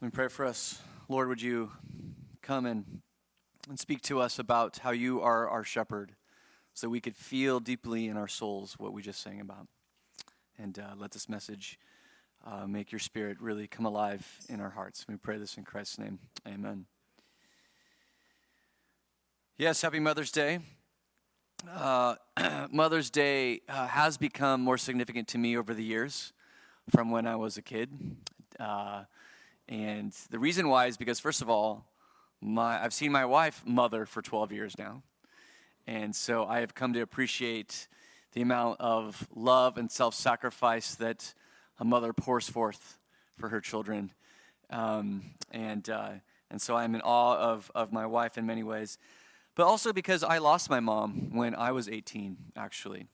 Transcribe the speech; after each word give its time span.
Let 0.00 0.06
me 0.06 0.10
pray 0.12 0.28
for 0.28 0.46
us. 0.46 0.80
Lord, 1.08 1.26
would 1.26 1.42
you 1.42 1.72
come 2.40 2.66
and, 2.66 3.00
and 3.68 3.76
speak 3.80 4.00
to 4.02 4.20
us 4.20 4.38
about 4.38 4.78
how 4.78 4.92
you 4.92 5.20
are 5.22 5.48
our 5.48 5.64
shepherd 5.64 6.14
so 6.72 6.88
we 6.88 7.00
could 7.00 7.16
feel 7.16 7.58
deeply 7.58 8.06
in 8.06 8.16
our 8.16 8.28
souls 8.28 8.76
what 8.78 8.92
we 8.92 9.02
just 9.02 9.20
sang 9.20 9.40
about. 9.40 9.66
And 10.56 10.78
uh, 10.78 10.94
let 10.96 11.10
this 11.10 11.28
message 11.28 11.80
uh, 12.46 12.64
make 12.68 12.92
your 12.92 13.00
spirit 13.00 13.40
really 13.40 13.66
come 13.66 13.86
alive 13.86 14.24
in 14.48 14.60
our 14.60 14.70
hearts. 14.70 15.04
We 15.08 15.16
pray 15.16 15.36
this 15.36 15.56
in 15.56 15.64
Christ's 15.64 15.98
name. 15.98 16.20
Amen. 16.46 16.86
Yes, 19.56 19.82
happy 19.82 19.98
Mother's 19.98 20.30
Day. 20.30 20.60
Uh, 21.68 22.14
Mother's 22.70 23.10
Day 23.10 23.62
uh, 23.68 23.88
has 23.88 24.16
become 24.16 24.60
more 24.60 24.78
significant 24.78 25.26
to 25.26 25.38
me 25.38 25.56
over 25.56 25.74
the 25.74 25.82
years 25.82 26.32
from 26.88 27.10
when 27.10 27.26
I 27.26 27.34
was 27.34 27.56
a 27.56 27.62
kid. 27.62 27.90
And 29.68 30.12
the 30.30 30.38
reason 30.38 30.68
why 30.68 30.86
is 30.86 30.96
because, 30.96 31.20
first 31.20 31.42
of 31.42 31.50
all, 31.50 31.84
my, 32.40 32.82
I've 32.82 32.94
seen 32.94 33.12
my 33.12 33.24
wife 33.24 33.62
mother 33.66 34.06
for 34.06 34.22
12 34.22 34.52
years 34.52 34.78
now. 34.78 35.02
And 35.86 36.14
so 36.14 36.46
I 36.46 36.60
have 36.60 36.74
come 36.74 36.92
to 36.94 37.00
appreciate 37.00 37.88
the 38.32 38.42
amount 38.42 38.80
of 38.80 39.26
love 39.34 39.78
and 39.78 39.90
self 39.90 40.14
sacrifice 40.14 40.94
that 40.96 41.34
a 41.78 41.84
mother 41.84 42.12
pours 42.12 42.48
forth 42.48 42.98
for 43.36 43.48
her 43.48 43.60
children. 43.60 44.12
Um, 44.70 45.22
and, 45.50 45.88
uh, 45.88 46.10
and 46.50 46.60
so 46.60 46.76
I'm 46.76 46.94
in 46.94 47.00
awe 47.02 47.36
of, 47.36 47.70
of 47.74 47.92
my 47.92 48.06
wife 48.06 48.38
in 48.38 48.46
many 48.46 48.62
ways 48.62 48.98
but 49.58 49.66
also 49.66 49.92
because 49.92 50.22
I 50.22 50.38
lost 50.38 50.70
my 50.70 50.78
mom 50.78 51.30
when 51.32 51.52
I 51.56 51.72
was 51.72 51.88
18, 51.88 52.36
actually. 52.56 53.08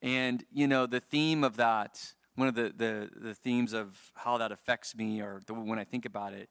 And, 0.00 0.42
you 0.50 0.66
know, 0.66 0.86
the 0.86 0.98
theme 0.98 1.44
of 1.44 1.58
that, 1.58 2.14
one 2.36 2.48
of 2.48 2.54
the, 2.54 2.72
the, 2.76 3.10
the 3.14 3.34
themes 3.34 3.72
of 3.72 3.98
how 4.14 4.38
that 4.38 4.52
affects 4.52 4.96
me 4.96 5.20
or 5.20 5.40
the, 5.46 5.54
when 5.54 5.78
I 5.78 5.84
think 5.84 6.04
about 6.04 6.32
it, 6.32 6.48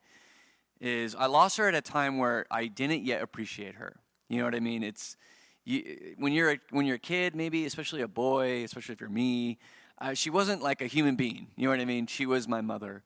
is 0.80 1.16
I 1.16 1.28
lost 1.28 1.58
her 1.58 1.68
at 1.68 1.76
a 1.76 1.82
time 1.82 2.18
where 2.18 2.46
I 2.52 2.68
didn't 2.68 3.04
yet 3.04 3.22
appreciate 3.22 3.76
her. 3.76 3.98
You 4.30 4.40
know 4.40 4.46
what 4.46 4.56
I 4.56 4.60
mean? 4.60 4.84
It's 4.84 5.16
you, 5.66 6.16
when 6.18 6.34
you're 6.34 6.52
a, 6.52 6.60
when 6.72 6.86
you're 6.86 6.96
a 6.96 7.00
kid, 7.00 7.36
maybe 7.36 7.66
especially 7.66 8.02
a 8.02 8.08
boy, 8.08 8.64
especially 8.64 8.94
if 8.94 9.02
you're 9.02 9.10
me. 9.10 9.60
Uh, 10.00 10.14
she 10.14 10.30
wasn't 10.30 10.62
like 10.62 10.82
a 10.82 10.88
human 10.88 11.16
being. 11.16 11.48
You 11.56 11.66
know 11.66 11.70
what 11.70 11.80
I 11.80 11.86
mean? 11.86 12.08
She 12.08 12.26
was 12.26 12.48
my 12.48 12.62
mother, 12.62 13.04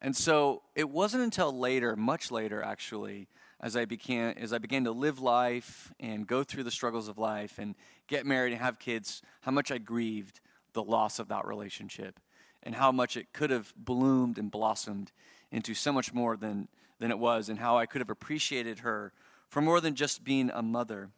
and 0.00 0.14
so 0.14 0.62
it 0.74 0.88
wasn't 0.90 1.24
until 1.24 1.56
later, 1.58 1.96
much 1.96 2.30
later 2.30 2.62
actually, 2.62 3.28
as 3.60 3.74
I 3.76 3.86
began 3.86 4.36
as 4.38 4.52
I 4.52 4.58
began 4.58 4.84
to 4.84 4.92
live 4.92 5.18
life 5.18 5.92
and 5.98 6.26
go 6.26 6.44
through 6.44 6.64
the 6.64 6.70
struggles 6.70 7.08
of 7.08 7.18
life 7.18 7.58
and 7.58 7.74
get 8.06 8.26
married 8.26 8.52
and 8.52 8.60
have 8.60 8.78
kids, 8.78 9.22
how 9.40 9.50
much 9.50 9.72
I 9.72 9.78
grieved 9.78 10.40
the 10.76 10.84
loss 10.84 11.18
of 11.18 11.26
that 11.28 11.44
relationship 11.44 12.20
and 12.62 12.76
how 12.76 12.92
much 12.92 13.16
it 13.16 13.32
could 13.32 13.50
have 13.50 13.72
bloomed 13.76 14.38
and 14.38 14.50
blossomed 14.50 15.10
into 15.50 15.74
so 15.74 15.92
much 15.92 16.14
more 16.14 16.36
than 16.36 16.68
than 17.00 17.10
it 17.10 17.18
was 17.18 17.48
and 17.48 17.58
how 17.58 17.76
I 17.76 17.86
could 17.86 18.00
have 18.00 18.10
appreciated 18.10 18.78
her 18.78 19.12
for 19.48 19.60
more 19.60 19.80
than 19.80 19.94
just 19.94 20.24
being 20.24 20.50
a 20.54 20.62
mother. 20.62 21.10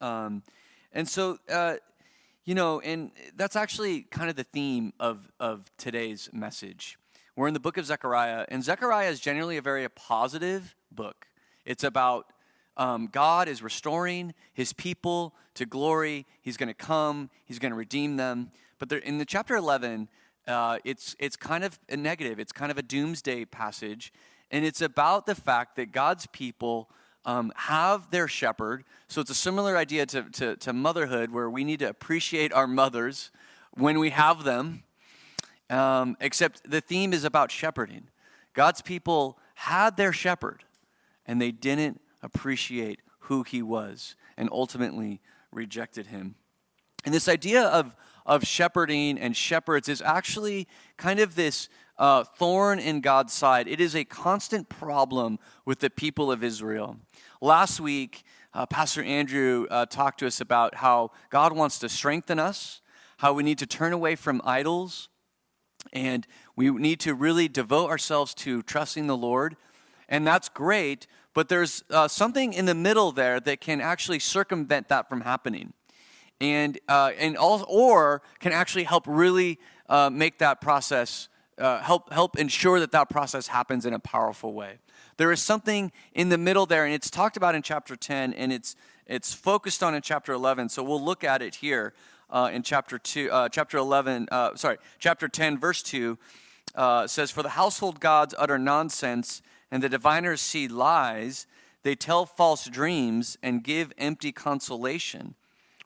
Um, 0.00 0.42
and 0.92 1.08
so 1.08 1.38
uh, 1.48 1.74
you 2.48 2.54
know, 2.54 2.80
and 2.80 3.10
that's 3.36 3.56
actually 3.56 4.04
kind 4.04 4.30
of 4.30 4.36
the 4.36 4.42
theme 4.42 4.94
of, 4.98 5.30
of 5.38 5.70
today's 5.76 6.30
message. 6.32 6.98
We're 7.36 7.46
in 7.46 7.52
the 7.52 7.60
book 7.60 7.76
of 7.76 7.84
Zechariah, 7.84 8.46
and 8.48 8.64
Zechariah 8.64 9.10
is 9.10 9.20
generally 9.20 9.58
a 9.58 9.62
very 9.62 9.86
positive 9.90 10.74
book. 10.90 11.26
It's 11.66 11.84
about 11.84 12.32
um, 12.78 13.10
God 13.12 13.48
is 13.48 13.62
restoring 13.62 14.32
his 14.54 14.72
people 14.72 15.34
to 15.56 15.66
glory. 15.66 16.24
He's 16.40 16.56
going 16.56 16.68
to 16.68 16.74
come, 16.74 17.28
he's 17.44 17.58
going 17.58 17.72
to 17.72 17.76
redeem 17.76 18.16
them. 18.16 18.50
But 18.78 18.88
there, 18.88 18.98
in 18.98 19.18
the 19.18 19.24
chapter 19.24 19.56
11, 19.56 20.08
uh, 20.46 20.78
it's, 20.84 21.14
it's 21.18 21.36
kind 21.36 21.64
of 21.64 21.78
a 21.88 21.96
negative, 21.96 22.38
it's 22.38 22.52
kind 22.52 22.70
of 22.70 22.78
a 22.78 22.82
doomsday 22.82 23.44
passage. 23.44 24.12
And 24.50 24.64
it's 24.64 24.80
about 24.80 25.26
the 25.26 25.34
fact 25.34 25.76
that 25.76 25.92
God's 25.92 26.26
people 26.26 26.88
um, 27.24 27.52
have 27.54 28.10
their 28.10 28.28
shepherd. 28.28 28.84
So 29.08 29.20
it's 29.20 29.30
a 29.30 29.34
similar 29.34 29.76
idea 29.76 30.06
to, 30.06 30.22
to, 30.22 30.56
to, 30.56 30.72
motherhood, 30.72 31.30
where 31.30 31.50
we 31.50 31.64
need 31.64 31.80
to 31.80 31.88
appreciate 31.88 32.52
our 32.52 32.66
mothers 32.66 33.30
when 33.72 33.98
we 33.98 34.10
have 34.10 34.44
them. 34.44 34.84
Um, 35.68 36.16
except 36.20 36.70
the 36.70 36.80
theme 36.80 37.12
is 37.12 37.24
about 37.24 37.50
shepherding. 37.50 38.08
God's 38.54 38.80
people 38.80 39.38
had 39.54 39.98
their 39.98 40.14
shepherd 40.14 40.64
and 41.26 41.42
they 41.42 41.50
didn't 41.50 42.00
appreciate 42.22 43.00
who 43.20 43.42
he 43.42 43.60
was 43.60 44.16
and 44.38 44.48
ultimately 44.50 45.20
rejected 45.52 46.06
him. 46.06 46.36
And 47.04 47.14
this 47.14 47.28
idea 47.28 47.62
of, 47.62 47.94
of 48.26 48.44
shepherding 48.44 49.18
and 49.18 49.36
shepherds 49.36 49.88
is 49.88 50.02
actually 50.02 50.68
kind 50.96 51.20
of 51.20 51.34
this 51.34 51.68
uh, 51.98 52.24
thorn 52.24 52.78
in 52.78 53.00
God's 53.00 53.32
side. 53.32 53.68
It 53.68 53.80
is 53.80 53.94
a 53.94 54.04
constant 54.04 54.68
problem 54.68 55.38
with 55.64 55.80
the 55.80 55.90
people 55.90 56.30
of 56.30 56.44
Israel. 56.44 56.96
Last 57.40 57.80
week, 57.80 58.24
uh, 58.54 58.66
Pastor 58.66 59.02
Andrew 59.02 59.66
uh, 59.70 59.86
talked 59.86 60.20
to 60.20 60.26
us 60.26 60.40
about 60.40 60.76
how 60.76 61.10
God 61.30 61.52
wants 61.52 61.78
to 61.80 61.88
strengthen 61.88 62.38
us, 62.38 62.80
how 63.18 63.32
we 63.32 63.42
need 63.42 63.58
to 63.58 63.66
turn 63.66 63.92
away 63.92 64.16
from 64.16 64.40
idols, 64.44 65.08
and 65.92 66.26
we 66.56 66.70
need 66.70 67.00
to 67.00 67.14
really 67.14 67.48
devote 67.48 67.88
ourselves 67.88 68.34
to 68.34 68.62
trusting 68.62 69.06
the 69.06 69.16
Lord. 69.16 69.56
And 70.08 70.26
that's 70.26 70.48
great, 70.48 71.06
but 71.34 71.48
there's 71.48 71.84
uh, 71.90 72.08
something 72.08 72.52
in 72.52 72.64
the 72.64 72.74
middle 72.74 73.12
there 73.12 73.38
that 73.40 73.60
can 73.60 73.80
actually 73.80 74.18
circumvent 74.18 74.88
that 74.88 75.08
from 75.08 75.20
happening. 75.20 75.72
And, 76.40 76.78
uh, 76.88 77.12
and 77.18 77.36
all, 77.36 77.64
or 77.68 78.22
can 78.38 78.52
actually 78.52 78.84
help 78.84 79.04
really 79.06 79.58
uh, 79.88 80.10
make 80.10 80.38
that 80.38 80.60
process, 80.60 81.28
uh, 81.58 81.80
help, 81.80 82.12
help 82.12 82.38
ensure 82.38 82.78
that 82.80 82.92
that 82.92 83.08
process 83.08 83.48
happens 83.48 83.84
in 83.84 83.92
a 83.94 83.98
powerful 83.98 84.52
way. 84.52 84.78
There 85.16 85.32
is 85.32 85.42
something 85.42 85.90
in 86.12 86.28
the 86.28 86.38
middle 86.38 86.64
there, 86.64 86.84
and 86.84 86.94
it's 86.94 87.10
talked 87.10 87.36
about 87.36 87.54
in 87.54 87.62
chapter 87.62 87.96
10, 87.96 88.34
and 88.34 88.52
it's, 88.52 88.76
it's 89.06 89.34
focused 89.34 89.82
on 89.82 89.94
in 89.94 90.02
chapter 90.02 90.32
11. 90.32 90.68
So 90.68 90.84
we'll 90.84 91.02
look 91.02 91.24
at 91.24 91.42
it 91.42 91.56
here 91.56 91.92
uh, 92.30 92.50
in 92.52 92.62
chapter 92.62 92.98
2, 92.98 93.30
uh, 93.32 93.48
chapter 93.48 93.78
11, 93.78 94.28
sorry, 94.54 94.76
chapter 95.00 95.26
10, 95.26 95.58
verse 95.58 95.82
2. 95.82 96.16
says, 97.06 97.32
For 97.32 97.42
the 97.42 97.50
household 97.50 97.98
gods 97.98 98.34
utter 98.38 98.58
nonsense 98.58 99.42
and 99.70 99.82
the 99.82 99.88
diviners 99.88 100.40
see 100.40 100.68
lies, 100.68 101.46
they 101.82 101.94
tell 101.94 102.26
false 102.26 102.66
dreams 102.66 103.38
and 103.42 103.64
give 103.64 103.92
empty 103.98 104.32
consolation. 104.32 105.34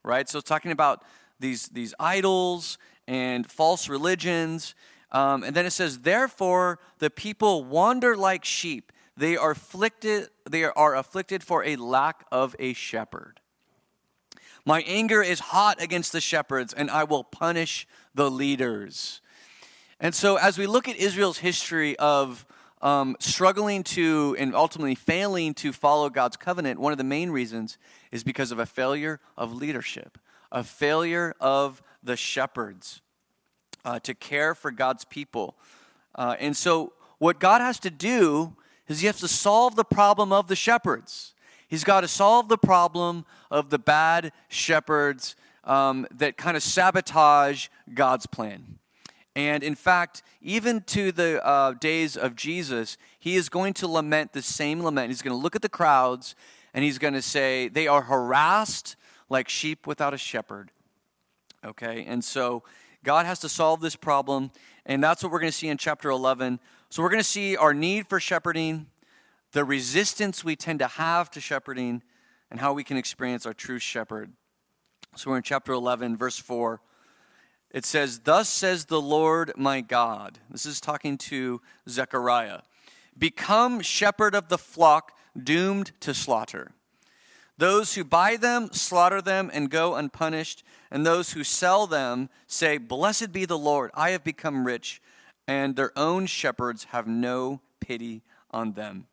Right? 0.02 0.28
So 0.28 0.38
it's 0.38 0.48
talking 0.48 0.72
about 0.72 1.04
these, 1.38 1.68
these 1.68 1.94
idols 2.00 2.78
and 3.06 3.50
false 3.50 3.88
religions. 3.88 4.74
Um, 5.10 5.42
and 5.42 5.54
then 5.54 5.66
it 5.66 5.72
says, 5.72 6.00
Therefore, 6.00 6.78
the 6.98 7.10
people 7.10 7.64
wander 7.64 8.16
like 8.16 8.44
sheep. 8.44 8.92
They 9.16 9.36
are 9.36 9.50
afflicted, 9.50 10.28
they 10.48 10.64
are 10.64 10.96
afflicted 10.96 11.44
for 11.44 11.64
a 11.64 11.76
lack 11.76 12.24
of 12.32 12.56
a 12.58 12.72
shepherd. 12.72 13.40
My 14.64 14.82
anger 14.82 15.22
is 15.22 15.40
hot 15.40 15.82
against 15.82 16.12
the 16.12 16.20
shepherds, 16.20 16.72
and 16.72 16.90
I 16.90 17.04
will 17.04 17.24
punish 17.24 17.86
the 18.14 18.30
leaders. 18.30 19.20
And 20.00 20.14
so, 20.14 20.36
as 20.36 20.56
we 20.56 20.66
look 20.66 20.88
at 20.88 20.96
Israel's 20.96 21.38
history 21.38 21.96
of 21.98 22.46
um, 22.82 23.16
struggling 23.20 23.84
to 23.84 24.36
and 24.38 24.54
ultimately 24.54 24.94
failing 24.94 25.54
to 25.54 25.72
follow 25.72 26.10
God's 26.10 26.36
covenant, 26.36 26.80
one 26.80 26.92
of 26.92 26.98
the 26.98 27.04
main 27.04 27.30
reasons 27.30 27.78
is 28.10 28.24
because 28.24 28.50
of 28.50 28.58
a 28.58 28.66
failure 28.66 29.20
of 29.36 29.54
leadership, 29.54 30.18
a 30.50 30.64
failure 30.64 31.34
of 31.40 31.80
the 32.02 32.16
shepherds 32.16 33.00
uh, 33.84 34.00
to 34.00 34.14
care 34.14 34.54
for 34.54 34.70
God's 34.70 35.04
people. 35.04 35.56
Uh, 36.14 36.36
and 36.38 36.56
so, 36.56 36.92
what 37.18 37.38
God 37.38 37.60
has 37.60 37.78
to 37.80 37.90
do 37.90 38.56
is 38.88 39.00
He 39.00 39.06
has 39.06 39.20
to 39.20 39.28
solve 39.28 39.76
the 39.76 39.84
problem 39.84 40.32
of 40.32 40.48
the 40.48 40.56
shepherds. 40.56 41.34
He's 41.68 41.84
got 41.84 42.02
to 42.02 42.08
solve 42.08 42.48
the 42.48 42.58
problem 42.58 43.24
of 43.50 43.70
the 43.70 43.78
bad 43.78 44.32
shepherds 44.48 45.36
um, 45.64 46.06
that 46.10 46.36
kind 46.36 46.56
of 46.56 46.62
sabotage 46.62 47.68
God's 47.94 48.26
plan. 48.26 48.78
And 49.34 49.62
in 49.62 49.74
fact, 49.74 50.22
even 50.42 50.82
to 50.82 51.10
the 51.10 51.44
uh, 51.44 51.72
days 51.72 52.16
of 52.16 52.36
Jesus, 52.36 52.98
he 53.18 53.36
is 53.36 53.48
going 53.48 53.72
to 53.74 53.88
lament 53.88 54.32
the 54.32 54.42
same 54.42 54.82
lament. 54.82 55.08
He's 55.08 55.22
going 55.22 55.36
to 55.36 55.42
look 55.42 55.56
at 55.56 55.62
the 55.62 55.68
crowds 55.68 56.34
and 56.74 56.84
he's 56.84 56.98
going 56.98 57.14
to 57.14 57.22
say, 57.22 57.68
They 57.68 57.86
are 57.86 58.02
harassed 58.02 58.96
like 59.28 59.48
sheep 59.48 59.86
without 59.86 60.12
a 60.12 60.18
shepherd. 60.18 60.70
Okay, 61.64 62.04
and 62.06 62.24
so 62.24 62.62
God 63.04 63.24
has 63.26 63.38
to 63.40 63.48
solve 63.48 63.80
this 63.80 63.96
problem, 63.96 64.50
and 64.84 65.02
that's 65.02 65.22
what 65.22 65.32
we're 65.32 65.40
going 65.40 65.52
to 65.52 65.56
see 65.56 65.68
in 65.68 65.78
chapter 65.78 66.10
11. 66.10 66.60
So 66.90 67.02
we're 67.02 67.08
going 67.08 67.20
to 67.20 67.28
see 67.28 67.56
our 67.56 67.72
need 67.72 68.08
for 68.08 68.20
shepherding, 68.20 68.86
the 69.52 69.64
resistance 69.64 70.44
we 70.44 70.56
tend 70.56 70.80
to 70.80 70.86
have 70.86 71.30
to 71.32 71.40
shepherding, 71.40 72.02
and 72.50 72.60
how 72.60 72.72
we 72.72 72.84
can 72.84 72.96
experience 72.96 73.46
our 73.46 73.54
true 73.54 73.78
shepherd. 73.78 74.32
So 75.16 75.30
we're 75.30 75.38
in 75.38 75.42
chapter 75.42 75.72
11, 75.72 76.16
verse 76.16 76.38
4 76.38 76.80
it 77.72 77.84
says, 77.86 78.20
Thus 78.20 78.48
says 78.48 78.84
the 78.84 79.00
Lord 79.00 79.52
my 79.56 79.80
God. 79.80 80.38
This 80.50 80.66
is 80.66 80.80
talking 80.80 81.16
to 81.18 81.60
Zechariah. 81.88 82.60
Become 83.18 83.80
shepherd 83.80 84.34
of 84.34 84.48
the 84.48 84.58
flock 84.58 85.12
doomed 85.40 85.92
to 86.00 86.14
slaughter. 86.14 86.72
Those 87.58 87.94
who 87.94 88.04
buy 88.04 88.36
them 88.36 88.70
slaughter 88.72 89.22
them 89.22 89.50
and 89.52 89.70
go 89.70 89.94
unpunished, 89.94 90.64
and 90.90 91.06
those 91.06 91.32
who 91.32 91.44
sell 91.44 91.86
them 91.86 92.28
say, 92.46 92.78
Blessed 92.78 93.32
be 93.32 93.44
the 93.44 93.58
Lord, 93.58 93.90
I 93.94 94.10
have 94.10 94.24
become 94.24 94.66
rich, 94.66 95.00
and 95.46 95.76
their 95.76 95.96
own 95.96 96.26
shepherds 96.26 96.84
have 96.90 97.06
no 97.06 97.60
pity 97.80 98.22
on 98.50 98.72
them. 98.72 99.06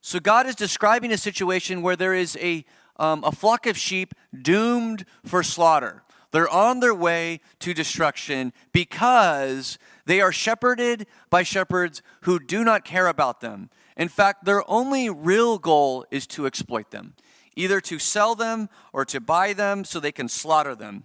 So 0.00 0.20
God 0.20 0.46
is 0.46 0.54
describing 0.54 1.12
a 1.12 1.18
situation 1.18 1.80
where 1.80 1.96
there 1.96 2.14
is 2.14 2.36
a, 2.40 2.64
um, 2.98 3.24
a 3.24 3.32
flock 3.32 3.66
of 3.66 3.78
sheep 3.78 4.12
doomed 4.42 5.06
for 5.24 5.42
slaughter. 5.42 6.02
They're 6.34 6.48
on 6.48 6.80
their 6.80 6.92
way 6.92 7.38
to 7.60 7.72
destruction 7.72 8.52
because 8.72 9.78
they 10.04 10.20
are 10.20 10.32
shepherded 10.32 11.06
by 11.30 11.44
shepherds 11.44 12.02
who 12.22 12.40
do 12.40 12.64
not 12.64 12.84
care 12.84 13.06
about 13.06 13.40
them. 13.40 13.70
In 13.96 14.08
fact, 14.08 14.44
their 14.44 14.68
only 14.68 15.08
real 15.08 15.58
goal 15.58 16.04
is 16.10 16.26
to 16.26 16.44
exploit 16.44 16.90
them, 16.90 17.14
either 17.54 17.80
to 17.82 18.00
sell 18.00 18.34
them 18.34 18.68
or 18.92 19.04
to 19.04 19.20
buy 19.20 19.52
them 19.52 19.84
so 19.84 20.00
they 20.00 20.10
can 20.10 20.28
slaughter 20.28 20.74
them. 20.74 21.04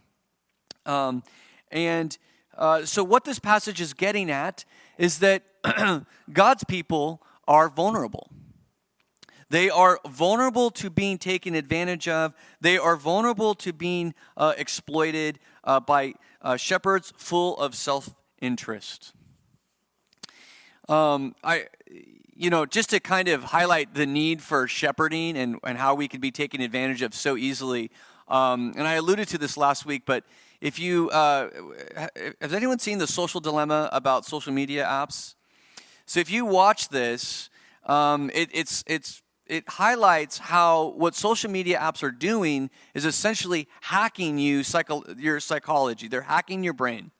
Um, 0.87 1.21
and 1.71 2.17
uh, 2.57 2.83
so, 2.85 3.03
what 3.03 3.23
this 3.23 3.37
passage 3.37 3.79
is 3.79 3.93
getting 3.93 4.31
at 4.31 4.65
is 4.97 5.19
that 5.19 5.43
God's 6.33 6.63
people 6.63 7.21
are 7.47 7.69
vulnerable. 7.69 8.31
They 9.49 9.69
are 9.69 9.99
vulnerable 10.07 10.69
to 10.71 10.89
being 10.89 11.17
taken 11.17 11.55
advantage 11.55 12.07
of. 12.07 12.33
They 12.61 12.77
are 12.77 12.95
vulnerable 12.95 13.55
to 13.55 13.73
being 13.73 14.13
uh, 14.37 14.53
exploited 14.57 15.39
uh, 15.63 15.79
by 15.79 16.13
uh, 16.41 16.55
shepherds 16.57 17.13
full 17.17 17.57
of 17.57 17.73
self 17.73 18.13
interest. 18.41 19.13
Um, 20.87 21.35
I, 21.43 21.67
you 22.35 22.49
know, 22.49 22.65
just 22.65 22.91
to 22.91 22.99
kind 22.99 23.27
of 23.27 23.43
highlight 23.43 23.93
the 23.93 24.05
need 24.05 24.41
for 24.41 24.67
shepherding 24.67 25.37
and, 25.37 25.57
and 25.63 25.77
how 25.77 25.93
we 25.93 26.07
can 26.07 26.21
be 26.21 26.31
taken 26.31 26.61
advantage 26.61 27.01
of 27.01 27.13
so 27.13 27.35
easily. 27.35 27.91
Um, 28.27 28.73
and 28.77 28.87
I 28.87 28.93
alluded 28.93 29.27
to 29.29 29.37
this 29.37 29.57
last 29.57 29.85
week, 29.85 30.03
but 30.05 30.23
if 30.61 30.79
you, 30.79 31.09
uh, 31.09 31.49
has 32.39 32.53
anyone 32.53 32.79
seen 32.79 32.97
the 32.97 33.07
social 33.07 33.39
dilemma 33.39 33.89
about 33.91 34.25
social 34.25 34.53
media 34.53 34.85
apps? 34.85 35.35
So 36.05 36.19
if 36.19 36.29
you 36.29 36.45
watch 36.45 36.89
this, 36.89 37.49
um, 37.85 38.29
it, 38.33 38.49
it's, 38.53 38.83
it's, 38.87 39.21
it 39.49 39.67
highlights 39.67 40.37
how 40.37 40.93
what 40.95 41.15
social 41.15 41.49
media 41.49 41.79
apps 41.79 42.03
are 42.03 42.11
doing 42.11 42.69
is 42.93 43.03
essentially 43.03 43.67
hacking 43.81 44.37
you 44.37 44.63
psycho, 44.63 45.03
your 45.17 45.39
psychology. 45.39 46.07
They're 46.07 46.21
hacking 46.21 46.63
your 46.63 46.73
brain, 46.73 47.11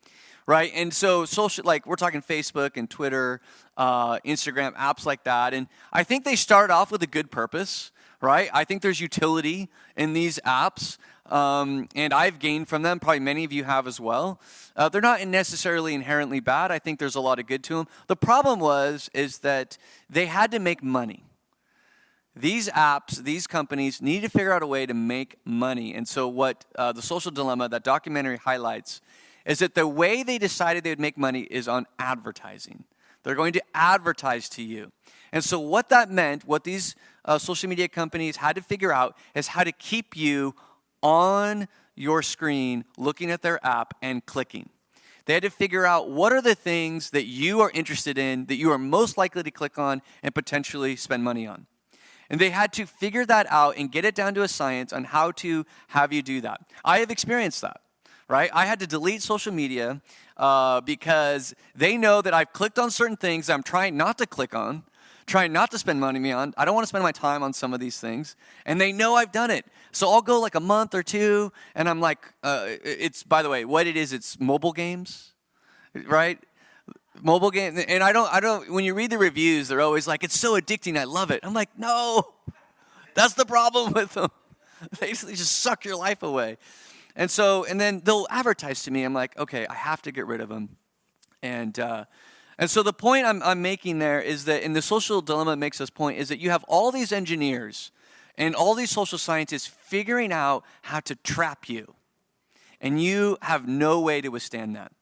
right? 0.45 0.71
And 0.73 0.93
so 0.93 1.25
social, 1.25 1.65
like 1.65 1.85
we're 1.85 1.95
talking 1.95 2.21
Facebook 2.21 2.77
and 2.77 2.89
Twitter, 2.89 3.41
uh, 3.75 4.19
Instagram, 4.19 4.75
apps 4.75 5.05
like 5.05 5.23
that. 5.23 5.53
And 5.53 5.67
I 5.91 6.03
think 6.03 6.23
they 6.23 6.35
start 6.35 6.71
off 6.71 6.91
with 6.91 7.03
a 7.03 7.07
good 7.07 7.31
purpose, 7.31 7.91
right? 8.21 8.49
I 8.53 8.63
think 8.63 8.81
there's 8.81 9.01
utility 9.01 9.69
in 9.97 10.13
these 10.13 10.39
apps 10.45 10.97
um, 11.31 11.87
and 11.95 12.13
I've 12.13 12.39
gained 12.39 12.67
from 12.67 12.81
them. 12.81 12.99
Probably 12.99 13.19
many 13.19 13.43
of 13.43 13.53
you 13.53 13.63
have 13.63 13.87
as 13.87 13.99
well. 13.99 14.41
Uh, 14.75 14.89
they're 14.89 15.01
not 15.01 15.25
necessarily 15.27 15.93
inherently 15.93 16.39
bad. 16.39 16.71
I 16.71 16.79
think 16.79 16.99
there's 16.99 17.15
a 17.15 17.21
lot 17.21 17.39
of 17.39 17.47
good 17.47 17.63
to 17.65 17.75
them. 17.75 17.87
The 18.07 18.15
problem 18.15 18.59
was 18.59 19.09
is 19.13 19.39
that 19.39 19.77
they 20.09 20.25
had 20.25 20.51
to 20.51 20.59
make 20.59 20.83
money. 20.83 21.28
These 22.39 22.69
apps, 22.69 23.21
these 23.21 23.47
companies 23.47 24.01
need 24.01 24.21
to 24.21 24.29
figure 24.29 24.53
out 24.53 24.63
a 24.63 24.67
way 24.67 24.85
to 24.85 24.93
make 24.93 25.35
money. 25.43 25.93
And 25.93 26.07
so, 26.07 26.29
what 26.29 26.63
uh, 26.77 26.93
the 26.93 27.01
social 27.01 27.31
dilemma 27.31 27.67
that 27.67 27.83
documentary 27.83 28.37
highlights 28.37 29.01
is 29.45 29.59
that 29.59 29.75
the 29.75 29.85
way 29.85 30.23
they 30.23 30.37
decided 30.37 30.85
they 30.85 30.91
would 30.91 31.01
make 31.01 31.17
money 31.17 31.41
is 31.41 31.67
on 31.67 31.85
advertising. 31.97 32.85
They're 33.23 33.35
going 33.35 33.51
to 33.53 33.63
advertise 33.73 34.47
to 34.49 34.63
you. 34.63 34.93
And 35.33 35.43
so, 35.43 35.59
what 35.59 35.89
that 35.89 36.09
meant, 36.09 36.45
what 36.45 36.63
these 36.63 36.95
uh, 37.25 37.39
social 37.39 37.67
media 37.67 37.89
companies 37.89 38.37
had 38.37 38.55
to 38.55 38.61
figure 38.61 38.93
out, 38.93 39.17
is 39.35 39.47
how 39.47 39.65
to 39.65 39.73
keep 39.73 40.15
you 40.15 40.55
on 41.03 41.67
your 41.93 42.21
screen 42.21 42.85
looking 42.97 43.31
at 43.31 43.41
their 43.41 43.63
app 43.65 43.95
and 44.01 44.25
clicking. 44.25 44.69
They 45.25 45.33
had 45.33 45.43
to 45.43 45.49
figure 45.49 45.85
out 45.85 46.09
what 46.09 46.31
are 46.31 46.41
the 46.41 46.55
things 46.55 47.09
that 47.09 47.25
you 47.25 47.59
are 47.59 47.71
interested 47.73 48.17
in, 48.17 48.45
that 48.45 48.55
you 48.55 48.71
are 48.71 48.77
most 48.77 49.17
likely 49.17 49.43
to 49.43 49.51
click 49.51 49.77
on 49.77 50.01
and 50.23 50.33
potentially 50.33 50.95
spend 50.95 51.25
money 51.25 51.45
on. 51.45 51.67
And 52.29 52.39
they 52.39 52.51
had 52.51 52.71
to 52.73 52.85
figure 52.85 53.25
that 53.25 53.47
out 53.49 53.77
and 53.77 53.91
get 53.91 54.05
it 54.05 54.15
down 54.15 54.33
to 54.35 54.43
a 54.43 54.47
science 54.47 54.93
on 54.93 55.05
how 55.05 55.31
to 55.31 55.65
have 55.89 56.13
you 56.13 56.21
do 56.21 56.41
that. 56.41 56.61
I 56.85 56.99
have 56.99 57.09
experienced 57.09 57.61
that, 57.61 57.81
right? 58.27 58.51
I 58.53 58.65
had 58.65 58.79
to 58.81 58.87
delete 58.87 59.23
social 59.23 59.51
media 59.51 60.01
uh, 60.37 60.81
because 60.81 61.55
they 61.75 61.97
know 61.97 62.21
that 62.21 62.33
I've 62.33 62.53
clicked 62.53 62.77
on 62.77 62.91
certain 62.91 63.17
things 63.17 63.49
I'm 63.49 63.63
trying 63.63 63.97
not 63.97 64.17
to 64.19 64.27
click 64.27 64.53
on, 64.53 64.83
trying 65.25 65.51
not 65.53 65.71
to 65.71 65.77
spend 65.77 65.99
money 65.99 66.31
on. 66.31 66.53
I 66.57 66.65
don't 66.65 66.75
want 66.75 66.83
to 66.83 66.89
spend 66.89 67.03
my 67.03 67.11
time 67.11 67.43
on 67.43 67.53
some 67.53 67.73
of 67.73 67.79
these 67.79 67.99
things. 67.99 68.35
And 68.65 68.79
they 68.79 68.91
know 68.91 69.15
I've 69.15 69.31
done 69.31 69.51
it. 69.51 69.65
So 69.91 70.09
I'll 70.11 70.21
go 70.21 70.39
like 70.39 70.55
a 70.55 70.59
month 70.59 70.93
or 70.93 71.03
two, 71.03 71.51
and 71.73 71.89
I'm 71.89 71.99
like, 71.99 72.19
uh, 72.43 72.67
it's, 72.67 73.23
by 73.23 73.41
the 73.41 73.49
way, 73.49 73.65
what 73.65 73.87
it 73.87 73.97
is, 73.97 74.13
it's 74.13 74.39
mobile 74.39 74.71
games, 74.71 75.33
right? 76.05 76.39
Mobile 77.21 77.51
game, 77.51 77.81
and 77.87 78.03
I 78.03 78.13
don't, 78.13 78.31
I 78.33 78.39
don't, 78.39 78.71
when 78.71 78.85
you 78.85 78.93
read 78.93 79.09
the 79.09 79.17
reviews, 79.17 79.67
they're 79.67 79.81
always 79.81 80.07
like, 80.07 80.23
it's 80.23 80.39
so 80.39 80.59
addicting, 80.59 80.97
I 80.97 81.03
love 81.03 81.31
it. 81.31 81.41
I'm 81.43 81.53
like, 81.53 81.69
no, 81.77 82.33
that's 83.13 83.33
the 83.33 83.45
problem 83.45 83.93
with 83.95 84.13
them. 84.13 84.29
They 84.99 85.09
just 85.11 85.61
suck 85.61 85.83
your 85.83 85.97
life 85.97 86.23
away. 86.23 86.57
And 87.15 87.29
so, 87.29 87.65
and 87.65 87.79
then 87.81 88.01
they'll 88.05 88.27
advertise 88.29 88.83
to 88.83 88.91
me. 88.91 89.03
I'm 89.03 89.13
like, 89.13 89.37
okay, 89.37 89.67
I 89.67 89.73
have 89.73 90.01
to 90.03 90.11
get 90.11 90.25
rid 90.25 90.39
of 90.39 90.47
them. 90.47 90.77
And, 91.43 91.77
uh, 91.77 92.05
and 92.57 92.69
so 92.69 92.83
the 92.83 92.93
point 92.93 93.25
I'm, 93.25 93.43
I'm 93.43 93.61
making 93.61 93.99
there 93.99 94.21
is 94.21 94.45
that 94.45 94.63
in 94.63 94.73
the 94.73 94.81
social 94.81 95.21
dilemma 95.21 95.55
makes 95.55 95.79
this 95.79 95.89
point 95.89 96.17
is 96.17 96.29
that 96.29 96.39
you 96.39 96.49
have 96.49 96.63
all 96.65 96.91
these 96.91 97.11
engineers 97.11 97.91
and 98.37 98.55
all 98.55 98.73
these 98.73 98.89
social 98.89 99.17
scientists 99.17 99.67
figuring 99.67 100.31
out 100.31 100.63
how 100.83 101.01
to 101.01 101.15
trap 101.15 101.67
you. 101.67 101.95
And 102.79 103.01
you 103.01 103.37
have 103.41 103.67
no 103.67 103.99
way 103.99 104.21
to 104.21 104.29
withstand 104.29 104.75
that. 104.77 104.93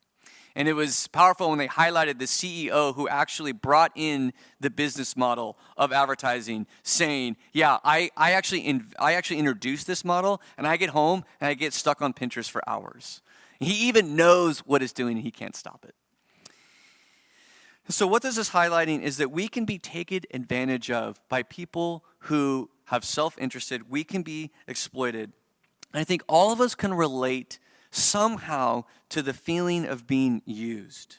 And 0.57 0.68
it 0.68 0.74
was 0.74 1.06
powerful 1.09 1.51
when 1.51 1.59
they 1.59 1.68
highlighted 1.68 2.18
the 2.18 2.25
CEO 2.25 2.95
who 2.95 3.07
actually 3.07 3.51
brought 3.51 3.92
in 3.94 4.33
the 4.59 4.71
business 4.71 5.15
model 5.15 5.56
of 5.77 5.94
advertising, 5.94 6.65
saying, 6.81 7.38
Yeah, 7.54 7.77
I, 7.83 8.09
I, 8.18 8.31
actually, 8.31 8.62
in, 8.62 8.88
I 8.98 9.13
actually 9.13 9.38
introduced 9.38 9.86
this 9.86 10.04
model, 10.04 10.42
and 10.57 10.65
I 10.65 10.77
get 10.77 10.89
home 10.89 11.25
and 11.39 11.48
I 11.48 11.54
get 11.54 11.74
stuck 11.74 12.01
on 12.01 12.12
Pinterest 12.12 12.50
for 12.50 12.68
hours. 12.68 13.21
He 13.59 13.88
even 13.88 14.15
knows 14.15 14.62
what 14.62 14.81
it's 14.81 14.94
doing, 14.94 15.18
and 15.18 15.24
he 15.24 15.30
can't 15.30 15.56
stop 15.56 15.86
it. 15.88 15.94
So, 17.88 18.07
what 18.07 18.24
this 18.24 18.39
is 18.39 18.50
highlighting 18.50 19.04
is 19.04 19.18
that 19.18 19.30
we 19.30 19.48
can 19.48 19.63
be 19.63 19.77
taken 19.77 20.21
advantage 20.33 20.89
of 20.89 21.19
by 21.30 21.44
people 21.44 22.04
who 22.21 22.71
have 22.86 23.06
self 23.06 23.38
interested, 23.38 23.92
we 23.92 24.04
can 24.04 24.24
be 24.24 24.50
exploited. 24.68 25.33
And 25.94 26.01
I 26.01 26.04
think 26.04 26.24
all 26.27 26.51
of 26.51 26.59
us 26.59 26.74
can 26.74 26.95
relate 26.95 27.59
somehow 27.92 28.84
to 29.10 29.22
the 29.22 29.34
feeling 29.34 29.86
of 29.86 30.07
being 30.07 30.42
used, 30.45 31.18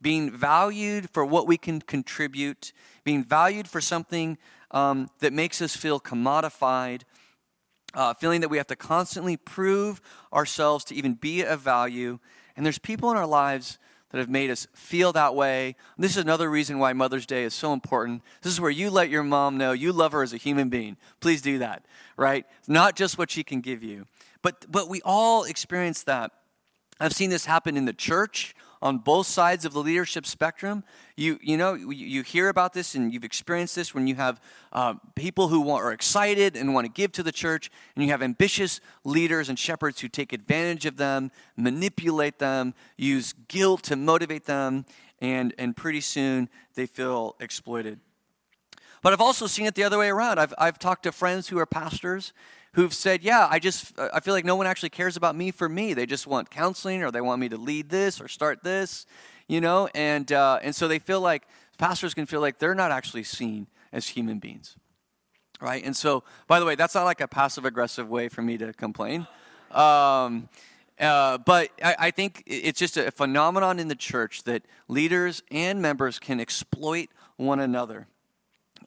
being 0.00 0.30
valued 0.30 1.10
for 1.10 1.24
what 1.24 1.46
we 1.46 1.56
can 1.56 1.80
contribute, 1.80 2.72
being 3.04 3.24
valued 3.24 3.68
for 3.68 3.80
something 3.80 4.38
um, 4.70 5.08
that 5.20 5.32
makes 5.32 5.60
us 5.62 5.76
feel 5.76 6.00
commodified, 6.00 7.02
uh, 7.94 8.14
feeling 8.14 8.40
that 8.40 8.48
we 8.48 8.58
have 8.58 8.66
to 8.66 8.76
constantly 8.76 9.36
prove 9.36 10.00
ourselves 10.32 10.84
to 10.84 10.94
even 10.94 11.14
be 11.14 11.42
of 11.42 11.60
value. 11.60 12.18
And 12.56 12.64
there's 12.64 12.78
people 12.78 13.10
in 13.10 13.16
our 13.16 13.26
lives 13.26 13.78
that 14.10 14.18
have 14.18 14.30
made 14.30 14.50
us 14.50 14.66
feel 14.74 15.12
that 15.12 15.34
way. 15.34 15.76
This 15.98 16.12
is 16.12 16.22
another 16.22 16.50
reason 16.50 16.78
why 16.78 16.92
Mother's 16.92 17.26
Day 17.26 17.44
is 17.44 17.54
so 17.54 17.72
important. 17.72 18.22
This 18.42 18.52
is 18.52 18.60
where 18.60 18.70
you 18.70 18.90
let 18.90 19.10
your 19.10 19.22
mom 19.22 19.58
know 19.58 19.72
you 19.72 19.92
love 19.92 20.12
her 20.12 20.22
as 20.22 20.32
a 20.32 20.38
human 20.38 20.70
being. 20.70 20.96
Please 21.20 21.42
do 21.42 21.58
that, 21.58 21.84
right? 22.16 22.46
Not 22.66 22.96
just 22.96 23.18
what 23.18 23.30
she 23.30 23.44
can 23.44 23.60
give 23.60 23.82
you. 23.82 24.06
But 24.42 24.70
but 24.70 24.88
we 24.88 25.00
all 25.04 25.44
experience 25.44 26.02
that. 26.04 26.32
I've 27.00 27.12
seen 27.12 27.30
this 27.30 27.44
happen 27.44 27.76
in 27.76 27.84
the 27.84 27.92
church 27.92 28.54
on 28.80 28.98
both 28.98 29.26
sides 29.26 29.64
of 29.64 29.72
the 29.72 29.80
leadership 29.80 30.26
spectrum. 30.26 30.84
You, 31.16 31.38
you 31.42 31.56
know, 31.56 31.74
you 31.74 32.22
hear 32.22 32.48
about 32.48 32.72
this 32.72 32.94
and 32.94 33.12
you've 33.12 33.24
experienced 33.24 33.74
this 33.74 33.94
when 33.94 34.06
you 34.06 34.14
have 34.14 34.40
uh, 34.72 34.94
people 35.14 35.48
who 35.48 35.60
want, 35.60 35.84
are 35.84 35.92
excited 35.92 36.56
and 36.56 36.74
want 36.74 36.86
to 36.86 36.92
give 36.92 37.12
to 37.12 37.22
the 37.22 37.32
church, 37.32 37.70
and 37.94 38.04
you 38.04 38.10
have 38.10 38.22
ambitious 38.22 38.80
leaders 39.04 39.48
and 39.48 39.58
shepherds 39.58 40.00
who 40.00 40.08
take 40.08 40.32
advantage 40.32 40.86
of 40.86 40.96
them, 40.96 41.30
manipulate 41.56 42.38
them, 42.38 42.74
use 42.96 43.34
guilt 43.48 43.82
to 43.84 43.96
motivate 43.96 44.44
them, 44.46 44.84
and, 45.20 45.54
and 45.58 45.76
pretty 45.76 46.00
soon 46.00 46.48
they 46.74 46.86
feel 46.86 47.36
exploited. 47.40 47.98
But 49.02 49.12
I've 49.12 49.20
also 49.20 49.46
seen 49.46 49.66
it 49.66 49.74
the 49.74 49.84
other 49.84 49.98
way 49.98 50.08
around. 50.08 50.38
I've, 50.38 50.54
I've 50.58 50.78
talked 50.78 51.04
to 51.04 51.12
friends 51.12 51.48
who 51.48 51.58
are 51.58 51.66
pastors 51.66 52.32
who've 52.78 52.94
said, 52.94 53.24
Yeah, 53.24 53.48
I 53.50 53.58
just, 53.58 53.98
I 53.98 54.20
feel 54.20 54.34
like 54.34 54.44
no 54.44 54.54
one 54.54 54.68
actually 54.68 54.90
cares 54.90 55.16
about 55.16 55.34
me 55.34 55.50
for 55.50 55.68
me. 55.68 55.94
They 55.94 56.06
just 56.06 56.28
want 56.28 56.48
counseling 56.48 57.02
or 57.02 57.10
they 57.10 57.20
want 57.20 57.40
me 57.40 57.48
to 57.48 57.56
lead 57.56 57.88
this 57.88 58.20
or 58.20 58.28
start 58.28 58.62
this, 58.62 59.04
you 59.48 59.60
know? 59.60 59.88
And, 59.96 60.30
uh, 60.30 60.60
and 60.62 60.72
so 60.76 60.86
they 60.86 61.00
feel 61.00 61.20
like, 61.20 61.42
pastors 61.76 62.14
can 62.14 62.24
feel 62.24 62.40
like 62.40 62.60
they're 62.60 62.76
not 62.76 62.92
actually 62.92 63.24
seen 63.24 63.66
as 63.92 64.06
human 64.06 64.38
beings, 64.38 64.76
right? 65.60 65.84
And 65.84 65.96
so, 65.96 66.22
by 66.46 66.60
the 66.60 66.66
way, 66.66 66.76
that's 66.76 66.94
not 66.94 67.02
like 67.02 67.20
a 67.20 67.26
passive 67.26 67.64
aggressive 67.64 68.08
way 68.08 68.28
for 68.28 68.42
me 68.42 68.56
to 68.58 68.72
complain. 68.72 69.26
Um, 69.72 70.48
uh, 71.00 71.38
but 71.38 71.70
I, 71.82 71.96
I, 71.98 72.10
think 72.12 72.44
it's 72.46 72.78
just 72.78 72.96
a 72.96 73.10
phenomenon 73.10 73.80
in 73.80 73.88
the 73.88 73.96
church 73.96 74.44
that 74.44 74.62
leaders 74.86 75.42
and 75.50 75.82
members 75.82 76.20
can 76.20 76.40
exploit 76.40 77.08
one 77.36 77.58
another. 77.58 78.06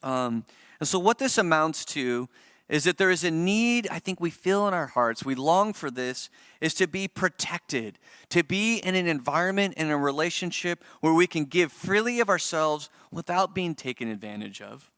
Um, 0.02 0.44
and 0.80 0.88
so, 0.88 0.98
what 0.98 1.18
this 1.18 1.36
amounts 1.36 1.84
to 1.86 2.28
is 2.72 2.84
that 2.84 2.96
there 2.96 3.10
is 3.10 3.22
a 3.22 3.30
need, 3.30 3.86
I 3.90 3.98
think 3.98 4.18
we 4.18 4.30
feel 4.30 4.66
in 4.66 4.72
our 4.72 4.86
hearts, 4.86 5.26
we 5.26 5.34
long 5.34 5.74
for 5.74 5.90
this, 5.90 6.30
is 6.58 6.72
to 6.74 6.86
be 6.86 7.06
protected, 7.06 7.98
to 8.30 8.42
be 8.42 8.78
in 8.78 8.94
an 8.94 9.06
environment, 9.06 9.74
and 9.76 9.90
a 9.90 9.96
relationship 9.98 10.82
where 11.02 11.12
we 11.12 11.26
can 11.26 11.44
give 11.44 11.70
freely 11.70 12.18
of 12.18 12.30
ourselves 12.30 12.88
without 13.10 13.54
being 13.54 13.74
taken 13.74 14.08
advantage 14.08 14.62
of, 14.62 14.90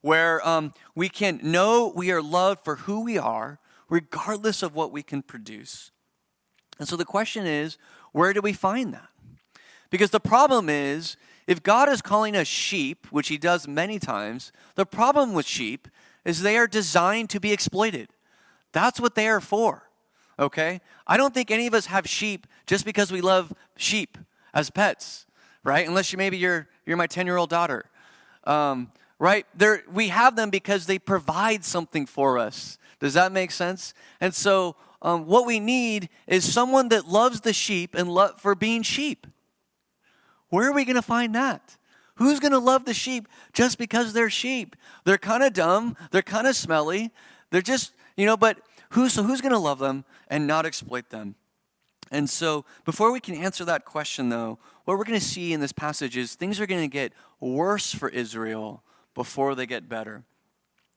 where 0.00 0.44
um, 0.48 0.72
we 0.94 1.10
can 1.10 1.38
know 1.42 1.92
we 1.94 2.10
are 2.10 2.22
loved 2.22 2.64
for 2.64 2.76
who 2.76 3.04
we 3.04 3.18
are, 3.18 3.58
regardless 3.90 4.62
of 4.62 4.74
what 4.74 4.90
we 4.90 5.02
can 5.02 5.20
produce. 5.20 5.90
And 6.78 6.88
so 6.88 6.96
the 6.96 7.04
question 7.04 7.44
is, 7.44 7.76
where 8.12 8.32
do 8.32 8.40
we 8.40 8.54
find 8.54 8.94
that? 8.94 9.10
Because 9.90 10.08
the 10.08 10.20
problem 10.20 10.70
is, 10.70 11.18
if 11.46 11.62
God 11.62 11.90
is 11.90 12.00
calling 12.00 12.34
us 12.34 12.46
sheep, 12.46 13.08
which 13.10 13.28
He 13.28 13.36
does 13.36 13.68
many 13.68 13.98
times, 13.98 14.52
the 14.74 14.86
problem 14.86 15.34
with 15.34 15.46
sheep 15.46 15.86
is 16.24 16.42
they 16.42 16.56
are 16.56 16.66
designed 16.66 17.30
to 17.30 17.40
be 17.40 17.52
exploited. 17.52 18.08
That's 18.72 19.00
what 19.00 19.14
they 19.14 19.28
are 19.28 19.40
for. 19.40 19.88
Okay? 20.38 20.80
I 21.06 21.16
don't 21.16 21.34
think 21.34 21.50
any 21.50 21.66
of 21.66 21.74
us 21.74 21.86
have 21.86 22.08
sheep 22.08 22.46
just 22.66 22.84
because 22.84 23.12
we 23.12 23.20
love 23.20 23.52
sheep 23.76 24.16
as 24.54 24.70
pets, 24.70 25.26
right? 25.62 25.86
Unless 25.86 26.12
you 26.12 26.18
maybe 26.18 26.38
you're 26.38 26.68
you're 26.86 26.96
my 26.96 27.06
10-year-old 27.06 27.50
daughter. 27.50 27.84
Um, 28.44 28.90
right? 29.18 29.46
There 29.54 29.82
we 29.92 30.08
have 30.08 30.34
them 30.36 30.50
because 30.50 30.86
they 30.86 30.98
provide 30.98 31.64
something 31.64 32.06
for 32.06 32.38
us. 32.38 32.78
Does 33.00 33.14
that 33.14 33.32
make 33.32 33.50
sense? 33.50 33.94
And 34.20 34.34
so 34.34 34.76
um, 35.02 35.26
what 35.26 35.46
we 35.46 35.60
need 35.60 36.08
is 36.26 36.50
someone 36.50 36.88
that 36.88 37.06
loves 37.06 37.40
the 37.42 37.52
sheep 37.52 37.94
and 37.94 38.08
love 38.08 38.40
for 38.40 38.54
being 38.54 38.82
sheep. 38.82 39.26
Where 40.48 40.68
are 40.68 40.72
we 40.72 40.84
going 40.84 40.96
to 40.96 41.02
find 41.02 41.34
that? 41.34 41.76
Who's 42.20 42.38
going 42.38 42.52
to 42.52 42.58
love 42.58 42.84
the 42.84 42.92
sheep 42.92 43.26
just 43.54 43.78
because 43.78 44.12
they're 44.12 44.28
sheep? 44.28 44.76
They're 45.04 45.16
kind 45.16 45.42
of 45.42 45.54
dumb, 45.54 45.96
they're 46.10 46.20
kind 46.20 46.46
of 46.46 46.54
smelly. 46.54 47.12
They're 47.50 47.62
just, 47.62 47.94
you 48.14 48.26
know, 48.26 48.36
but 48.36 48.58
who 48.90 49.08
so 49.08 49.22
who's 49.22 49.40
going 49.40 49.54
to 49.54 49.58
love 49.58 49.78
them 49.78 50.04
and 50.28 50.46
not 50.46 50.66
exploit 50.66 51.08
them? 51.08 51.34
And 52.10 52.28
so, 52.28 52.66
before 52.84 53.10
we 53.10 53.20
can 53.20 53.34
answer 53.36 53.64
that 53.64 53.86
question 53.86 54.28
though, 54.28 54.58
what 54.84 54.98
we're 54.98 55.04
going 55.04 55.18
to 55.18 55.24
see 55.24 55.54
in 55.54 55.60
this 55.60 55.72
passage 55.72 56.14
is 56.14 56.34
things 56.34 56.60
are 56.60 56.66
going 56.66 56.82
to 56.82 56.92
get 56.92 57.14
worse 57.40 57.94
for 57.94 58.10
Israel 58.10 58.82
before 59.14 59.54
they 59.54 59.64
get 59.64 59.88
better. 59.88 60.22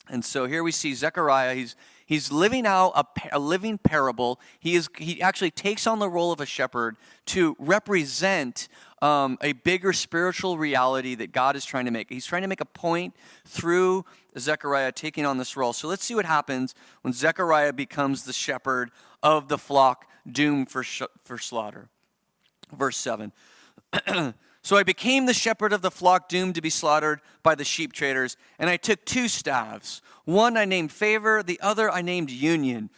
And 0.09 0.25
so 0.25 0.45
here 0.45 0.61
we 0.61 0.73
see 0.73 0.93
Zechariah, 0.93 1.55
he's 1.55 1.77
He's 2.05 2.31
living 2.31 2.65
out 2.65 2.91
a, 2.95 3.37
a, 3.37 3.39
living 3.39 3.77
parable. 3.77 4.39
He, 4.59 4.75
is, 4.75 4.89
he 4.97 5.21
actually 5.21 5.51
takes 5.51 5.87
on 5.87 5.99
the 5.99 6.09
role 6.09 6.31
of 6.31 6.41
a 6.41 6.45
shepherd 6.45 6.97
to 7.27 7.55
represent 7.59 8.67
um, 9.03 9.37
a 9.41 9.51
bigger 9.51 9.91
spiritual 9.91 10.57
reality 10.57 11.13
that 11.15 11.33
God 11.33 11.57
is 11.57 11.65
trying 11.65 11.83
to 11.85 11.91
make. 11.91 12.09
He's 12.09 12.25
trying 12.25 12.43
to 12.43 12.47
make 12.47 12.61
a 12.61 12.65
point 12.65 13.13
through 13.45 14.05
Zechariah 14.39 14.93
taking 14.93 15.25
on 15.25 15.37
this 15.37 15.57
role. 15.57 15.73
So 15.73 15.89
let's 15.89 16.05
see 16.05 16.15
what 16.15 16.25
happens 16.25 16.73
when 17.01 17.13
Zechariah 17.13 17.73
becomes 17.73 18.23
the 18.23 18.31
shepherd 18.31 18.91
of 19.21 19.49
the 19.49 19.57
flock 19.57 20.05
doomed 20.31 20.71
for, 20.71 20.83
sh- 20.83 21.01
for 21.25 21.37
slaughter. 21.37 21.89
Verse 22.71 22.97
7. 22.97 23.33
So 24.65 24.77
I 24.77 24.83
became 24.83 25.25
the 25.25 25.33
shepherd 25.33 25.73
of 25.73 25.81
the 25.81 25.91
flock 25.91 26.29
doomed 26.29 26.55
to 26.55 26.61
be 26.61 26.69
slaughtered 26.69 27.19
by 27.43 27.53
the 27.53 27.65
sheep 27.65 27.91
traders, 27.91 28.37
and 28.57 28.69
I 28.69 28.77
took 28.77 29.03
two 29.03 29.27
staffs. 29.27 30.01
One 30.23 30.55
I 30.55 30.63
named 30.63 30.93
favor, 30.93 31.43
the 31.43 31.59
other 31.59 31.91
I 31.91 32.01
named 32.01 32.29
union. 32.29 32.89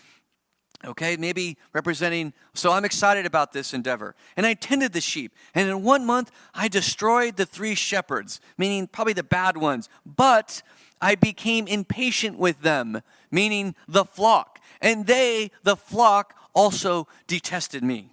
Okay, 0.85 1.17
maybe 1.17 1.57
representing, 1.73 2.31
so 2.53 2.71
I'm 2.71 2.85
excited 2.85 3.25
about 3.25 3.53
this 3.53 3.73
endeavor. 3.73 4.15
And 4.37 4.45
I 4.45 4.53
tended 4.53 4.93
the 4.93 5.01
sheep. 5.01 5.33
And 5.55 5.67
in 5.67 5.83
one 5.83 6.05
month, 6.05 6.31
I 6.53 6.67
destroyed 6.67 7.37
the 7.37 7.45
three 7.45 7.73
shepherds, 7.73 8.39
meaning 8.57 8.87
probably 8.87 9.13
the 9.13 9.23
bad 9.23 9.57
ones. 9.57 9.89
But 10.05 10.61
I 11.01 11.15
became 11.15 11.67
impatient 11.67 12.37
with 12.37 12.61
them, 12.61 13.01
meaning 13.31 13.75
the 13.87 14.05
flock. 14.05 14.59
And 14.79 15.07
they, 15.07 15.51
the 15.63 15.75
flock, 15.75 16.35
also 16.53 17.07
detested 17.27 17.83
me. 17.83 18.11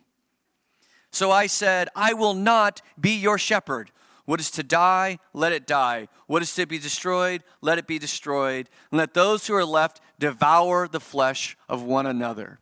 So 1.10 1.30
I 1.30 1.46
said, 1.46 1.90
I 1.94 2.14
will 2.14 2.34
not 2.34 2.80
be 2.98 3.10
your 3.10 3.38
shepherd. 3.38 3.90
What 4.24 4.40
is 4.40 4.50
to 4.52 4.62
die, 4.62 5.18
let 5.32 5.52
it 5.52 5.66
die. 5.66 6.08
What 6.26 6.42
is 6.42 6.54
to 6.54 6.66
be 6.66 6.78
destroyed, 6.78 7.42
let 7.60 7.78
it 7.78 7.86
be 7.86 7.98
destroyed. 7.98 8.68
And 8.90 8.98
let 8.98 9.14
those 9.14 9.46
who 9.46 9.54
are 9.54 9.64
left 9.64 10.00
devour 10.18 10.86
the 10.86 11.00
flesh 11.00 11.56
of 11.68 11.82
one 11.82 12.06
another. 12.06 12.60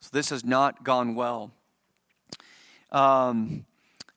So 0.00 0.10
this 0.12 0.30
has 0.30 0.44
not 0.44 0.84
gone 0.84 1.14
well. 1.14 1.52
Um, 2.90 3.66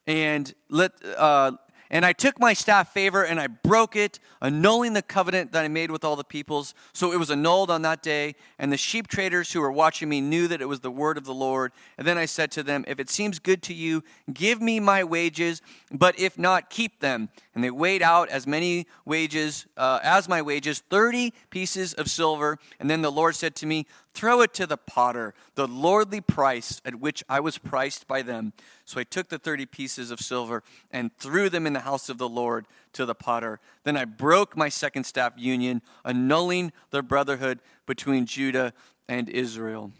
and 0.07 0.53
let, 0.69 0.93
uh, 1.17 1.53
and 1.91 2.05
I 2.05 2.13
took 2.13 2.39
my 2.39 2.53
staff 2.53 2.93
favor 2.93 3.23
and 3.23 3.39
I 3.39 3.47
broke 3.47 3.95
it, 3.95 4.19
annulling 4.41 4.93
the 4.93 5.01
covenant 5.01 5.51
that 5.53 5.65
I 5.65 5.67
made 5.67 5.89
with 5.89 6.03
all 6.03 6.15
the 6.15 6.23
peoples. 6.23 6.75
So 6.93 7.11
it 7.11 7.17
was 7.17 7.31
annulled 7.31 7.71
on 7.71 7.81
that 7.81 8.03
day. 8.03 8.35
And 8.59 8.71
the 8.71 8.77
sheep 8.77 9.07
traders 9.07 9.51
who 9.51 9.61
were 9.61 9.71
watching 9.71 10.07
me 10.07 10.21
knew 10.21 10.47
that 10.47 10.61
it 10.61 10.67
was 10.67 10.81
the 10.81 10.91
word 10.91 11.17
of 11.17 11.25
the 11.25 11.33
Lord. 11.33 11.71
And 11.97 12.05
then 12.05 12.17
I 12.17 12.25
said 12.25 12.51
to 12.51 12.63
them, 12.63 12.85
If 12.87 12.99
it 12.99 13.09
seems 13.09 13.39
good 13.39 13.63
to 13.63 13.73
you, 13.73 14.03
give 14.31 14.61
me 14.61 14.79
my 14.79 15.03
wages, 15.03 15.63
but 15.91 16.19
if 16.19 16.37
not, 16.37 16.69
keep 16.69 16.99
them. 16.99 17.29
And 17.59 17.63
they 17.65 17.71
weighed 17.71 18.01
out 18.01 18.29
as 18.29 18.47
many 18.47 18.87
wages, 19.03 19.67
uh, 19.75 19.99
as 20.01 20.29
my 20.29 20.41
wages, 20.41 20.79
30 20.89 21.33
pieces 21.49 21.93
of 21.93 22.09
silver. 22.09 22.57
And 22.79 22.89
then 22.89 23.01
the 23.01 23.11
Lord 23.11 23.35
said 23.35 23.53
to 23.55 23.65
me, 23.65 23.85
Throw 24.13 24.39
it 24.39 24.53
to 24.53 24.65
the 24.65 24.77
potter, 24.77 25.33
the 25.55 25.67
lordly 25.67 26.21
price 26.21 26.81
at 26.85 26.95
which 26.95 27.21
I 27.27 27.41
was 27.41 27.57
priced 27.57 28.07
by 28.07 28.21
them. 28.21 28.53
So 28.85 29.01
I 29.01 29.03
took 29.03 29.27
the 29.27 29.37
30 29.37 29.65
pieces 29.65 30.09
of 30.09 30.21
silver 30.21 30.63
and 30.89 31.13
threw 31.17 31.49
them 31.49 31.67
in 31.67 31.73
the 31.73 31.81
house 31.81 32.07
of 32.07 32.17
the 32.17 32.29
Lord 32.29 32.65
to 32.93 33.05
the 33.05 33.13
potter. 33.13 33.59
Then 33.83 33.97
I 33.97 34.05
broke 34.05 34.55
my 34.55 34.69
second 34.69 35.03
staff 35.03 35.33
union, 35.35 35.81
annulling 36.05 36.71
the 36.91 37.03
brotherhood 37.03 37.59
between 37.85 38.25
Judah 38.25 38.71
and 39.09 39.27
Israel. 39.27 39.91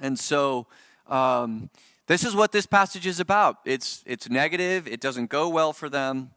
And 0.00 0.18
so, 0.18 0.66
um, 1.06 1.70
this 2.08 2.24
is 2.24 2.34
what 2.34 2.50
this 2.50 2.66
passage 2.66 3.06
is 3.06 3.20
about. 3.20 3.58
It's, 3.64 4.02
it's 4.04 4.28
negative, 4.28 4.88
it 4.88 5.00
doesn't 5.00 5.30
go 5.30 5.48
well 5.48 5.72
for 5.72 5.88
them. 5.88 6.32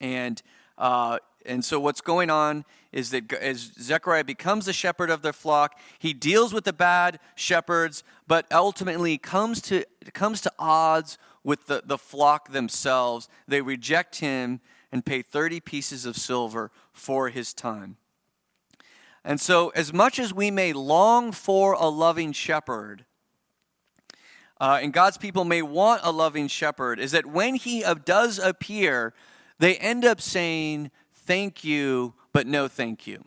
And 0.00 0.40
uh, 0.78 1.18
and 1.46 1.64
so 1.64 1.80
what's 1.80 2.00
going 2.00 2.30
on 2.30 2.64
is 2.92 3.10
that 3.10 3.32
as 3.32 3.72
Zechariah 3.80 4.24
becomes 4.24 4.66
the 4.66 4.72
shepherd 4.72 5.10
of 5.10 5.22
their 5.22 5.32
flock, 5.32 5.78
he 5.98 6.12
deals 6.12 6.52
with 6.52 6.64
the 6.64 6.72
bad 6.72 7.18
shepherds, 7.34 8.02
but 8.26 8.46
ultimately 8.52 9.16
comes 9.16 9.62
to 9.62 9.84
comes 10.12 10.40
to 10.42 10.52
odds 10.58 11.18
with 11.42 11.66
the, 11.66 11.82
the 11.84 11.98
flock 11.98 12.52
themselves. 12.52 13.28
They 13.48 13.62
reject 13.62 14.16
him 14.16 14.60
and 14.92 15.06
pay 15.06 15.22
30 15.22 15.60
pieces 15.60 16.04
of 16.04 16.16
silver 16.16 16.70
for 16.92 17.28
his 17.28 17.54
time. 17.54 17.96
And 19.24 19.40
so, 19.40 19.68
as 19.70 19.92
much 19.92 20.18
as 20.18 20.32
we 20.32 20.50
may 20.50 20.72
long 20.72 21.32
for 21.32 21.74
a 21.74 21.88
loving 21.88 22.32
shepherd, 22.32 23.04
uh, 24.60 24.80
and 24.82 24.92
God's 24.92 25.18
people 25.18 25.44
may 25.44 25.62
want 25.62 26.00
a 26.04 26.10
loving 26.10 26.48
shepherd, 26.48 26.98
is 26.98 27.12
that 27.12 27.26
when 27.26 27.54
he 27.54 27.84
does 28.04 28.38
appear, 28.38 29.14
they 29.60 29.76
end 29.76 30.04
up 30.04 30.20
saying, 30.20 30.90
Thank 31.14 31.62
you, 31.62 32.14
but 32.32 32.48
no 32.48 32.66
thank 32.66 33.06
you. 33.06 33.22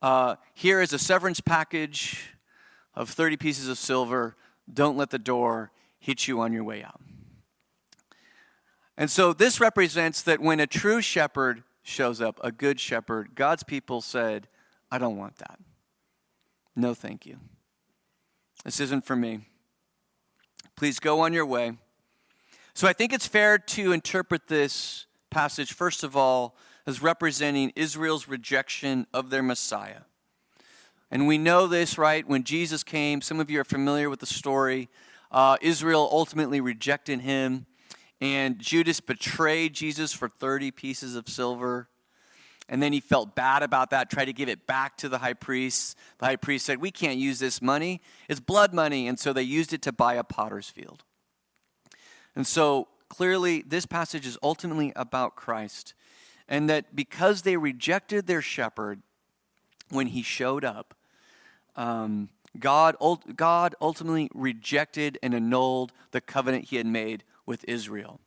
Uh, 0.00 0.36
here 0.54 0.80
is 0.80 0.92
a 0.92 0.98
severance 0.98 1.40
package 1.40 2.32
of 2.94 3.10
30 3.10 3.36
pieces 3.36 3.68
of 3.68 3.76
silver. 3.76 4.36
Don't 4.72 4.96
let 4.96 5.10
the 5.10 5.18
door 5.18 5.72
hit 5.98 6.26
you 6.26 6.40
on 6.40 6.52
your 6.52 6.64
way 6.64 6.82
out. 6.82 7.00
And 8.96 9.10
so 9.10 9.32
this 9.32 9.60
represents 9.60 10.22
that 10.22 10.40
when 10.40 10.60
a 10.60 10.66
true 10.66 11.02
shepherd 11.02 11.64
shows 11.82 12.20
up, 12.20 12.38
a 12.42 12.52
good 12.52 12.78
shepherd, 12.78 13.34
God's 13.34 13.64
people 13.64 14.00
said, 14.00 14.48
I 14.90 14.98
don't 14.98 15.16
want 15.16 15.36
that. 15.38 15.58
No, 16.76 16.94
thank 16.94 17.26
you. 17.26 17.38
This 18.64 18.80
isn't 18.80 19.04
for 19.04 19.16
me. 19.16 19.48
Please 20.76 20.98
go 20.98 21.20
on 21.20 21.32
your 21.32 21.46
way. 21.46 21.76
So 22.76 22.88
I 22.88 22.92
think 22.92 23.12
it's 23.12 23.28
fair 23.28 23.56
to 23.56 23.92
interpret 23.92 24.48
this 24.48 25.06
passage, 25.30 25.72
first 25.72 26.02
of 26.02 26.16
all, 26.16 26.56
as 26.88 27.00
representing 27.00 27.72
Israel's 27.76 28.26
rejection 28.26 29.06
of 29.14 29.30
their 29.30 29.44
Messiah. 29.44 30.00
And 31.08 31.28
we 31.28 31.38
know 31.38 31.68
this, 31.68 31.96
right? 31.98 32.26
When 32.26 32.42
Jesus 32.42 32.82
came, 32.82 33.20
some 33.20 33.38
of 33.38 33.48
you 33.48 33.60
are 33.60 33.64
familiar 33.64 34.10
with 34.10 34.18
the 34.18 34.26
story. 34.26 34.88
Uh, 35.30 35.56
Israel 35.62 36.08
ultimately 36.10 36.60
rejected 36.60 37.20
him, 37.20 37.66
and 38.20 38.58
Judas 38.58 38.98
betrayed 38.98 39.72
Jesus 39.72 40.12
for 40.12 40.28
30 40.28 40.72
pieces 40.72 41.14
of 41.14 41.28
silver. 41.28 41.88
And 42.68 42.82
then 42.82 42.92
he 42.92 42.98
felt 42.98 43.36
bad 43.36 43.62
about 43.62 43.90
that, 43.90 44.10
tried 44.10 44.24
to 44.24 44.32
give 44.32 44.48
it 44.48 44.66
back 44.66 44.96
to 44.96 45.08
the 45.08 45.18
high 45.18 45.34
priest. 45.34 45.96
The 46.18 46.26
high 46.26 46.36
priest 46.36 46.66
said, 46.66 46.80
We 46.80 46.90
can't 46.90 47.18
use 47.18 47.38
this 47.38 47.62
money. 47.62 48.00
It's 48.28 48.40
blood 48.40 48.74
money. 48.74 49.06
And 49.06 49.16
so 49.16 49.32
they 49.32 49.42
used 49.42 49.72
it 49.72 49.82
to 49.82 49.92
buy 49.92 50.14
a 50.14 50.24
potter's 50.24 50.70
field. 50.70 51.04
And 52.36 52.46
so 52.46 52.88
clearly, 53.08 53.62
this 53.62 53.86
passage 53.86 54.26
is 54.26 54.38
ultimately 54.42 54.92
about 54.96 55.36
Christ. 55.36 55.94
And 56.48 56.68
that 56.68 56.94
because 56.94 57.42
they 57.42 57.56
rejected 57.56 58.26
their 58.26 58.42
shepherd 58.42 59.00
when 59.90 60.08
he 60.08 60.22
showed 60.22 60.64
up, 60.64 60.94
um, 61.76 62.28
God, 62.58 62.96
God 63.34 63.74
ultimately 63.80 64.30
rejected 64.34 65.18
and 65.22 65.34
annulled 65.34 65.92
the 66.10 66.20
covenant 66.20 66.66
he 66.66 66.76
had 66.76 66.86
made 66.86 67.24
with 67.46 67.64
Israel. 67.66 68.20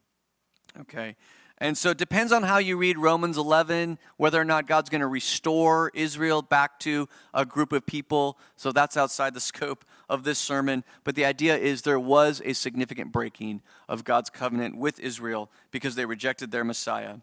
Okay. 0.80 1.16
And 1.60 1.78
so 1.78 1.90
it 1.90 1.98
depends 1.98 2.32
on 2.32 2.44
how 2.44 2.60
you 2.60 2.78
read 2.78 3.00
Romans 3.00 3.38
11, 3.38 3.98
whether 4.18 4.40
or 4.40 4.46
not 4.46 4.68
God's 4.68 4.90
going 4.90 5.02
to 5.02 5.08
restore 5.08 5.92
Israel 5.96 6.44
back 6.44 6.80
to 6.82 7.10
a 7.34 7.46
group 7.46 7.72
of 7.72 7.86
people. 7.86 8.38
So 8.58 8.72
that's 8.72 8.96
outside 8.96 9.34
the 9.34 9.40
scope 9.40 9.84
of 10.10 10.24
this 10.24 10.40
sermon. 10.40 10.84
But 11.04 11.16
the 11.16 11.26
idea 11.26 11.58
is 11.58 11.82
there 11.82 12.00
was 12.00 12.42
a 12.46 12.54
significant 12.54 13.12
breaking 13.12 13.62
of 13.88 14.04
God's 14.04 14.30
covenant 14.30 14.78
with 14.78 15.00
Israel 15.00 15.52
because 15.72 15.96
they 15.96 16.06
rejected 16.06 16.52
their 16.52 16.64
Messiah. 16.64 17.18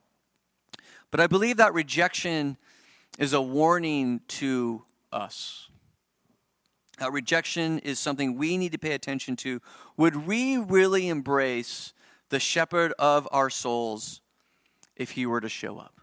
But 1.11 1.21
I 1.21 1.27
believe 1.27 1.57
that 1.59 1.75
rejection 1.75 2.57
is 3.19 3.33
a 3.33 3.41
warning 3.41 4.21
to 4.29 4.83
us. 5.13 5.69
That 6.99 7.13
rejection 7.13 7.79
is 7.81 7.99
something 7.99 8.37
we 8.37 8.57
need 8.57 8.73
to 8.73 8.79
pay 8.79 8.93
attention 8.93 9.37
to. 9.37 9.61
Would 9.97 10.27
we 10.27 10.57
really 10.57 11.09
embrace 11.09 11.93
the 12.29 12.41
shepherd 12.41 12.93
of 12.99 13.29
our 13.33 13.51
souls 13.51 14.21
if 14.97 15.13
he 15.13 15.27
were 15.27 15.41
to 15.41 15.49
show 15.49 15.79
up? 15.79 16.01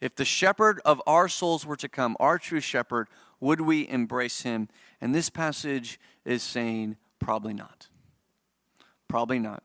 If 0.00 0.14
the 0.14 0.24
shepherd 0.24 0.80
of 0.84 1.02
our 1.06 1.28
souls 1.28 1.66
were 1.66 1.76
to 1.76 1.88
come, 1.88 2.16
our 2.18 2.38
true 2.38 2.60
shepherd, 2.60 3.08
would 3.38 3.60
we 3.60 3.88
embrace 3.88 4.42
him? 4.42 4.68
And 5.00 5.14
this 5.14 5.30
passage 5.30 6.00
is 6.24 6.42
saying, 6.42 6.96
probably 7.18 7.54
not. 7.54 7.88
Probably 9.08 9.38
not. 9.38 9.62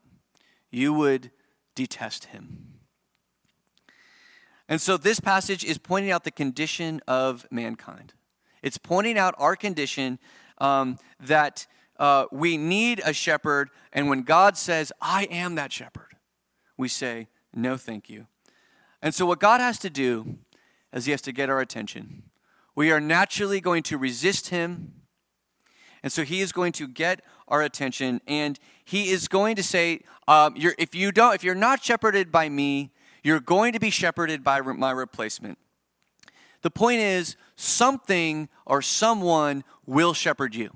You 0.70 0.92
would 0.92 1.30
detest 1.74 2.26
him. 2.26 2.74
And 4.68 4.80
so 4.80 4.96
this 4.96 5.20
passage 5.20 5.64
is 5.64 5.78
pointing 5.78 6.10
out 6.10 6.24
the 6.24 6.30
condition 6.30 7.00
of 7.06 7.46
mankind. 7.50 8.14
It's 8.62 8.78
pointing 8.78 9.16
out 9.16 9.34
our 9.38 9.54
condition 9.54 10.18
um, 10.58 10.98
that 11.20 11.66
uh, 11.98 12.26
we 12.32 12.56
need 12.56 13.00
a 13.04 13.12
shepherd, 13.12 13.70
and 13.92 14.08
when 14.08 14.22
God 14.22 14.56
says, 14.56 14.92
I 15.00 15.24
am 15.24 15.54
that 15.54 15.72
shepherd, 15.72 16.16
we 16.76 16.88
say, 16.88 17.28
No, 17.54 17.76
thank 17.76 18.10
you. 18.10 18.26
And 19.02 19.14
so, 19.14 19.26
what 19.26 19.40
God 19.40 19.60
has 19.60 19.78
to 19.80 19.90
do 19.90 20.38
is 20.92 21.04
He 21.04 21.10
has 21.10 21.22
to 21.22 21.32
get 21.32 21.50
our 21.50 21.60
attention. 21.60 22.24
We 22.74 22.90
are 22.90 23.00
naturally 23.00 23.60
going 23.60 23.82
to 23.84 23.98
resist 23.98 24.48
Him, 24.48 24.92
and 26.02 26.12
so 26.12 26.24
He 26.24 26.40
is 26.40 26.52
going 26.52 26.72
to 26.72 26.88
get 26.88 27.22
our 27.48 27.62
attention, 27.62 28.20
and 28.26 28.58
He 28.84 29.10
is 29.10 29.28
going 29.28 29.56
to 29.56 29.62
say, 29.62 30.00
um, 30.28 30.54
If 30.56 30.94
you 30.94 31.12
don't, 31.12 31.34
if 31.34 31.44
you're 31.44 31.54
not 31.54 31.82
shepherded 31.82 32.30
by 32.30 32.48
me, 32.48 32.92
you're 33.22 33.40
going 33.40 33.72
to 33.72 33.80
be 33.80 33.90
shepherded 33.90 34.44
by 34.44 34.60
my 34.60 34.90
replacement. 34.90 35.58
The 36.62 36.70
point 36.70 37.00
is, 37.00 37.36
something 37.56 38.48
or 38.64 38.82
someone 38.82 39.64
will 39.84 40.14
shepherd 40.14 40.54
you. 40.54 40.70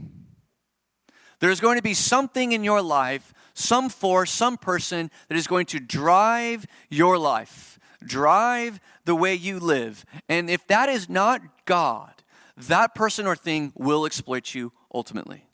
There's 1.41 1.61
going 1.61 1.77
to 1.77 1.83
be 1.83 1.95
something 1.95 2.53
in 2.53 2.65
your 2.65 2.83
life, 2.83 3.33
some 3.55 3.89
force, 3.89 4.31
some 4.31 4.57
person 4.57 5.11
that 5.29 5.37
is 5.37 5.47
going 5.47 5.67
to 5.67 5.81
drive 5.81 6.67
your 6.89 7.19
life, 7.19 7.70
drive 8.05 8.81
the 9.05 9.15
way 9.15 9.35
you 9.35 9.59
live. 9.59 10.05
And 10.29 10.51
if 10.51 10.67
that 10.67 10.89
is 10.89 11.09
not 11.09 11.43
God, 11.65 12.13
that 12.57 12.95
person 12.95 13.27
or 13.27 13.37
thing 13.37 13.73
will 13.75 14.05
exploit 14.05 14.55
you 14.55 14.73
ultimately, 14.93 15.47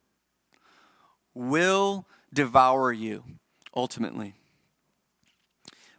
will 1.35 2.07
devour 2.33 2.93
you 2.93 3.25
ultimately. 3.75 4.35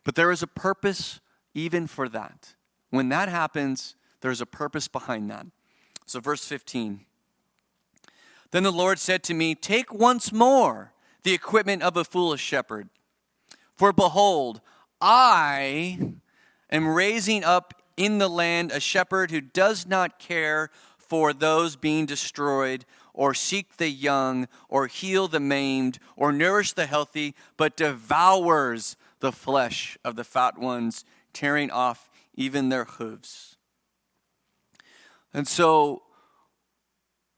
But 0.04 0.16
there 0.16 0.32
is 0.32 0.42
a 0.42 0.48
purpose 0.48 1.20
even 1.54 1.88
for 1.88 2.08
that. 2.10 2.56
When 2.90 3.10
that 3.10 3.30
happens, 3.30 3.96
there's 4.22 4.42
a 4.42 4.46
purpose 4.46 4.88
behind 4.88 5.30
that. 5.30 5.48
So, 6.06 6.20
verse 6.20 6.46
15. 6.46 7.02
Then 8.52 8.64
the 8.64 8.72
Lord 8.72 9.00
said 9.00 9.24
to 9.24 9.34
me, 9.34 9.56
Take 9.56 9.94
once 9.94 10.32
more 10.32 10.94
the 11.24 11.34
equipment 11.34 11.84
of 11.84 11.98
a 11.98 12.06
foolish 12.06 12.42
shepherd. 12.42 12.88
For 13.76 13.92
behold, 13.92 14.62
I 15.02 16.14
am 16.70 16.88
raising 16.88 17.44
up 17.44 17.74
in 17.96 18.18
the 18.18 18.30
land 18.30 18.72
a 18.72 18.80
shepherd 18.80 19.32
who 19.32 19.42
does 19.42 19.88
not 19.88 20.20
care 20.20 20.70
for 20.98 21.34
those 21.34 21.76
being 21.76 22.06
destroyed, 22.06 22.86
or 23.14 23.34
seek 23.34 23.78
the 23.78 23.90
young, 23.90 24.48
or 24.70 24.88
heal 24.88 25.28
the 25.28 25.40
maimed, 25.40 26.00
or 26.16 26.32
nourish 26.32 26.74
the 26.74 26.86
healthy, 26.86 27.34
but 27.56 27.78
devours 27.78 28.96
the 29.20 29.32
flesh 29.32 29.98
of 30.04 30.16
the 30.16 30.24
fat 30.24 30.58
ones, 30.58 31.06
tearing 31.34 31.72
off 31.72 32.10
even 32.36 32.70
their 32.70 32.86
hooves. 32.86 33.56
And 35.34 35.48
so, 35.48 36.04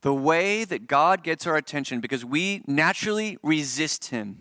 the 0.01 0.13
way 0.13 0.63
that 0.63 0.87
God 0.87 1.23
gets 1.23 1.45
our 1.45 1.55
attention, 1.55 1.99
because 1.99 2.23
we 2.23 2.63
naturally 2.65 3.37
resist 3.43 4.07
Him, 4.07 4.37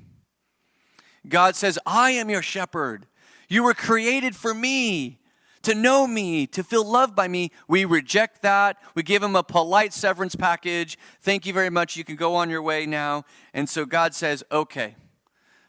God 1.28 1.56
says, 1.56 1.78
I 1.84 2.12
am 2.12 2.30
your 2.30 2.42
shepherd. 2.42 3.06
You 3.48 3.62
were 3.62 3.74
created 3.74 4.36
for 4.36 4.54
me, 4.54 5.18
to 5.62 5.74
know 5.74 6.06
me, 6.06 6.46
to 6.48 6.62
feel 6.62 6.84
loved 6.84 7.16
by 7.16 7.28
me. 7.28 7.50
We 7.66 7.84
reject 7.84 8.42
that. 8.42 8.76
We 8.94 9.02
give 9.02 9.22
Him 9.22 9.34
a 9.34 9.42
polite 9.42 9.92
severance 9.92 10.36
package. 10.36 10.98
Thank 11.20 11.46
you 11.46 11.52
very 11.52 11.70
much. 11.70 11.96
You 11.96 12.04
can 12.04 12.16
go 12.16 12.34
on 12.34 12.50
your 12.50 12.62
way 12.62 12.86
now. 12.86 13.24
And 13.54 13.68
so 13.68 13.84
God 13.84 14.14
says, 14.14 14.44
okay 14.52 14.94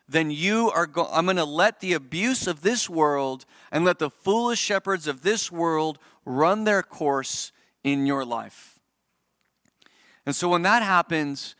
then 0.10 0.32
you 0.32 0.72
are 0.72 0.88
go- 0.88 1.08
I'm 1.12 1.26
going 1.26 1.38
to 1.38 1.46
let 1.46 1.80
the 1.80 1.94
abuse 1.94 2.48
of 2.48 2.62
this 2.62 2.90
world 2.90 3.46
and 3.72 3.86
let 3.86 4.00
the 4.00 4.10
foolish 4.10 4.60
shepherds 4.60 5.08
of 5.08 5.22
this 5.22 5.52
world 5.52 6.00
run 6.26 6.64
their 6.64 6.82
course 6.82 7.52
in 7.84 8.08
your 8.08 8.26
life. 8.26 8.80
And 10.26 10.36
so 10.36 10.50
when 10.50 10.64
that 10.64 10.82
happens, 10.82 11.56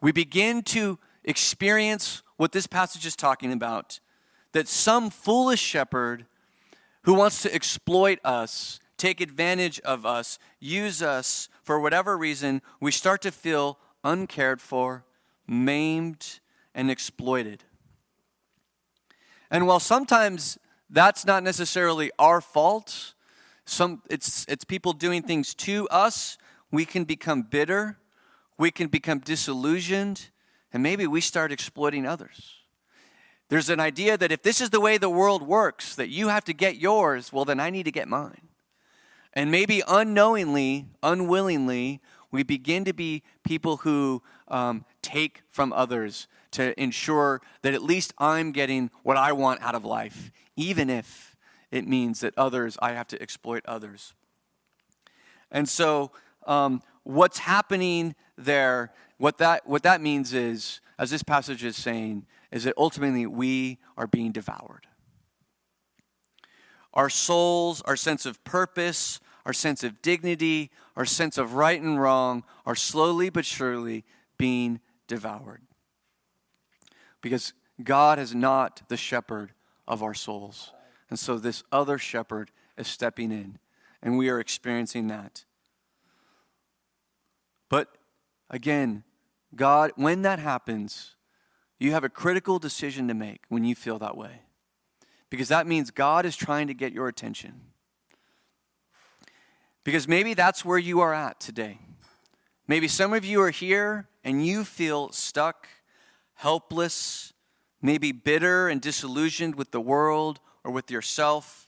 we 0.00 0.10
begin 0.10 0.62
to 0.62 0.98
experience 1.24 2.22
what 2.36 2.50
this 2.50 2.66
passage 2.66 3.06
is 3.06 3.14
talking 3.14 3.52
about 3.52 4.00
that 4.52 4.68
some 4.68 5.10
foolish 5.10 5.60
shepherd 5.60 6.26
who 7.02 7.14
wants 7.14 7.42
to 7.42 7.54
exploit 7.54 8.18
us, 8.24 8.80
take 8.96 9.20
advantage 9.20 9.80
of 9.80 10.06
us, 10.06 10.38
use 10.60 11.02
us 11.02 11.48
for 11.62 11.80
whatever 11.80 12.16
reason, 12.16 12.62
we 12.80 12.92
start 12.92 13.22
to 13.22 13.32
feel 13.32 13.78
uncared 14.04 14.60
for, 14.60 15.04
maimed, 15.46 16.40
and 16.74 16.90
exploited. 16.90 17.64
And 19.50 19.66
while 19.66 19.80
sometimes 19.80 20.58
that's 20.88 21.24
not 21.26 21.42
necessarily 21.42 22.10
our 22.18 22.40
fault, 22.40 23.14
some, 23.64 24.02
it's, 24.10 24.44
it's 24.48 24.64
people 24.64 24.92
doing 24.92 25.22
things 25.22 25.54
to 25.54 25.88
us. 25.88 26.38
We 26.70 26.84
can 26.84 27.04
become 27.04 27.42
bitter. 27.42 27.98
We 28.58 28.70
can 28.70 28.88
become 28.88 29.18
disillusioned. 29.18 30.30
And 30.72 30.82
maybe 30.82 31.06
we 31.06 31.20
start 31.20 31.52
exploiting 31.52 32.06
others. 32.06 32.61
There's 33.52 33.68
an 33.68 33.80
idea 33.80 34.16
that 34.16 34.32
if 34.32 34.42
this 34.42 34.62
is 34.62 34.70
the 34.70 34.80
way 34.80 34.96
the 34.96 35.10
world 35.10 35.42
works, 35.42 35.94
that 35.96 36.08
you 36.08 36.28
have 36.28 36.42
to 36.44 36.54
get 36.54 36.76
yours, 36.76 37.34
well, 37.34 37.44
then 37.44 37.60
I 37.60 37.68
need 37.68 37.82
to 37.82 37.92
get 37.92 38.08
mine. 38.08 38.48
And 39.34 39.50
maybe 39.50 39.82
unknowingly, 39.86 40.86
unwillingly, 41.02 42.00
we 42.30 42.44
begin 42.44 42.86
to 42.86 42.94
be 42.94 43.22
people 43.44 43.76
who 43.76 44.22
um, 44.48 44.86
take 45.02 45.42
from 45.50 45.70
others 45.74 46.28
to 46.52 46.72
ensure 46.80 47.42
that 47.60 47.74
at 47.74 47.82
least 47.82 48.14
I'm 48.16 48.52
getting 48.52 48.90
what 49.02 49.18
I 49.18 49.32
want 49.32 49.60
out 49.60 49.74
of 49.74 49.84
life, 49.84 50.32
even 50.56 50.88
if 50.88 51.36
it 51.70 51.86
means 51.86 52.20
that 52.20 52.32
others, 52.38 52.78
I 52.80 52.92
have 52.92 53.08
to 53.08 53.20
exploit 53.20 53.66
others. 53.66 54.14
And 55.50 55.68
so, 55.68 56.10
um, 56.46 56.80
what's 57.02 57.40
happening 57.40 58.14
there, 58.38 58.94
what 59.18 59.36
that, 59.36 59.68
what 59.68 59.82
that 59.82 60.00
means 60.00 60.32
is, 60.32 60.80
as 60.98 61.10
this 61.10 61.22
passage 61.22 61.64
is 61.64 61.76
saying, 61.76 62.24
is 62.52 62.64
that 62.64 62.74
ultimately 62.76 63.26
we 63.26 63.78
are 63.96 64.06
being 64.06 64.30
devoured. 64.30 64.86
Our 66.94 67.08
souls, 67.08 67.80
our 67.82 67.96
sense 67.96 68.26
of 68.26 68.44
purpose, 68.44 69.18
our 69.46 69.54
sense 69.54 69.82
of 69.82 70.02
dignity, 70.02 70.70
our 70.94 71.06
sense 71.06 71.38
of 71.38 71.54
right 71.54 71.80
and 71.80 72.00
wrong 72.00 72.44
are 72.66 72.76
slowly 72.76 73.30
but 73.30 73.46
surely 73.46 74.04
being 74.36 74.80
devoured. 75.08 75.62
Because 77.22 77.54
God 77.82 78.18
is 78.18 78.34
not 78.34 78.82
the 78.88 78.96
shepherd 78.96 79.52
of 79.88 80.02
our 80.02 80.14
souls. 80.14 80.72
And 81.08 81.18
so 81.18 81.38
this 81.38 81.64
other 81.72 81.98
shepherd 81.98 82.50
is 82.76 82.88
stepping 82.88 83.32
in, 83.32 83.58
and 84.02 84.18
we 84.18 84.28
are 84.28 84.40
experiencing 84.40 85.08
that. 85.08 85.44
But 87.68 87.96
again, 88.50 89.04
God, 89.54 89.92
when 89.96 90.22
that 90.22 90.38
happens, 90.38 91.14
you 91.82 91.92
have 91.92 92.04
a 92.04 92.08
critical 92.08 92.58
decision 92.58 93.08
to 93.08 93.14
make 93.14 93.42
when 93.48 93.64
you 93.64 93.74
feel 93.74 93.98
that 93.98 94.16
way. 94.16 94.42
Because 95.30 95.48
that 95.48 95.66
means 95.66 95.90
God 95.90 96.26
is 96.26 96.36
trying 96.36 96.66
to 96.66 96.74
get 96.74 96.92
your 96.92 97.08
attention. 97.08 97.60
Because 99.84 100.06
maybe 100.06 100.34
that's 100.34 100.64
where 100.64 100.78
you 100.78 101.00
are 101.00 101.12
at 101.12 101.40
today. 101.40 101.78
Maybe 102.68 102.86
some 102.86 103.12
of 103.12 103.24
you 103.24 103.40
are 103.42 103.50
here 103.50 104.08
and 104.22 104.46
you 104.46 104.64
feel 104.64 105.10
stuck, 105.10 105.68
helpless, 106.34 107.32
maybe 107.80 108.12
bitter 108.12 108.68
and 108.68 108.80
disillusioned 108.80 109.56
with 109.56 109.72
the 109.72 109.80
world 109.80 110.38
or 110.62 110.70
with 110.70 110.90
yourself. 110.90 111.66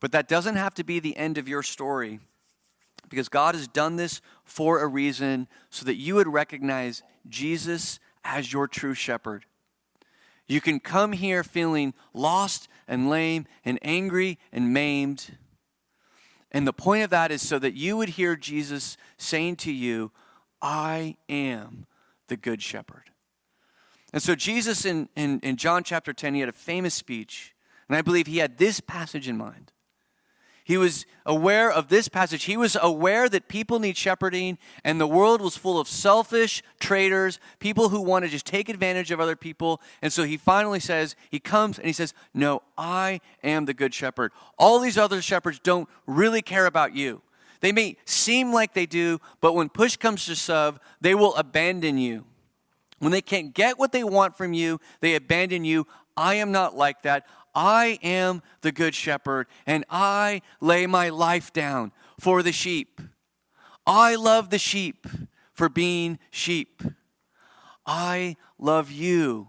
But 0.00 0.12
that 0.12 0.28
doesn't 0.28 0.56
have 0.56 0.74
to 0.74 0.84
be 0.84 0.98
the 0.98 1.16
end 1.16 1.36
of 1.36 1.48
your 1.48 1.62
story 1.62 2.20
because 3.08 3.28
God 3.28 3.54
has 3.54 3.68
done 3.68 3.96
this 3.96 4.22
for 4.44 4.80
a 4.80 4.86
reason 4.86 5.46
so 5.68 5.84
that 5.84 5.96
you 5.96 6.14
would 6.14 6.28
recognize 6.28 7.02
Jesus 7.28 8.00
as 8.24 8.52
your 8.52 8.68
true 8.68 8.94
shepherd. 8.94 9.44
You 10.46 10.60
can 10.60 10.80
come 10.80 11.12
here 11.12 11.42
feeling 11.44 11.94
lost 12.12 12.68
and 12.86 13.08
lame 13.08 13.46
and 13.64 13.78
angry 13.82 14.38
and 14.52 14.72
maimed. 14.72 15.38
And 16.50 16.66
the 16.66 16.72
point 16.72 17.04
of 17.04 17.10
that 17.10 17.30
is 17.30 17.46
so 17.46 17.58
that 17.58 17.74
you 17.74 17.96
would 17.96 18.10
hear 18.10 18.36
Jesus 18.36 18.96
saying 19.16 19.56
to 19.56 19.72
you, 19.72 20.12
I 20.60 21.16
am 21.28 21.86
the 22.28 22.36
good 22.36 22.62
shepherd. 22.62 23.10
And 24.12 24.22
so, 24.22 24.34
Jesus 24.34 24.84
in, 24.84 25.08
in, 25.16 25.40
in, 25.40 25.56
John 25.56 25.84
chapter 25.84 26.12
10, 26.12 26.34
he 26.34 26.40
had 26.40 26.48
a 26.48 26.52
famous 26.52 26.92
speech, 26.92 27.54
and 27.88 27.96
I 27.96 28.02
believe 28.02 28.26
he 28.26 28.38
had 28.38 28.58
this 28.58 28.78
passage 28.78 29.26
in 29.26 29.38
mind. 29.38 29.72
He 30.72 30.78
was 30.78 31.04
aware 31.26 31.70
of 31.70 31.88
this 31.88 32.08
passage. 32.08 32.44
He 32.44 32.56
was 32.56 32.78
aware 32.80 33.28
that 33.28 33.46
people 33.46 33.78
need 33.78 33.94
shepherding, 33.94 34.56
and 34.82 34.98
the 34.98 35.06
world 35.06 35.42
was 35.42 35.54
full 35.54 35.78
of 35.78 35.86
selfish 35.86 36.62
traders, 36.80 37.38
people 37.58 37.90
who 37.90 38.00
want 38.00 38.24
to 38.24 38.30
just 38.30 38.46
take 38.46 38.70
advantage 38.70 39.10
of 39.10 39.20
other 39.20 39.36
people. 39.36 39.82
And 40.00 40.10
so 40.10 40.22
he 40.22 40.38
finally 40.38 40.80
says, 40.80 41.14
he 41.28 41.38
comes 41.38 41.76
and 41.76 41.86
he 41.86 41.92
says, 41.92 42.14
No, 42.32 42.62
I 42.78 43.20
am 43.44 43.66
the 43.66 43.74
good 43.74 43.92
shepherd. 43.92 44.32
All 44.56 44.78
these 44.78 44.96
other 44.96 45.20
shepherds 45.20 45.60
don't 45.62 45.90
really 46.06 46.40
care 46.40 46.64
about 46.64 46.96
you. 46.96 47.20
They 47.60 47.72
may 47.72 47.98
seem 48.06 48.50
like 48.50 48.72
they 48.72 48.86
do, 48.86 49.20
but 49.42 49.52
when 49.52 49.68
push 49.68 49.96
comes 49.96 50.24
to 50.24 50.34
shove, 50.34 50.80
they 51.02 51.14
will 51.14 51.34
abandon 51.34 51.98
you. 51.98 52.24
When 53.02 53.10
they 53.10 53.20
can't 53.20 53.52
get 53.52 53.80
what 53.80 53.90
they 53.90 54.04
want 54.04 54.36
from 54.36 54.52
you, 54.52 54.80
they 55.00 55.16
abandon 55.16 55.64
you. 55.64 55.88
I 56.16 56.34
am 56.34 56.52
not 56.52 56.76
like 56.76 57.02
that. 57.02 57.26
I 57.52 57.98
am 58.00 58.42
the 58.60 58.70
good 58.70 58.94
shepherd, 58.94 59.48
and 59.66 59.84
I 59.90 60.40
lay 60.60 60.86
my 60.86 61.08
life 61.08 61.52
down 61.52 61.90
for 62.20 62.44
the 62.44 62.52
sheep. 62.52 63.00
I 63.84 64.14
love 64.14 64.50
the 64.50 64.58
sheep 64.58 65.08
for 65.52 65.68
being 65.68 66.20
sheep. 66.30 66.80
I 67.84 68.36
love 68.56 68.92
you 68.92 69.48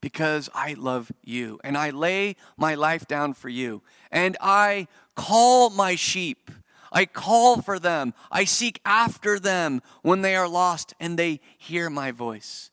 because 0.00 0.50
I 0.52 0.74
love 0.74 1.12
you, 1.22 1.60
and 1.62 1.78
I 1.78 1.90
lay 1.90 2.34
my 2.56 2.74
life 2.74 3.06
down 3.06 3.34
for 3.34 3.48
you. 3.48 3.82
And 4.10 4.36
I 4.40 4.88
call 5.14 5.70
my 5.70 5.94
sheep. 5.94 6.50
I 6.90 7.06
call 7.06 7.62
for 7.62 7.78
them. 7.78 8.14
I 8.32 8.42
seek 8.42 8.80
after 8.84 9.38
them 9.38 9.80
when 10.02 10.22
they 10.22 10.34
are 10.34 10.48
lost, 10.48 10.92
and 10.98 11.16
they 11.16 11.38
hear 11.56 11.88
my 11.88 12.10
voice, 12.10 12.69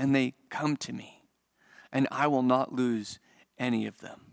and 0.00 0.14
they 0.14 0.32
come 0.48 0.78
to 0.78 0.94
me. 0.94 1.24
And 1.92 2.08
I 2.10 2.26
will 2.26 2.42
not 2.42 2.72
lose 2.72 3.18
any 3.58 3.86
of 3.86 3.98
them. 3.98 4.32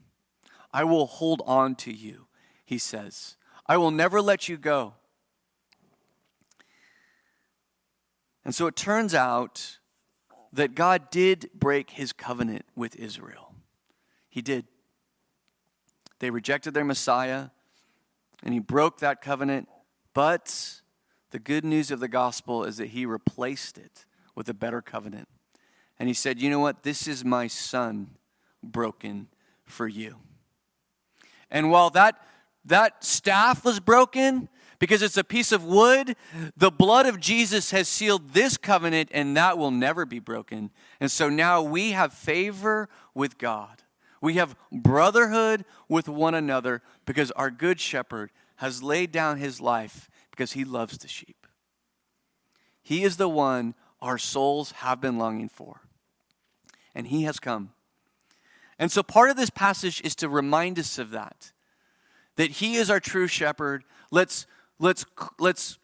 I 0.72 0.86
will 0.86 1.08
hold 1.08 1.42
on 1.46 1.76
to 1.76 1.92
you, 1.92 2.28
he 2.64 2.78
says. 2.78 3.36
I 3.66 3.76
will 3.76 3.92
never 3.92 4.22
let 4.22 4.48
you 4.48 4.56
go. 4.56 4.94
And 8.46 8.56
so 8.56 8.66
it 8.68 8.78
turns 8.78 9.14
out 9.14 9.80
that 10.54 10.74
God 10.74 11.10
did 11.12 11.50
break 11.54 11.90
his 11.90 12.14
covenant 12.14 12.64
with 12.74 12.96
Israel. 12.96 13.54
He 14.30 14.42
did. 14.42 14.68
They 16.20 16.30
rejected 16.30 16.76
their 16.76 16.86
Messiah, 16.86 17.48
and 18.42 18.54
he 18.54 18.62
broke 18.62 19.00
that 19.00 19.22
covenant. 19.22 19.68
But 20.14 20.80
the 21.32 21.40
good 21.40 21.66
news 21.66 21.92
of 21.92 22.00
the 22.00 22.08
gospel 22.08 22.64
is 22.64 22.78
that 22.78 22.88
he 22.88 23.06
replaced 23.06 23.78
it 23.78 24.06
with 24.34 24.48
a 24.48 24.54
better 24.54 24.82
covenant. 24.82 25.28
And 26.00 26.08
he 26.08 26.14
said, 26.14 26.42
You 26.42 26.50
know 26.50 26.60
what? 26.60 26.84
This 26.84 27.08
is 27.08 27.26
my 27.26 27.48
son 27.48 28.12
broken 28.64 29.28
for 29.66 29.88
you. 29.88 30.18
And 31.50 31.72
while 31.72 31.90
that, 31.92 32.22
that 32.66 33.04
staff 33.04 33.64
was 33.64 33.80
broken, 33.80 34.50
because 34.80 35.02
it's 35.02 35.18
a 35.18 35.24
piece 35.24 35.52
of 35.52 35.64
wood, 35.64 36.16
the 36.56 36.70
blood 36.70 37.06
of 37.06 37.20
Jesus 37.20 37.72
has 37.72 37.88
sealed 37.88 38.34
this 38.34 38.58
covenant, 38.58 39.10
and 39.12 39.36
that 39.36 39.58
will 39.58 39.72
never 39.72 40.06
be 40.06 40.20
broken. 40.20 40.72
And 41.00 41.10
so 41.10 41.30
now 41.30 41.62
we 41.62 41.92
have 41.92 42.14
favor 42.14 42.90
with 43.14 43.38
God. 43.38 43.84
We 44.22 44.36
have 44.36 44.56
brotherhood 44.72 45.66
with 45.88 46.08
one 46.08 46.36
another 46.36 46.82
because 47.06 47.32
our 47.32 47.50
good 47.52 47.80
shepherd 47.80 48.32
has 48.58 48.84
laid 48.84 49.12
down 49.12 49.38
his 49.38 49.62
life 49.62 50.10
because 50.32 50.54
he 50.54 50.66
loves 50.66 50.98
the 50.98 51.08
sheep. 51.08 51.48
He 52.82 53.04
is 53.04 53.18
the 53.18 53.30
one 53.30 53.76
our 54.02 54.18
souls 54.18 54.72
have 54.72 55.02
been 55.02 55.18
longing 55.18 55.50
for. 55.50 55.82
And 56.98 57.08
he 57.08 57.24
has 57.24 57.40
come 57.40 57.70
and 58.80 58.92
so 58.92 59.04
part 59.04 59.30
of 59.30 59.38
this 59.38 59.50
passage 59.50 60.02
is 60.04 60.16
to 60.18 60.30
remind 60.30 60.78
us 60.78 61.00
of 61.00 61.12
that. 61.12 61.52
That 62.36 62.52
he 62.52 62.76
is 62.76 62.90
our 62.90 63.00
true 63.00 63.28
shepherd. 63.28 63.84
Let's 64.12 64.46
let's 64.80 65.06
let's 65.40 65.80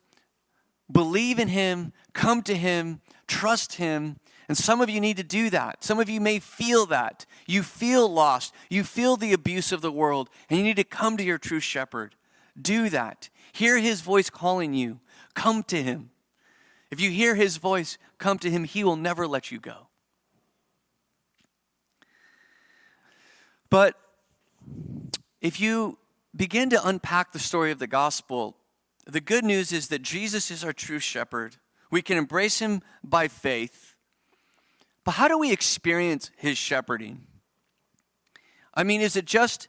believe 0.91 1.39
in 1.39 1.47
him, 1.47 1.93
come 2.13 2.43
to 2.43 2.55
him, 2.55 3.01
trust 3.27 3.75
him. 3.75 4.17
And 4.47 4.57
some 4.57 4.81
of 4.81 4.89
you 4.89 4.99
need 4.99 5.17
to 5.17 5.23
do 5.23 5.49
that. 5.49 5.83
Some 5.83 5.99
of 5.99 6.09
you 6.09 6.19
may 6.19 6.37
feel 6.37 6.85
that. 6.87 7.25
You 7.47 7.63
feel 7.63 8.07
lost. 8.07 8.53
You 8.69 8.83
feel 8.83 9.15
the 9.15 9.33
abuse 9.33 9.71
of 9.71 9.81
the 9.81 9.91
world, 9.91 10.29
and 10.49 10.59
you 10.59 10.65
need 10.65 10.75
to 10.75 10.83
come 10.83 11.17
to 11.17 11.23
your 11.23 11.37
true 11.37 11.61
shepherd. 11.61 12.15
Do 12.61 12.89
that. 12.89 13.29
Hear 13.53 13.79
his 13.79 14.01
voice 14.01 14.29
calling 14.29 14.73
you. 14.73 14.99
Come 15.33 15.63
to 15.63 15.81
him. 15.81 16.11
If 16.91 16.99
you 16.99 17.09
hear 17.09 17.33
his 17.33 17.57
voice, 17.57 17.97
come 18.19 18.37
to 18.39 18.51
him. 18.51 18.65
He 18.65 18.83
will 18.83 18.97
never 18.97 19.25
let 19.25 19.49
you 19.49 19.59
go. 19.59 19.87
But 23.73 23.95
if 25.41 25.59
you 25.59 25.97
begin 26.35 26.69
to 26.69 26.87
unpack 26.87 27.31
the 27.31 27.39
story 27.39 27.71
of 27.71 27.79
the 27.79 27.87
gospel, 27.87 28.55
the 29.07 29.19
good 29.19 29.43
news 29.43 29.71
is 29.71 29.87
that 29.87 30.03
Jesus 30.03 30.51
is 30.51 30.63
our 30.63 30.73
true 30.73 30.99
shepherd. 30.99 31.55
We 31.89 32.03
can 32.03 32.19
embrace 32.19 32.59
him 32.59 32.83
by 33.03 33.27
faith. 33.27 33.95
But 35.03 35.13
how 35.13 35.27
do 35.27 35.39
we 35.39 35.51
experience 35.51 36.29
his 36.35 36.55
shepherding? 36.55 37.23
I 38.75 38.83
mean, 38.83 39.01
is 39.01 39.15
it 39.15 39.25
just 39.25 39.67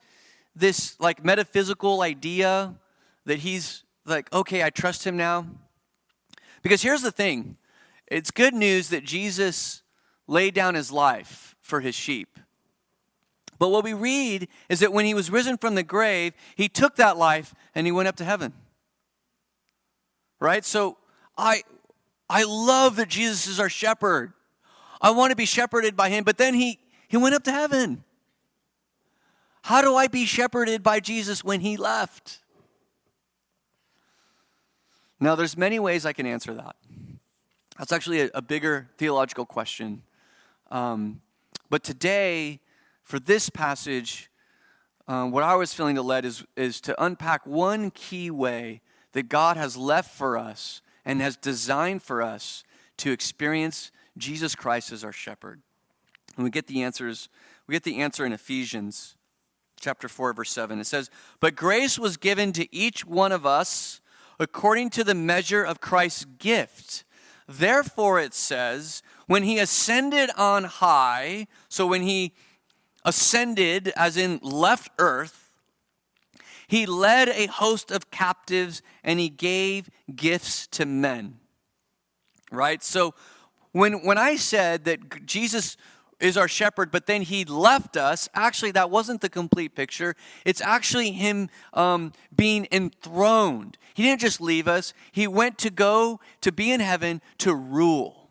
this 0.55 1.01
like 1.01 1.25
metaphysical 1.25 2.03
idea 2.03 2.75
that 3.25 3.39
he's 3.39 3.85
like, 4.05 4.31
okay, 4.35 4.63
I 4.63 4.69
trust 4.69 5.07
him 5.07 5.17
now? 5.17 5.47
Because 6.61 6.83
here's 6.83 7.01
the 7.01 7.11
thing 7.11 7.57
it's 8.07 8.31
good 8.31 8.53
news 8.53 8.91
that 8.91 9.05
Jesus 9.05 9.81
laid 10.27 10.53
down 10.53 10.75
his 10.75 10.93
life 10.93 11.57
for 11.63 11.81
his 11.81 11.95
sheep. 11.95 12.39
But 13.59 13.69
what 13.69 13.85
we 13.85 13.93
read 13.93 14.49
is 14.69 14.81
that 14.81 14.93
when 14.93 15.05
he 15.05 15.15
was 15.15 15.31
risen 15.31 15.57
from 15.57 15.75
the 15.75 15.83
grave, 15.83 16.35
he 16.57 16.69
took 16.69 16.97
that 16.97 17.17
life 17.17 17.55
and 17.75 17.87
he 17.87 17.93
went 17.93 18.09
up 18.09 18.17
to 18.17 18.25
heaven. 18.25 18.53
Right? 20.41 20.65
So 20.65 20.99
I 21.39 21.63
I 22.29 22.45
love 22.45 22.97
that 22.97 23.09
Jesus 23.09 23.47
is 23.47 23.61
our 23.61 23.69
shepherd. 23.69 24.33
I 25.01 25.11
want 25.11 25.31
to 25.31 25.37
be 25.37 25.45
shepherded 25.45 25.97
by 25.97 26.09
him, 26.09 26.25
but 26.25 26.39
then 26.39 26.55
he 26.55 26.79
he 27.09 27.17
went 27.17 27.35
up 27.35 27.45
to 27.45 27.53
heaven. 27.53 28.05
How 29.63 29.81
do 29.81 29.95
I 29.95 30.09
be 30.09 30.27
shepherded 30.27 30.83
by 30.83 31.01
Jesus 31.01 31.43
when 31.43 31.61
he 31.61 31.77
left? 31.77 32.41
Now 35.21 35.35
there's 35.35 35.57
many 35.57 35.79
ways 35.79 36.05
I 36.05 36.13
can 36.13 36.27
answer 36.27 36.53
that. 36.55 36.77
That's 37.79 37.93
actually 37.93 38.21
a, 38.21 38.31
a 38.35 38.43
bigger 38.43 38.89
theological 38.99 39.47
question. 39.47 40.03
Um, 40.71 41.23
but 41.71 41.83
today 41.83 42.61
for 43.05 43.19
this 43.19 43.51
passage, 43.51 44.31
um, 45.07 45.31
what 45.31 45.45
I 45.45 45.55
was 45.55 45.75
feeling 45.75 45.95
to 45.97 46.03
lead 46.03 46.25
is, 46.25 46.45
is 46.57 46.81
to 46.83 47.03
unpack 47.03 47.47
one 47.47 47.91
key 47.91 48.31
way 48.31 48.81
that 49.13 49.29
God 49.29 49.57
has 49.57 49.77
left 49.77 50.15
for 50.15 50.37
us 50.37 50.81
and 51.05 51.21
has 51.21 51.37
designed 51.37 52.03
for 52.03 52.23
us 52.23 52.65
to 52.99 53.13
experience 53.13 53.93
Jesus 54.17 54.55
Christ 54.55 54.91
as 54.91 55.05
our 55.05 55.13
shepherd. 55.13 55.61
And 56.37 56.45
we 56.45 56.51
get 56.51 56.67
the 56.67 56.83
answers, 56.83 57.29
we 57.67 57.75
get 57.75 57.83
the 57.83 58.01
answer 58.01 58.25
in 58.25 58.33
Ephesians 58.33 59.17
chapter 59.79 60.09
4, 60.09 60.33
verse 60.33 60.51
7. 60.51 60.81
It 60.81 60.87
says, 60.87 61.11
But 61.41 61.57
grace 61.57 61.99
was 61.99 62.17
given 62.17 62.53
to 62.53 62.75
each 62.75 63.05
one 63.05 63.33
of 63.33 63.45
us 63.45 64.01
according 64.41 64.91
to 64.91 65.05
the 65.05 65.15
measure 65.15 65.63
of 65.63 65.81
Christ's 65.81 66.25
gift. 66.25 67.05
Therefore, 67.47 68.19
it 68.19 68.33
says, 68.33 69.03
when 69.27 69.43
he 69.43 69.59
ascended 69.59 70.31
on 70.37 70.65
high, 70.65 71.47
so 71.69 71.87
when 71.87 72.03
he 72.03 72.33
ascended, 73.05 73.93
as 73.97 74.17
in 74.17 74.39
left 74.43 74.91
earth, 74.99 75.51
he 76.67 76.87
led 76.87 77.29
a 77.29 77.47
host 77.47 77.91
of 77.91 78.11
captives 78.11 78.83
and 79.03 79.21
he 79.21 79.29
gave 79.29 79.91
gifts 80.15 80.67
to 80.69 80.87
men. 80.87 81.39
Right? 82.51 82.83
So 82.83 83.15
when, 83.73 84.05
when 84.05 84.19
I 84.19 84.37
said 84.37 84.85
that 84.85 85.27
Jesus 85.27 85.77
is 86.21 86.37
our 86.37 86.49
shepherd, 86.49 86.91
but 86.91 87.07
then 87.07 87.23
he 87.23 87.45
left 87.45 87.97
us, 87.97 88.29
actually, 88.35 88.71
that 88.73 88.91
wasn't 88.91 89.21
the 89.21 89.29
complete 89.29 89.75
picture. 89.75 90.15
It's 90.45 90.61
actually 90.61 91.11
him 91.11 91.51
um, 91.75 92.13
being 92.35 92.67
enthroned. 92.73 93.77
He 93.95 94.03
didn't 94.03 94.21
just 94.21 94.41
leave 94.41 94.67
us, 94.67 94.95
he 95.13 95.27
went 95.27 95.59
to 95.59 95.71
go 95.71 96.21
to 96.41 96.53
be 96.53 96.73
in 96.73 96.81
heaven 96.81 97.21
to 97.39 97.55
rule. 97.55 98.24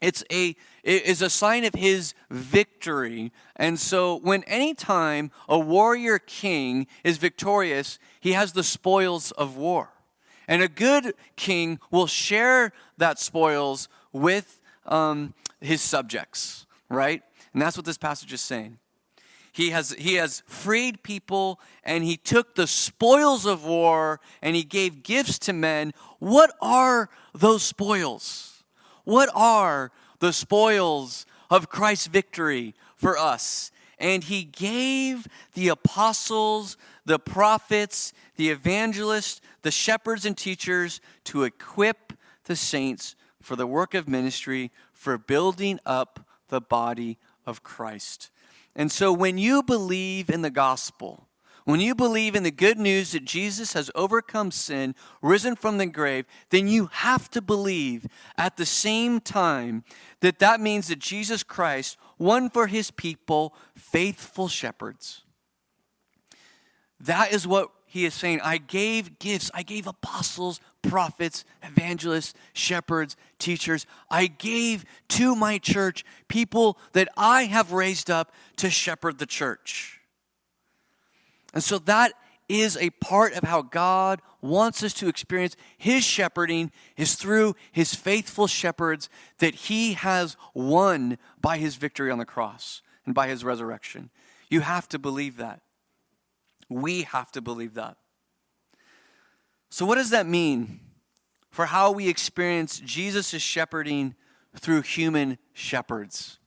It's 0.00 0.24
a 0.30 0.56
it 0.82 1.04
is 1.06 1.22
a 1.22 1.30
sign 1.30 1.64
of 1.64 1.74
his 1.74 2.14
victory. 2.30 3.32
And 3.56 3.80
so 3.80 4.16
when 4.16 4.42
anytime 4.44 5.30
a 5.48 5.58
warrior 5.58 6.18
king 6.18 6.86
is 7.02 7.16
victorious, 7.16 7.98
he 8.20 8.32
has 8.32 8.52
the 8.52 8.62
spoils 8.62 9.30
of 9.32 9.56
war. 9.56 9.90
And 10.46 10.60
a 10.60 10.68
good 10.68 11.14
king 11.36 11.78
will 11.90 12.06
share 12.06 12.72
that 12.98 13.18
spoils 13.18 13.88
with 14.12 14.60
um, 14.84 15.32
his 15.60 15.80
subjects, 15.80 16.66
right? 16.90 17.22
And 17.54 17.62
that's 17.62 17.78
what 17.78 17.86
this 17.86 17.96
passage 17.96 18.32
is 18.32 18.42
saying. 18.42 18.78
He 19.52 19.70
has, 19.70 19.92
he 19.92 20.14
has 20.14 20.42
freed 20.46 21.02
people 21.02 21.60
and 21.84 22.04
he 22.04 22.16
took 22.16 22.56
the 22.56 22.66
spoils 22.66 23.46
of 23.46 23.64
war 23.64 24.20
and 24.42 24.56
he 24.56 24.64
gave 24.64 25.02
gifts 25.02 25.38
to 25.40 25.52
men. 25.52 25.94
What 26.18 26.52
are 26.60 27.08
those 27.32 27.62
spoils? 27.62 28.53
What 29.04 29.30
are 29.34 29.92
the 30.18 30.32
spoils 30.32 31.26
of 31.50 31.68
Christ's 31.68 32.06
victory 32.06 32.74
for 32.96 33.16
us? 33.16 33.70
And 33.98 34.24
he 34.24 34.44
gave 34.44 35.28
the 35.54 35.68
apostles, 35.68 36.76
the 37.04 37.18
prophets, 37.18 38.12
the 38.36 38.50
evangelists, 38.50 39.40
the 39.62 39.70
shepherds, 39.70 40.26
and 40.26 40.36
teachers 40.36 41.00
to 41.24 41.44
equip 41.44 42.12
the 42.44 42.56
saints 42.56 43.14
for 43.40 43.56
the 43.56 43.66
work 43.66 43.94
of 43.94 44.08
ministry, 44.08 44.72
for 44.92 45.16
building 45.18 45.78
up 45.86 46.26
the 46.48 46.60
body 46.60 47.18
of 47.46 47.62
Christ. 47.62 48.30
And 48.74 48.90
so 48.90 49.12
when 49.12 49.38
you 49.38 49.62
believe 49.62 50.28
in 50.28 50.42
the 50.42 50.50
gospel, 50.50 51.23
when 51.64 51.80
you 51.80 51.94
believe 51.94 52.34
in 52.34 52.42
the 52.42 52.50
good 52.50 52.78
news 52.78 53.12
that 53.12 53.24
Jesus 53.24 53.72
has 53.72 53.90
overcome 53.94 54.50
sin, 54.50 54.94
risen 55.22 55.56
from 55.56 55.78
the 55.78 55.86
grave, 55.86 56.26
then 56.50 56.68
you 56.68 56.90
have 56.92 57.30
to 57.30 57.40
believe 57.40 58.06
at 58.36 58.56
the 58.56 58.66
same 58.66 59.18
time 59.18 59.82
that 60.20 60.38
that 60.40 60.60
means 60.60 60.88
that 60.88 60.98
Jesus 60.98 61.42
Christ 61.42 61.96
won 62.18 62.50
for 62.50 62.66
his 62.66 62.90
people 62.90 63.54
faithful 63.74 64.48
shepherds. 64.48 65.22
That 67.00 67.32
is 67.32 67.46
what 67.46 67.70
he 67.86 68.04
is 68.04 68.14
saying. 68.14 68.40
I 68.42 68.58
gave 68.58 69.18
gifts, 69.18 69.50
I 69.54 69.62
gave 69.62 69.86
apostles, 69.86 70.60
prophets, 70.82 71.44
evangelists, 71.62 72.34
shepherds, 72.52 73.16
teachers. 73.38 73.86
I 74.10 74.26
gave 74.26 74.84
to 75.10 75.34
my 75.34 75.58
church 75.58 76.04
people 76.28 76.78
that 76.92 77.08
I 77.16 77.44
have 77.44 77.72
raised 77.72 78.10
up 78.10 78.32
to 78.56 78.68
shepherd 78.68 79.18
the 79.18 79.26
church. 79.26 80.00
And 81.54 81.62
so 81.62 81.78
that 81.78 82.12
is 82.48 82.76
a 82.76 82.90
part 82.90 83.32
of 83.34 83.44
how 83.44 83.62
God 83.62 84.20
wants 84.42 84.82
us 84.82 84.92
to 84.94 85.08
experience 85.08 85.56
his 85.78 86.04
shepherding 86.04 86.70
is 86.96 87.14
through 87.14 87.54
his 87.72 87.94
faithful 87.94 88.46
shepherds 88.46 89.08
that 89.38 89.54
he 89.54 89.94
has 89.94 90.36
won 90.52 91.16
by 91.40 91.56
his 91.56 91.76
victory 91.76 92.10
on 92.10 92.18
the 92.18 92.26
cross 92.26 92.82
and 93.06 93.14
by 93.14 93.28
his 93.28 93.44
resurrection. 93.44 94.10
You 94.50 94.60
have 94.60 94.88
to 94.90 94.98
believe 94.98 95.38
that. 95.38 95.62
We 96.68 97.02
have 97.04 97.32
to 97.32 97.40
believe 97.40 97.74
that. 97.74 97.96
So, 99.70 99.86
what 99.86 99.96
does 99.96 100.10
that 100.10 100.26
mean 100.26 100.80
for 101.50 101.66
how 101.66 101.90
we 101.90 102.08
experience 102.08 102.80
Jesus' 102.80 103.42
shepherding 103.42 104.14
through 104.56 104.82
human 104.82 105.38
shepherds? 105.52 106.38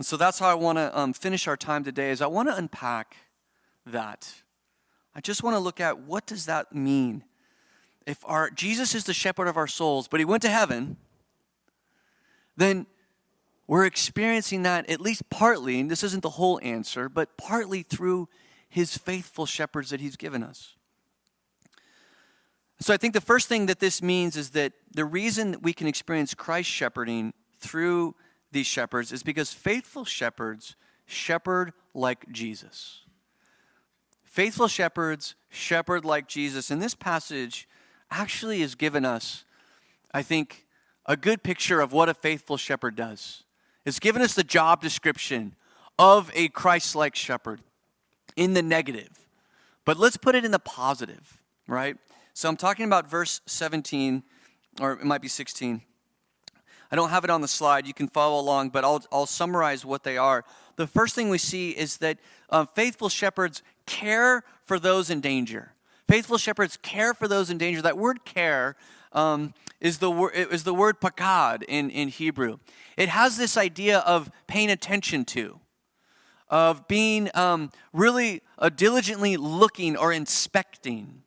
And 0.00 0.06
so 0.06 0.16
that's 0.16 0.38
how 0.38 0.48
I 0.48 0.54
want 0.54 0.78
to 0.78 0.98
um, 0.98 1.12
finish 1.12 1.46
our 1.46 1.58
time 1.58 1.84
today. 1.84 2.10
Is 2.10 2.22
I 2.22 2.26
want 2.26 2.48
to 2.48 2.56
unpack 2.56 3.16
that. 3.84 4.32
I 5.14 5.20
just 5.20 5.42
want 5.42 5.56
to 5.56 5.60
look 5.60 5.78
at 5.78 5.98
what 5.98 6.24
does 6.24 6.46
that 6.46 6.74
mean? 6.74 7.22
If 8.06 8.24
our 8.24 8.48
Jesus 8.48 8.94
is 8.94 9.04
the 9.04 9.12
shepherd 9.12 9.46
of 9.46 9.58
our 9.58 9.66
souls, 9.66 10.08
but 10.08 10.18
he 10.18 10.24
went 10.24 10.40
to 10.40 10.48
heaven, 10.48 10.96
then 12.56 12.86
we're 13.66 13.84
experiencing 13.84 14.62
that 14.62 14.88
at 14.88 15.02
least 15.02 15.28
partly, 15.28 15.80
and 15.80 15.90
this 15.90 16.02
isn't 16.02 16.22
the 16.22 16.30
whole 16.30 16.58
answer, 16.62 17.10
but 17.10 17.36
partly 17.36 17.82
through 17.82 18.30
his 18.70 18.96
faithful 18.96 19.44
shepherds 19.44 19.90
that 19.90 20.00
he's 20.00 20.16
given 20.16 20.42
us. 20.42 20.76
So 22.80 22.94
I 22.94 22.96
think 22.96 23.12
the 23.12 23.20
first 23.20 23.48
thing 23.48 23.66
that 23.66 23.80
this 23.80 24.00
means 24.00 24.38
is 24.38 24.48
that 24.52 24.72
the 24.94 25.04
reason 25.04 25.50
that 25.50 25.62
we 25.62 25.74
can 25.74 25.86
experience 25.86 26.32
Christ 26.32 26.70
shepherding 26.70 27.34
through 27.58 28.14
these 28.52 28.66
shepherds 28.66 29.12
is 29.12 29.22
because 29.22 29.52
faithful 29.52 30.04
shepherds 30.04 30.76
shepherd 31.06 31.72
like 31.94 32.30
Jesus. 32.30 33.00
Faithful 34.24 34.68
shepherds 34.68 35.34
shepherd 35.48 36.04
like 36.04 36.28
Jesus. 36.28 36.70
And 36.70 36.80
this 36.80 36.94
passage 36.94 37.68
actually 38.10 38.60
has 38.60 38.74
given 38.74 39.04
us, 39.04 39.44
I 40.12 40.22
think, 40.22 40.66
a 41.06 41.16
good 41.16 41.42
picture 41.42 41.80
of 41.80 41.92
what 41.92 42.08
a 42.08 42.14
faithful 42.14 42.56
shepherd 42.56 42.94
does. 42.96 43.42
It's 43.84 43.98
given 43.98 44.22
us 44.22 44.34
the 44.34 44.44
job 44.44 44.80
description 44.82 45.56
of 45.98 46.30
a 46.34 46.48
Christ 46.48 46.94
like 46.94 47.16
shepherd 47.16 47.60
in 48.36 48.54
the 48.54 48.62
negative. 48.62 49.08
But 49.84 49.98
let's 49.98 50.16
put 50.16 50.34
it 50.34 50.44
in 50.44 50.50
the 50.50 50.58
positive, 50.58 51.40
right? 51.66 51.96
So 52.34 52.48
I'm 52.48 52.56
talking 52.56 52.84
about 52.84 53.10
verse 53.10 53.40
17, 53.46 54.22
or 54.80 54.92
it 54.92 55.04
might 55.04 55.22
be 55.22 55.28
16. 55.28 55.82
I 56.90 56.96
don't 56.96 57.10
have 57.10 57.24
it 57.24 57.30
on 57.30 57.40
the 57.40 57.48
slide. 57.48 57.86
You 57.86 57.94
can 57.94 58.08
follow 58.08 58.40
along, 58.40 58.70
but 58.70 58.84
I'll, 58.84 59.04
I'll 59.12 59.26
summarize 59.26 59.84
what 59.84 60.02
they 60.02 60.16
are. 60.16 60.44
The 60.76 60.86
first 60.86 61.14
thing 61.14 61.28
we 61.28 61.38
see 61.38 61.70
is 61.70 61.98
that 61.98 62.18
uh, 62.48 62.64
faithful 62.64 63.08
shepherds 63.08 63.62
care 63.86 64.42
for 64.64 64.78
those 64.78 65.10
in 65.10 65.20
danger. 65.20 65.74
Faithful 66.08 66.38
shepherds 66.38 66.76
care 66.76 67.14
for 67.14 67.28
those 67.28 67.50
in 67.50 67.58
danger. 67.58 67.80
That 67.82 67.96
word 67.96 68.24
care 68.24 68.74
um, 69.12 69.54
is, 69.80 69.98
the 69.98 70.10
word, 70.10 70.32
is 70.34 70.64
the 70.64 70.74
word 70.74 71.00
pakad 71.00 71.62
in, 71.68 71.90
in 71.90 72.08
Hebrew. 72.08 72.58
It 72.96 73.08
has 73.08 73.36
this 73.36 73.56
idea 73.56 74.00
of 74.00 74.30
paying 74.46 74.70
attention 74.70 75.24
to, 75.26 75.60
of 76.48 76.88
being 76.88 77.30
um, 77.34 77.70
really 77.92 78.42
uh, 78.58 78.68
diligently 78.68 79.36
looking 79.36 79.96
or 79.96 80.12
inspecting. 80.12 81.22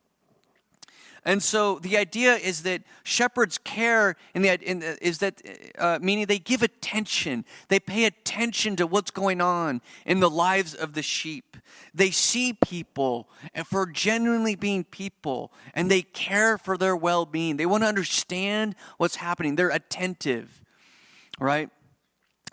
And 1.26 1.42
so 1.42 1.80
the 1.80 1.98
idea 1.98 2.34
is 2.36 2.64
that 2.64 2.82
shepherds 3.04 3.58
care, 3.58 4.18
in 4.34 4.42
the, 4.42 4.60
in 4.62 4.80
the, 4.80 4.98
is 5.06 5.20
that 5.20 5.42
uh, 5.78 6.00
meaning 6.02 6.26
they 6.26 6.40
give 6.40 6.62
attention. 6.62 7.46
They 7.70 7.80
pay 7.80 8.06
attention 8.06 8.76
to 8.76 8.88
what's 8.88 9.12
going 9.12 9.40
on 9.40 9.82
in 10.06 10.20
the 10.20 10.30
lives 10.30 10.74
of 10.74 10.94
the 10.94 11.02
sheep. 11.02 11.56
They 11.94 12.12
see 12.12 12.54
people 12.54 13.30
and 13.54 13.66
for 13.66 13.86
genuinely 13.86 14.56
being 14.56 14.84
people, 14.84 15.54
and 15.74 15.90
they 15.90 16.02
care 16.02 16.58
for 16.58 16.78
their 16.78 16.96
well-being. 16.96 17.58
They 17.58 17.66
want 17.66 17.84
to 17.84 17.88
understand 17.88 18.76
what's 18.98 19.16
happening. 19.16 19.56
They're 19.56 19.70
attentive, 19.70 20.62
right? 21.40 21.70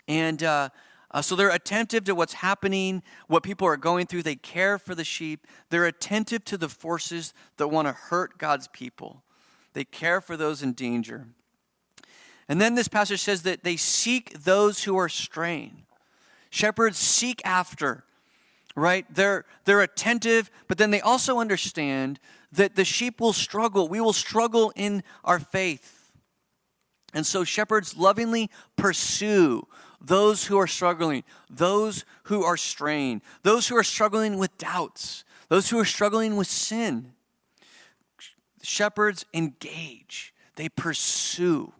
And 0.06 0.42
uh, 0.42 0.68
uh, 1.12 1.20
so 1.20 1.35
they're 1.35 1.51
attentive 1.51 2.05
to 2.05 2.14
what's 2.14 2.35
happening, 2.35 3.03
what 3.27 3.42
people 3.42 3.66
are 3.66 3.77
going 3.77 4.07
through. 4.07 4.23
They 4.23 4.37
care 4.37 4.79
for 4.79 4.94
the 4.94 5.05
sheep. 5.05 5.46
They're 5.70 5.87
attentive 5.87 6.44
to 6.46 6.57
the 6.57 6.68
forces 6.68 7.35
that 7.57 7.68
want 7.68 7.88
to 7.88 7.92
hurt 7.92 8.38
God's 8.38 8.68
people. 8.68 9.25
They 9.73 9.85
care 9.85 10.20
for 10.20 10.37
those 10.37 10.62
in 10.62 10.73
danger. 10.73 11.27
And 12.49 12.61
then 12.61 12.75
this 12.75 12.88
passage 12.88 13.20
says 13.20 13.42
that 13.42 13.64
they 13.64 13.77
seek 13.77 14.42
those 14.44 14.85
who 14.85 14.96
are 14.96 15.09
straying. 15.09 15.85
Shepherds 16.51 16.99
seek 16.99 17.40
after, 17.44 18.05
right? 18.77 19.07
They're, 19.12 19.44
they're 19.64 19.83
attentive, 19.83 20.51
but 20.66 20.79
then 20.79 20.90
they 20.90 21.01
also 21.01 21.38
understand 21.38 22.18
that 22.53 22.75
the 22.75 22.85
sheep 22.85 23.20
will 23.20 23.33
struggle. 23.33 23.88
We 23.88 24.01
will 24.01 24.12
struggle 24.12 24.73
in 24.75 25.05
our 25.25 25.38
faith. 25.38 26.12
And 27.14 27.27
so 27.27 27.44
shepherds 27.44 27.96
lovingly 27.96 28.51
pursue 28.77 29.66
those 30.00 30.46
who 30.46 30.58
are 30.58 30.66
struggling, 30.66 31.24
those 31.48 32.04
who 32.24 32.42
are 32.42 32.56
straying, 32.56 33.22
those 33.42 33.68
who 33.68 33.76
are 33.76 33.84
struggling 33.84 34.38
with 34.38 34.56
doubts, 34.58 35.24
those 35.48 35.70
who 35.70 35.78
are 35.78 35.84
struggling 35.84 36.36
with 36.36 36.46
sin. 36.46 37.12
Shepherds 38.62 39.24
engage, 39.34 40.34
they 40.56 40.68
pursue. 40.68 41.72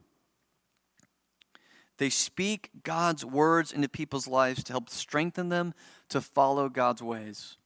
They 1.99 2.11
speak 2.11 2.71
God's 2.83 3.27
words 3.27 3.73
into 3.73 3.89
people's 3.89 4.27
lives 4.27 4.65
to 4.65 4.73
help 4.73 4.89
strengthen 4.89 5.51
them 5.51 5.75
to 6.09 6.23
follow 6.23 6.71
God's 6.71 7.03
ways. 7.03 7.59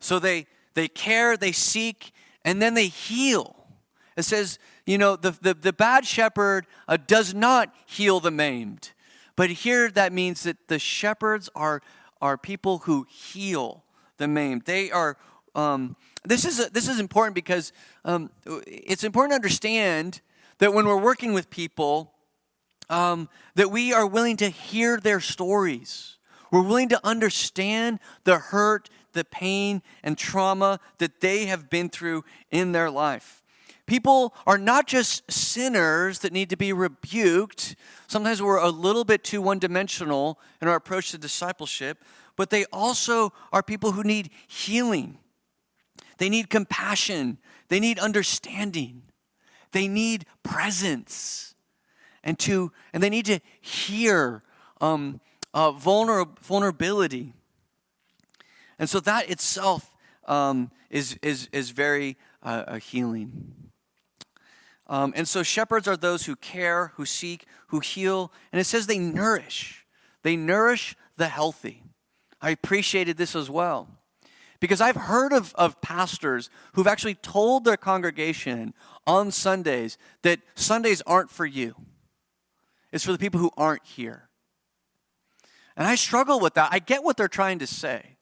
So 0.00 0.18
they, 0.18 0.46
they 0.74 0.88
care, 0.88 1.36
they 1.36 1.52
seek, 1.52 2.12
and 2.44 2.60
then 2.60 2.74
they 2.74 2.88
heal. 2.88 3.56
It 4.16 4.24
says, 4.24 4.58
you 4.86 4.98
know, 4.98 5.16
the, 5.16 5.32
the, 5.42 5.54
the 5.54 5.72
bad 5.72 6.06
shepherd 6.06 6.66
uh, 6.88 6.96
does 6.96 7.34
not 7.34 7.74
heal 7.84 8.20
the 8.20 8.30
maimed. 8.30 8.92
But 9.34 9.50
here 9.50 9.90
that 9.90 10.12
means 10.12 10.44
that 10.44 10.68
the 10.68 10.78
shepherds 10.78 11.50
are, 11.54 11.82
are 12.22 12.38
people 12.38 12.78
who 12.78 13.06
heal 13.10 13.84
the 14.16 14.28
maimed. 14.28 14.62
They 14.64 14.90
are, 14.90 15.18
um, 15.54 15.96
this, 16.24 16.44
is, 16.44 16.70
this 16.70 16.88
is 16.88 17.00
important 17.00 17.34
because 17.34 17.72
um, 18.04 18.30
it's 18.66 19.04
important 19.04 19.32
to 19.32 19.36
understand 19.36 20.20
that 20.58 20.72
when 20.72 20.86
we're 20.86 20.96
working 20.96 21.34
with 21.34 21.50
people, 21.50 22.12
um, 22.88 23.28
that 23.56 23.70
we 23.70 23.92
are 23.92 24.06
willing 24.06 24.36
to 24.38 24.48
hear 24.48 24.98
their 24.98 25.20
stories. 25.20 26.16
We're 26.50 26.62
willing 26.62 26.88
to 26.90 27.00
understand 27.04 27.98
the 28.24 28.38
hurt, 28.38 28.88
the 29.12 29.24
pain, 29.24 29.82
and 30.02 30.16
trauma 30.16 30.78
that 30.98 31.20
they 31.20 31.46
have 31.46 31.68
been 31.68 31.88
through 31.88 32.24
in 32.50 32.72
their 32.72 32.90
life. 32.90 33.35
People 33.86 34.34
are 34.46 34.58
not 34.58 34.86
just 34.86 35.30
sinners 35.30 36.18
that 36.20 36.32
need 36.32 36.50
to 36.50 36.56
be 36.56 36.72
rebuked. 36.72 37.76
Sometimes 38.08 38.42
we're 38.42 38.58
a 38.58 38.70
little 38.70 39.04
bit 39.04 39.22
too 39.22 39.40
one 39.40 39.58
dimensional 39.58 40.40
in 40.60 40.66
our 40.68 40.76
approach 40.76 41.12
to 41.12 41.18
discipleship, 41.18 42.02
but 42.34 42.50
they 42.50 42.64
also 42.72 43.32
are 43.52 43.62
people 43.62 43.92
who 43.92 44.02
need 44.02 44.30
healing. 44.48 45.18
They 46.18 46.28
need 46.28 46.50
compassion. 46.50 47.38
They 47.68 47.78
need 47.78 47.98
understanding. 47.98 49.02
They 49.72 49.88
need 49.88 50.26
presence. 50.42 51.54
and 52.24 52.38
to 52.40 52.72
and 52.92 53.02
they 53.02 53.10
need 53.10 53.26
to 53.26 53.40
hear 53.60 54.42
um, 54.80 55.20
uh, 55.54 55.72
vulner, 55.72 56.26
vulnerability. 56.40 57.32
And 58.78 58.90
so 58.90 59.00
that 59.00 59.30
itself 59.30 59.94
um, 60.26 60.70
is, 60.90 61.18
is, 61.22 61.48
is 61.52 61.70
very 61.70 62.18
uh, 62.42 62.76
healing. 62.76 63.65
Um, 64.88 65.12
and 65.16 65.26
so 65.26 65.42
shepherds 65.42 65.88
are 65.88 65.96
those 65.96 66.26
who 66.26 66.36
care, 66.36 66.92
who 66.94 67.06
seek, 67.06 67.46
who 67.68 67.80
heal. 67.80 68.32
And 68.52 68.60
it 68.60 68.64
says 68.64 68.86
they 68.86 68.98
nourish. 68.98 69.84
They 70.22 70.36
nourish 70.36 70.96
the 71.16 71.28
healthy. 71.28 71.82
I 72.40 72.50
appreciated 72.50 73.16
this 73.16 73.34
as 73.34 73.50
well. 73.50 73.88
Because 74.60 74.80
I've 74.80 74.96
heard 74.96 75.32
of, 75.32 75.54
of 75.56 75.80
pastors 75.80 76.50
who've 76.72 76.86
actually 76.86 77.14
told 77.14 77.64
their 77.64 77.76
congregation 77.76 78.74
on 79.06 79.30
Sundays 79.30 79.98
that 80.22 80.40
Sundays 80.54 81.02
aren't 81.02 81.30
for 81.30 81.46
you, 81.46 81.74
it's 82.92 83.04
for 83.04 83.12
the 83.12 83.18
people 83.18 83.40
who 83.40 83.50
aren't 83.56 83.84
here. 83.84 84.28
And 85.76 85.86
I 85.86 85.94
struggle 85.94 86.40
with 86.40 86.54
that. 86.54 86.70
I 86.72 86.78
get 86.78 87.02
what 87.02 87.16
they're 87.16 87.28
trying 87.28 87.58
to 87.58 87.66
say 87.66 88.15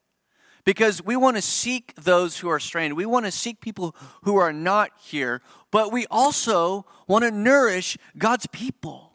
because 0.65 1.05
we 1.05 1.17
want 1.17 1.37
to 1.37 1.43
seek 1.43 1.95
those 1.97 2.39
who 2.39 2.49
are 2.49 2.61
strained. 2.61 2.95
We 2.95 3.07
want 3.07 3.27
to 3.27 3.33
seek 3.33 3.61
people 3.61 3.95
who 4.23 4.37
are 4.37 4.53
not 4.53 4.91
here, 5.01 5.43
but 5.71 5.93
we 5.93 6.07
also 6.11 6.87
want 7.07 7.25
to 7.25 7.31
nourish 7.31 7.99
God's 8.17 8.47
people, 8.47 9.13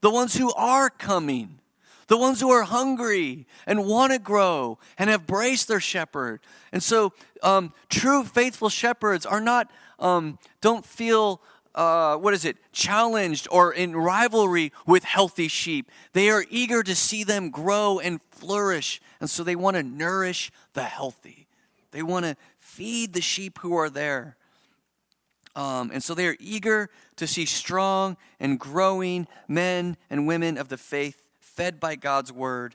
the 0.00 0.10
ones 0.10 0.36
who 0.36 0.52
are 0.54 0.90
coming, 0.90 1.60
the 2.08 2.18
ones 2.18 2.40
who 2.40 2.50
are 2.50 2.64
hungry 2.64 3.46
and 3.66 3.86
want 3.86 4.12
to 4.12 4.18
grow 4.18 4.78
and 4.98 5.08
have 5.08 5.26
braced 5.26 5.68
their 5.68 5.80
shepherd. 5.80 6.40
And 6.72 6.82
so, 6.82 7.12
um, 7.42 7.72
true 7.88 8.24
faithful 8.24 8.68
shepherds 8.68 9.24
are 9.24 9.40
not, 9.40 9.70
um, 9.98 10.38
don't 10.60 10.84
feel 10.84 11.40
uh, 11.74 12.16
what 12.16 12.34
is 12.34 12.44
it, 12.44 12.56
challenged 12.72 13.48
or 13.50 13.72
in 13.72 13.96
rivalry 13.96 14.72
with 14.86 15.04
healthy 15.04 15.48
sheep. 15.48 15.90
They 16.12 16.30
are 16.30 16.44
eager 16.50 16.82
to 16.82 16.94
see 16.94 17.24
them 17.24 17.50
grow 17.50 17.98
and 17.98 18.20
flourish. 18.30 19.00
And 19.20 19.30
so 19.30 19.42
they 19.42 19.56
want 19.56 19.76
to 19.76 19.82
nourish 19.82 20.50
the 20.74 20.84
healthy. 20.84 21.46
They 21.92 22.02
want 22.02 22.24
to 22.26 22.36
feed 22.58 23.12
the 23.12 23.20
sheep 23.20 23.58
who 23.60 23.74
are 23.74 23.90
there. 23.90 24.36
Um, 25.54 25.90
and 25.92 26.02
so 26.02 26.14
they 26.14 26.26
are 26.26 26.36
eager 26.40 26.88
to 27.16 27.26
see 27.26 27.44
strong 27.44 28.16
and 28.40 28.58
growing 28.58 29.26
men 29.48 29.96
and 30.08 30.26
women 30.26 30.56
of 30.56 30.68
the 30.68 30.78
faith 30.78 31.28
fed 31.40 31.78
by 31.78 31.96
God's 31.96 32.32
word. 32.32 32.74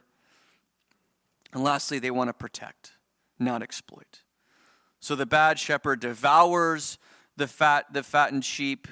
And 1.52 1.64
lastly, 1.64 1.98
they 1.98 2.10
want 2.10 2.28
to 2.28 2.34
protect, 2.34 2.92
not 3.38 3.62
exploit. 3.62 4.22
So 5.00 5.16
the 5.16 5.26
bad 5.26 5.58
shepherd 5.58 6.00
devours 6.00 6.98
the 7.38 7.46
fat, 7.46 7.86
the 7.92 8.02
fattened 8.02 8.44
sheep, 8.44 8.86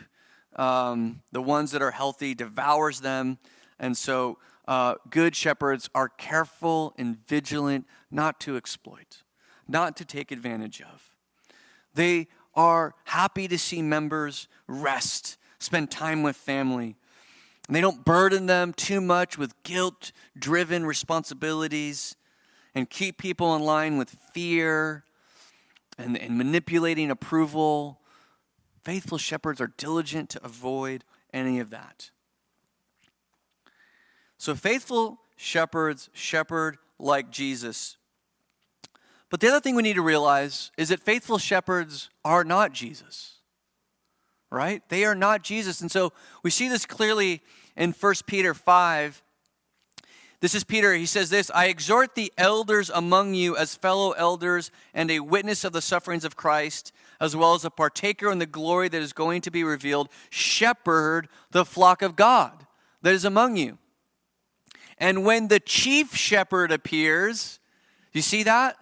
um, 0.57 1.21
the 1.33 1.43
ones 1.43 1.73
that 1.73 1.83
are 1.83 1.91
healthy, 1.91 2.35
devours 2.35 3.01
them. 3.01 3.39
And 3.79 3.97
so 3.97 4.39
uh, 4.67 4.95
good 5.11 5.37
shepherds 5.37 5.91
are 5.95 6.09
careful 6.09 6.95
and 6.97 7.19
vigilant 7.27 7.87
not 8.11 8.41
to 8.41 8.57
exploit, 8.57 9.23
not 9.69 9.97
to 9.97 10.05
take 10.05 10.33
advantage 10.33 10.81
of. 10.81 11.11
They 11.95 12.29
are 12.55 12.95
happy 13.05 13.49
to 13.49 13.59
see 13.59 13.83
members 13.83 14.49
rest, 14.67 15.37
spend 15.59 15.91
time 15.91 16.23
with 16.23 16.37
family. 16.37 16.97
And 17.67 17.75
they 17.75 17.81
don't 17.81 18.05
burden 18.05 18.47
them 18.47 18.73
too 18.73 19.01
much 19.01 19.37
with 19.37 19.61
guilt 19.65 20.13
driven 20.39 20.87
responsibilities 20.87 22.17
and 22.75 22.89
keep 22.89 23.19
people 23.19 23.57
in 23.57 23.63
line 23.63 23.99
with 23.99 24.17
fear 24.33 25.05
and, 25.99 26.17
and 26.17 26.39
manipulating 26.39 27.11
approval 27.11 28.01
Faithful 28.87 29.19
shepherds 29.19 29.61
are 29.61 29.73
diligent 29.77 30.31
to 30.31 30.45
avoid 30.45 31.03
any 31.33 31.59
of 31.59 31.71
that. 31.71 32.13
So, 34.39 34.55
faithful 34.55 35.19
shepherds 35.35 36.09
shepherd 36.13 36.79
like 36.97 37.33
Jesus. 37.33 37.97
But 39.29 39.41
the 39.41 39.49
other 39.49 39.59
thing 39.59 39.75
we 39.75 39.83
need 39.83 39.97
to 39.97 40.03
realize 40.03 40.71
is 40.79 40.91
that 40.91 41.01
faithful 41.01 41.39
shepherds 41.39 42.11
are 42.25 42.45
not 42.45 42.73
Jesus, 42.73 43.39
right? 44.53 44.89
They 44.89 45.05
are 45.05 45.17
not 45.17 45.43
Jesus. 45.43 45.81
And 45.81 45.91
so 45.91 46.13
we 46.45 46.51
see 46.51 46.69
this 46.69 46.87
clearly 46.87 47.43
in 47.77 47.91
1 47.91 48.15
Peter 48.25 48.55
5. 48.55 49.21
This 50.39 50.55
is 50.55 50.63
Peter. 50.63 50.95
He 50.95 51.07
says 51.07 51.29
this 51.29 51.51
I 51.53 51.67
exhort 51.67 52.15
the 52.15 52.33
elders 52.39 52.89
among 52.95 53.35
you 53.35 53.57
as 53.57 53.75
fellow 53.75 54.13
elders 54.13 54.71
and 54.95 55.11
a 55.11 55.19
witness 55.19 55.65
of 55.65 55.73
the 55.73 55.83
sufferings 55.83 56.25
of 56.25 56.37
Christ 56.37 56.93
as 57.21 57.35
well 57.35 57.55
as 57.55 57.65
a 57.65 57.71
partaker 57.71 58.31
in 58.31 58.39
the 58.39 58.47
glory 58.47 58.89
that 58.89 59.03
is 59.03 59.13
going 59.13 59.41
to 59.43 59.51
be 59.51 59.65
revealed, 59.65 60.09
shepherd 60.31 61.29
the 61.51 61.65
flock 61.65 62.03
of 62.03 62.17
God 62.17 62.67
that 63.03 63.15
is 63.15 63.25
among 63.25 63.57
you. 63.57 63.79
And 64.99 65.25
when 65.25 65.49
the 65.49 65.61
chief 65.61 66.15
shepherd 66.15 66.73
appears, 66.73 67.61
you 68.13 68.23
see 68.23 68.43
that? 68.45 68.77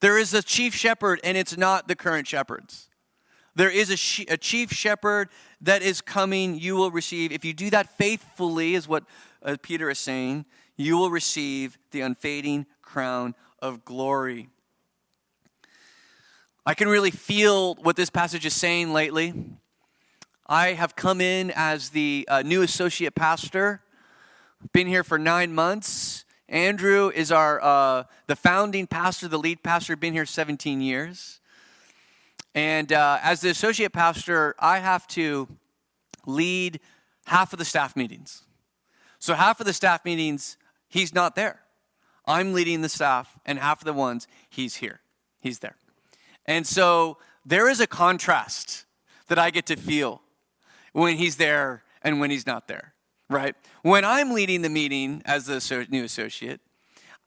There 0.00 0.18
is 0.18 0.34
a 0.34 0.42
chief 0.42 0.74
shepherd, 0.74 1.20
and 1.24 1.36
it's 1.36 1.56
not 1.56 1.88
the 1.88 1.96
current 1.96 2.26
shepherds. 2.26 2.88
There 3.54 3.70
is 3.70 3.90
a, 3.90 3.96
she- 3.96 4.26
a 4.26 4.36
chief 4.36 4.70
shepherd 4.70 5.28
that 5.62 5.82
is 5.82 6.00
coming, 6.00 6.58
you 6.58 6.76
will 6.76 6.90
receive. 6.90 7.32
If 7.32 7.44
you 7.44 7.54
do 7.54 7.70
that 7.70 7.96
faithfully, 7.96 8.74
is 8.74 8.86
what 8.86 9.04
uh, 9.42 9.56
Peter 9.62 9.88
is 9.88 9.98
saying, 9.98 10.44
you 10.76 10.98
will 10.98 11.10
receive 11.10 11.78
the 11.90 12.02
unfading 12.02 12.66
crown 12.82 13.34
of 13.60 13.84
glory. 13.84 14.50
I 16.68 16.74
can 16.74 16.88
really 16.88 17.12
feel 17.12 17.76
what 17.76 17.94
this 17.94 18.10
passage 18.10 18.44
is 18.44 18.52
saying 18.52 18.92
lately. 18.92 19.32
I 20.48 20.72
have 20.72 20.96
come 20.96 21.20
in 21.20 21.52
as 21.54 21.90
the 21.90 22.26
uh, 22.28 22.42
new 22.42 22.62
associate 22.62 23.14
pastor, 23.14 23.82
been 24.72 24.88
here 24.88 25.04
for 25.04 25.16
nine 25.16 25.54
months. 25.54 26.24
Andrew 26.48 27.12
is 27.14 27.30
our 27.30 27.62
uh, 27.62 28.02
the 28.26 28.34
founding 28.34 28.88
pastor, 28.88 29.28
the 29.28 29.38
lead 29.38 29.62
pastor, 29.62 29.94
been 29.94 30.12
here 30.12 30.26
17 30.26 30.80
years. 30.80 31.38
And 32.52 32.92
uh, 32.92 33.20
as 33.22 33.42
the 33.42 33.50
associate 33.50 33.92
pastor, 33.92 34.56
I 34.58 34.80
have 34.80 35.06
to 35.08 35.46
lead 36.26 36.80
half 37.26 37.52
of 37.52 37.60
the 37.60 37.64
staff 37.64 37.94
meetings. 37.94 38.42
So 39.20 39.34
half 39.34 39.60
of 39.60 39.66
the 39.66 39.72
staff 39.72 40.04
meetings, 40.04 40.56
he's 40.88 41.14
not 41.14 41.36
there. 41.36 41.60
I'm 42.26 42.52
leading 42.52 42.80
the 42.80 42.88
staff, 42.88 43.38
and 43.46 43.60
half 43.60 43.82
of 43.82 43.84
the 43.84 43.92
ones, 43.92 44.26
he's 44.50 44.76
here. 44.76 44.98
He's 45.40 45.60
there. 45.60 45.76
And 46.46 46.66
so 46.66 47.18
there 47.44 47.68
is 47.68 47.80
a 47.80 47.86
contrast 47.86 48.84
that 49.28 49.38
I 49.38 49.50
get 49.50 49.66
to 49.66 49.76
feel 49.76 50.22
when 50.92 51.16
he's 51.16 51.36
there 51.36 51.82
and 52.02 52.20
when 52.20 52.30
he's 52.30 52.46
not 52.46 52.68
there, 52.68 52.94
right? 53.28 53.54
When 53.82 54.04
I'm 54.04 54.32
leading 54.32 54.62
the 54.62 54.68
meeting 54.68 55.22
as 55.24 55.46
the 55.46 55.86
new 55.90 56.04
associate, 56.04 56.60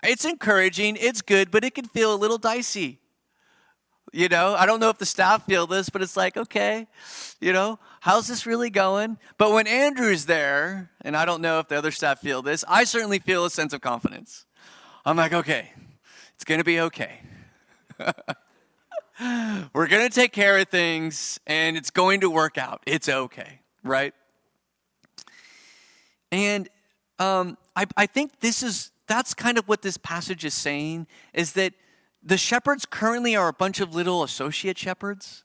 it's 0.01 0.25
encouraging, 0.25 0.97
it's 0.99 1.21
good, 1.21 1.51
but 1.51 1.63
it 1.63 1.75
can 1.75 1.85
feel 1.85 2.13
a 2.13 2.15
little 2.15 2.37
dicey. 2.37 2.99
You 4.11 4.27
know, 4.27 4.55
I 4.55 4.65
don't 4.65 4.79
know 4.79 4.89
if 4.89 4.97
the 4.97 5.05
staff 5.05 5.45
feel 5.45 5.67
this, 5.67 5.89
but 5.89 6.01
it's 6.01 6.17
like, 6.17 6.35
okay, 6.35 6.87
you 7.39 7.53
know, 7.53 7.77
how's 7.99 8.27
this 8.27 8.45
really 8.45 8.69
going? 8.69 9.17
But 9.37 9.51
when 9.51 9.67
Andrew's 9.67 10.25
there, 10.25 10.89
and 11.01 11.15
I 11.15 11.25
don't 11.25 11.41
know 11.41 11.59
if 11.59 11.67
the 11.67 11.77
other 11.77 11.91
staff 11.91 12.19
feel 12.19 12.41
this, 12.41 12.65
I 12.67 12.85
certainly 12.85 13.19
feel 13.19 13.45
a 13.45 13.49
sense 13.49 13.71
of 13.71 13.81
confidence. 13.81 14.45
I'm 15.05 15.17
like, 15.17 15.33
okay, 15.33 15.71
it's 16.33 16.43
going 16.43 16.59
to 16.59 16.63
be 16.63 16.79
okay. 16.79 17.19
We're 19.73 19.87
going 19.87 20.07
to 20.07 20.13
take 20.13 20.31
care 20.31 20.57
of 20.57 20.69
things 20.69 21.39
and 21.45 21.75
it's 21.75 21.89
going 21.89 22.21
to 22.21 22.29
work 22.29 22.57
out. 22.57 22.81
It's 22.85 23.09
okay, 23.09 23.59
right? 23.83 24.13
And 26.31 26.69
um, 27.17 27.57
I, 27.75 27.85
I 27.97 28.05
think 28.05 28.39
this 28.39 28.63
is, 28.63 28.91
that's 29.07 29.33
kind 29.33 29.57
of 29.57 29.67
what 29.67 29.81
this 29.81 29.97
passage 29.97 30.45
is 30.45 30.53
saying 30.53 31.07
is 31.33 31.53
that 31.53 31.73
the 32.23 32.37
shepherds 32.37 32.85
currently 32.85 33.35
are 33.35 33.49
a 33.49 33.53
bunch 33.53 33.81
of 33.81 33.93
little 33.93 34.23
associate 34.23 34.77
shepherds. 34.77 35.43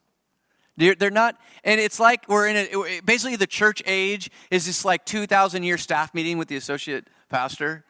They're, 0.77 0.95
they're 0.95 1.11
not, 1.11 1.37
and 1.65 1.81
it's 1.81 1.99
like 1.99 2.29
we're 2.29 2.47
in 2.47 2.57
a, 2.57 3.01
basically 3.01 3.37
the 3.37 3.47
church 3.47 3.83
age 3.87 4.31
is 4.51 4.67
this 4.67 4.85
like 4.85 5.05
2,000 5.05 5.65
year 5.65 5.79
staff 5.79 6.15
meeting 6.15 6.39
with 6.39 6.47
the 6.47 6.57
associate 6.57 7.09
pastor. 7.29 7.85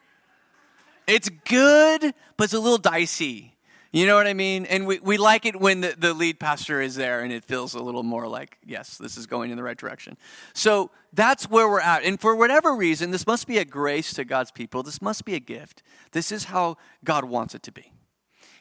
It's 1.05 1.29
good, 1.29 2.13
but 2.37 2.45
it's 2.45 2.53
a 2.53 2.59
little 2.59 2.79
dicey. 2.79 3.54
You 3.95 4.05
know 4.05 4.15
what 4.15 4.27
I 4.27 4.33
mean? 4.33 4.65
And 4.65 4.85
we, 4.85 4.99
we 4.99 5.15
like 5.15 5.45
it 5.45 5.57
when 5.57 5.79
the, 5.79 5.95
the 5.97 6.13
lead 6.13 6.37
pastor 6.37 6.81
is 6.81 6.95
there 6.95 7.21
and 7.21 7.31
it 7.31 7.45
feels 7.45 7.75
a 7.75 7.79
little 7.79 8.03
more 8.03 8.27
like, 8.27 8.57
yes, 8.65 8.97
this 8.97 9.15
is 9.15 9.25
going 9.25 9.51
in 9.51 9.57
the 9.57 9.63
right 9.63 9.77
direction. 9.77 10.17
So 10.53 10.91
that's 11.13 11.49
where 11.49 11.69
we're 11.69 11.79
at. 11.79 12.03
And 12.03 12.19
for 12.19 12.35
whatever 12.35 12.75
reason, 12.75 13.11
this 13.11 13.25
must 13.25 13.47
be 13.47 13.57
a 13.57 13.63
grace 13.63 14.13
to 14.15 14.25
God's 14.25 14.51
people. 14.51 14.83
This 14.83 15.01
must 15.01 15.23
be 15.23 15.33
a 15.33 15.39
gift. 15.39 15.81
This 16.11 16.29
is 16.29 16.43
how 16.43 16.75
God 17.05 17.23
wants 17.23 17.55
it 17.55 17.63
to 17.63 17.71
be. 17.71 17.93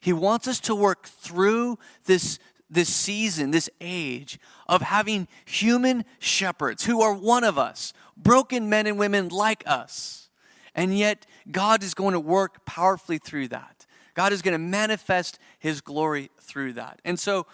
He 0.00 0.12
wants 0.12 0.46
us 0.46 0.60
to 0.60 0.74
work 0.76 1.06
through 1.08 1.80
this, 2.06 2.38
this 2.70 2.88
season, 2.88 3.50
this 3.50 3.68
age 3.80 4.38
of 4.68 4.82
having 4.82 5.26
human 5.46 6.04
shepherds 6.20 6.84
who 6.84 7.02
are 7.02 7.12
one 7.12 7.42
of 7.42 7.58
us, 7.58 7.92
broken 8.16 8.68
men 8.68 8.86
and 8.86 9.00
women 9.00 9.30
like 9.30 9.64
us. 9.66 10.28
And 10.76 10.96
yet, 10.96 11.26
God 11.50 11.82
is 11.82 11.92
going 11.92 12.12
to 12.12 12.20
work 12.20 12.64
powerfully 12.64 13.18
through 13.18 13.48
that. 13.48 13.73
God 14.14 14.32
is 14.32 14.42
going 14.42 14.52
to 14.52 14.58
manifest 14.58 15.38
his 15.58 15.80
glory 15.80 16.30
through 16.40 16.74
that. 16.74 17.00
And 17.04 17.18
so, 17.18 17.46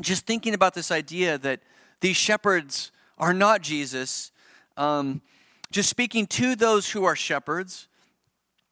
just 0.00 0.26
thinking 0.26 0.54
about 0.54 0.74
this 0.74 0.90
idea 0.90 1.38
that 1.38 1.60
these 2.00 2.16
shepherds 2.16 2.90
are 3.18 3.34
not 3.34 3.60
Jesus, 3.62 4.32
um, 4.76 5.20
just 5.70 5.88
speaking 5.88 6.26
to 6.26 6.56
those 6.56 6.90
who 6.90 7.04
are 7.04 7.14
shepherds, 7.14 7.86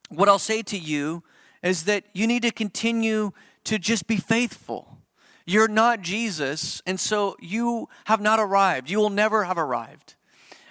what 0.09 0.29
I'll 0.29 0.39
say 0.39 0.63
to 0.63 0.79
you 0.79 1.23
is 1.63 1.85
that 1.85 2.05
you 2.15 2.27
need 2.27 2.43
to 2.43 2.51
continue 2.51 3.33
to 3.65 3.79
just 3.79 4.07
be 4.07 4.17
faithful. 4.17 4.99
You're 5.45 5.69
not 5.69 6.03
Jesus, 6.03 6.83
and 6.87 6.99
so 6.99 7.37
you 7.41 7.89
have 8.07 8.21
not 8.21 8.39
arrived. 8.39 8.91
You 8.91 8.99
will 8.99 9.11
never 9.11 9.45
have 9.45 9.59
arrived. 9.59 10.15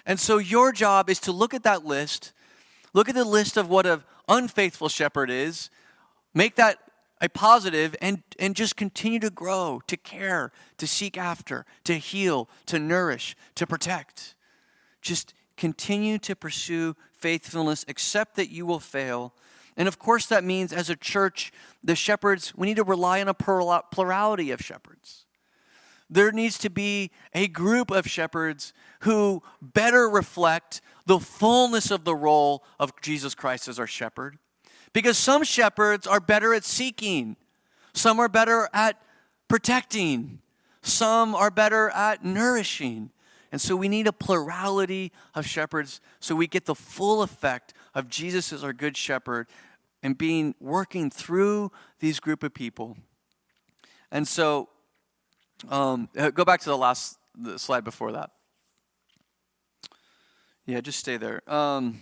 And 0.06 0.18
so 0.18 0.38
your 0.38 0.72
job 0.72 1.10
is 1.10 1.20
to 1.20 1.32
look 1.32 1.52
at 1.52 1.64
that 1.64 1.84
list, 1.84 2.32
look 2.94 3.08
at 3.08 3.14
the 3.14 3.24
list 3.24 3.56
of 3.56 3.68
what 3.68 3.86
an 3.86 4.02
unfaithful 4.28 4.88
shepherd 4.88 5.30
is, 5.30 5.70
make 6.34 6.56
that 6.56 6.78
a 7.20 7.28
positive 7.28 7.96
and, 8.00 8.22
and 8.38 8.54
just 8.54 8.76
continue 8.76 9.18
to 9.20 9.30
grow, 9.30 9.80
to 9.86 9.96
care, 9.96 10.52
to 10.76 10.86
seek 10.86 11.18
after, 11.18 11.66
to 11.84 11.94
heal, 11.94 12.48
to 12.66 12.78
nourish, 12.78 13.36
to 13.56 13.66
protect. 13.66 14.34
Just 15.02 15.34
continue 15.56 16.18
to 16.18 16.36
pursue 16.36 16.94
faithfulness, 17.12 17.84
accept 17.88 18.36
that 18.36 18.50
you 18.50 18.64
will 18.64 18.78
fail. 18.78 19.34
And 19.76 19.88
of 19.88 19.98
course, 19.98 20.26
that 20.26 20.44
means 20.44 20.72
as 20.72 20.88
a 20.90 20.96
church, 20.96 21.52
the 21.82 21.96
shepherds, 21.96 22.54
we 22.56 22.66
need 22.66 22.76
to 22.76 22.84
rely 22.84 23.20
on 23.20 23.28
a 23.28 23.34
plurality 23.34 24.50
of 24.50 24.60
shepherds. 24.60 25.26
There 26.10 26.32
needs 26.32 26.56
to 26.58 26.70
be 26.70 27.10
a 27.34 27.48
group 27.48 27.90
of 27.90 28.08
shepherds 28.08 28.72
who 29.00 29.42
better 29.60 30.08
reflect 30.08 30.80
the 31.06 31.18
fullness 31.18 31.90
of 31.90 32.04
the 32.04 32.14
role 32.14 32.64
of 32.80 32.98
Jesus 33.02 33.34
Christ 33.34 33.68
as 33.68 33.78
our 33.78 33.86
shepherd. 33.86 34.38
Because 34.98 35.16
some 35.16 35.44
shepherds 35.44 36.08
are 36.08 36.18
better 36.18 36.52
at 36.54 36.64
seeking, 36.64 37.36
some 37.92 38.18
are 38.18 38.28
better 38.28 38.68
at 38.72 39.00
protecting, 39.46 40.40
some 40.82 41.36
are 41.36 41.52
better 41.52 41.88
at 41.90 42.24
nourishing. 42.24 43.10
And 43.52 43.60
so 43.60 43.76
we 43.76 43.88
need 43.88 44.08
a 44.08 44.12
plurality 44.12 45.12
of 45.36 45.46
shepherds 45.46 46.00
so 46.18 46.34
we 46.34 46.48
get 46.48 46.64
the 46.64 46.74
full 46.74 47.22
effect 47.22 47.74
of 47.94 48.08
Jesus 48.08 48.52
as 48.52 48.64
our 48.64 48.72
good 48.72 48.96
shepherd 48.96 49.46
and 50.02 50.18
being 50.18 50.56
working 50.58 51.10
through 51.10 51.70
these 52.00 52.18
group 52.18 52.42
of 52.42 52.52
people. 52.52 52.96
And 54.10 54.26
so 54.26 54.68
um, 55.68 56.08
uh, 56.18 56.30
go 56.30 56.44
back 56.44 56.58
to 56.62 56.70
the 56.70 56.76
last 56.76 57.18
the 57.36 57.56
slide 57.56 57.84
before 57.84 58.10
that. 58.10 58.32
Yeah, 60.66 60.80
just 60.80 60.98
stay 60.98 61.18
there. 61.18 61.48
Um, 61.48 62.00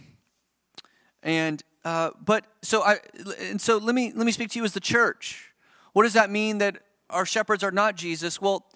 and 1.23 1.63
uh, 1.87 2.11
but 2.25 2.45
so 2.63 2.83
I 2.83 2.99
and 3.43 3.61
so 3.61 3.77
let 3.77 3.95
me 3.95 4.13
let 4.13 4.27
me 4.27 4.33
speak 4.33 4.51
to 4.51 4.59
you 4.59 4.65
as 4.65 4.73
the 4.73 4.81
church. 4.81 5.53
What 5.93 6.03
does 6.03 6.15
that 6.15 6.31
mean 6.31 6.59
that 6.59 6.79
our 7.11 7.25
shepherds 7.25 7.63
are 7.63 7.71
not 7.71 7.95
Jesus? 7.95 8.41
Well, 8.41 8.67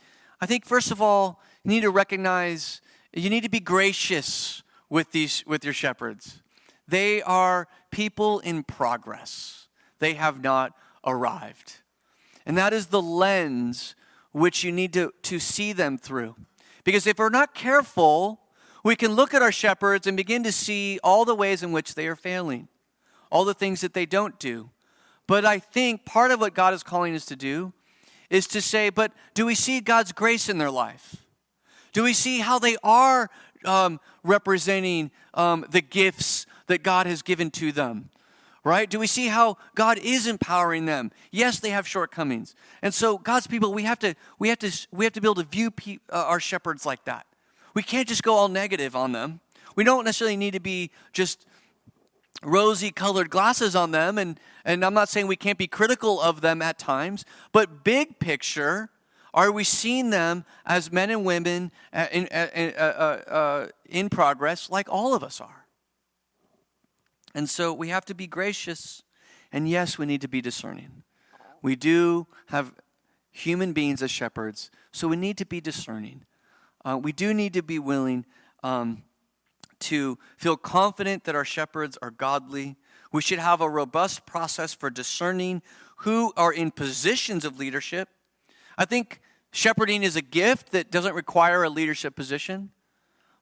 I 0.41 0.47
think 0.47 0.65
first 0.65 0.93
of 0.93 1.03
all, 1.03 1.43
you 1.65 1.71
need 1.71 1.81
to 1.81 1.91
recognize 1.91 2.81
you 3.13 3.29
need 3.29 3.43
to 3.43 3.49
be 3.49 3.59
gracious 3.59 4.63
with 4.89 5.11
these 5.11 5.43
with 5.45 5.65
your 5.65 5.75
shepherds. 5.75 6.41
They 6.87 7.21
are 7.23 7.67
people 7.91 8.39
in 8.39 8.63
progress. 8.63 9.67
They 9.99 10.15
have 10.15 10.41
not 10.41 10.75
arrived. 11.05 11.79
And 12.47 12.57
that 12.59 12.73
is 12.73 12.87
the 12.87 13.03
lens 13.03 13.97
which 14.31 14.63
you 14.63 14.71
need 14.71 14.93
to, 14.93 15.13
to 15.23 15.41
see 15.41 15.73
them 15.73 15.99
through. 15.99 16.37
Because 16.85 17.09
if 17.09 17.19
we're 17.19 17.29
not 17.29 17.57
careful, 17.57 18.39
we 18.85 18.95
can 18.95 19.15
look 19.15 19.35
at 19.35 19.43
our 19.43 19.51
shepherds 19.51 20.07
and 20.07 20.17
begin 20.17 20.45
to 20.45 20.53
see 20.53 21.01
all 21.03 21.25
the 21.25 21.35
ways 21.35 21.65
in 21.65 21.73
which 21.73 21.97
they 21.97 22.07
are 22.07 22.15
failing 22.15 22.69
all 23.31 23.45
the 23.45 23.55
things 23.55 23.81
that 23.81 23.95
they 23.95 24.07
don't 24.07 24.39
do. 24.39 24.71
But 25.27 25.45
I 25.45 25.59
think 25.59 26.05
part 26.05 26.31
of 26.31 26.41
what 26.41 26.55
God 26.55 26.75
is 26.75 26.83
calling 26.83 27.15
us 27.15 27.25
to 27.27 27.37
do 27.37 27.73
is 28.29 28.47
to 28.49 28.61
say, 28.61 28.91
but 28.91 29.13
do 29.35 29.47
we 29.47 29.55
see 29.55 29.81
God's 29.81 30.13
grace 30.13 30.49
in 30.49 30.59
their 30.59 30.71
life? 30.71 31.17
Do 31.93 32.05
we 32.05 32.13
see 32.13 32.41
how 32.41 32.59
they 32.59 32.77
are 32.83 33.29
um, 33.65 34.01
representing 34.23 35.11
um, 35.35 35.67
the 35.71 35.81
gifts 35.81 36.47
that 36.67 36.83
God 36.83 37.07
has 37.07 37.23
given 37.23 37.51
to 37.53 37.73
them? 37.73 38.11
Right? 38.63 38.91
Do 38.91 38.99
we 38.99 39.07
see 39.07 39.29
how 39.29 39.57
God 39.75 39.99
is 39.99 40.27
empowering 40.27 40.85
them? 40.85 41.13
Yes, 41.31 41.61
they 41.61 41.71
have 41.71 41.89
shortcomings, 41.89 42.55
and 42.83 42.93
so 42.93 43.17
God's 43.17 43.47
people, 43.47 43.73
we 43.73 43.85
have 43.85 43.99
to, 44.01 44.15
we 44.39 44.51
have 44.51 44.59
to, 44.59 44.87
we 44.93 45.07
have 45.07 45.15
to 45.15 45.21
be 45.23 45.27
able 45.27 45.37
to 45.37 45.45
view 45.45 45.71
pe- 45.71 45.97
uh, 46.13 46.25
our 46.27 46.41
shepherds 46.41 46.85
like 46.85 47.05
that. 47.07 47.27
We 47.73 47.83
can't 47.83 48.07
just 48.07 48.23
go 48.23 48.35
all 48.35 48.49
negative 48.49 48.95
on 48.95 49.13
them. 49.13 49.41
We 49.77 49.85
don't 49.85 50.05
necessarily 50.05 50.37
need 50.37 50.53
to 50.53 50.61
be 50.61 50.91
just 51.15 51.47
rosy 52.43 52.91
colored 52.91 53.31
glasses 53.31 53.77
on 53.77 53.91
them 53.91 54.19
and 54.19 54.41
and 54.65 54.85
I'm 54.85 54.95
not 54.95 55.09
saying 55.09 55.27
we 55.27 55.37
can't 55.37 55.59
be 55.59 55.67
critical 55.67 56.21
of 56.21 56.41
them 56.41 56.63
at 56.63 56.79
times 56.79 57.25
but 57.53 57.85
big 57.85 58.19
picture 58.19 58.91
are 59.33 59.53
we 59.53 59.65
seeing 59.65 60.11
them 60.11 60.45
as 60.67 60.91
men 60.91 61.11
and 61.11 61.25
women 61.25 61.71
uh, 61.93 62.07
in, 62.11 62.29
uh, 62.33 62.49
in, 62.55 62.75
uh, 62.77 62.81
uh, 62.81 63.67
in 63.87 64.09
progress 64.09 64.71
like 64.71 64.89
all 64.89 65.15
of 65.15 65.23
us 65.23 65.41
are? 65.41 65.67
And 67.35 67.49
so 67.49 67.73
we 67.73 67.89
have 67.91 68.05
to 68.07 68.15
be 68.15 68.27
gracious 68.27 69.03
and 69.53 69.69
yes 69.69 69.99
we 69.99 70.07
need 70.07 70.21
to 70.23 70.29
be 70.29 70.41
discerning. 70.41 71.05
We 71.63 71.77
do 71.77 72.27
have 72.47 72.75
human 73.31 73.73
beings 73.73 74.03
as 74.03 74.11
shepherds 74.11 74.71
so 74.91 75.07
we 75.07 75.17
need 75.17 75.39
to 75.39 75.47
be 75.47 75.61
discerning. 75.61 76.25
Uh, 76.85 76.99
we 77.01 77.13
do 77.13 77.33
need 77.33 77.53
to 77.55 77.63
be 77.63 77.79
willing 77.79 78.25
um, 78.63 79.05
to 79.81 80.19
feel 80.37 80.57
confident 80.57 81.25
that 81.25 81.35
our 81.35 81.45
shepherds 81.45 81.99
are 82.01 82.11
godly. 82.11 82.77
We 83.13 83.23
should 83.23 83.39
have 83.39 83.61
a 83.61 83.69
robust 83.69 84.27
process 84.27 84.73
for 84.73 84.91
discerning 84.91 85.63
who 85.99 86.33
are 86.37 86.53
in 86.53 86.71
positions 86.71 87.45
of 87.45 87.59
leadership. 87.59 88.09
I 88.79 88.85
think 88.85 89.21
shepherding 89.51 90.03
is 90.03 90.17
a 90.17 90.23
gift 90.23 90.73
that 90.73 90.91
doesn't 90.91 91.15
require 91.15 91.65
a 91.65 91.71
leadership 91.71 92.15
position, 92.15 92.71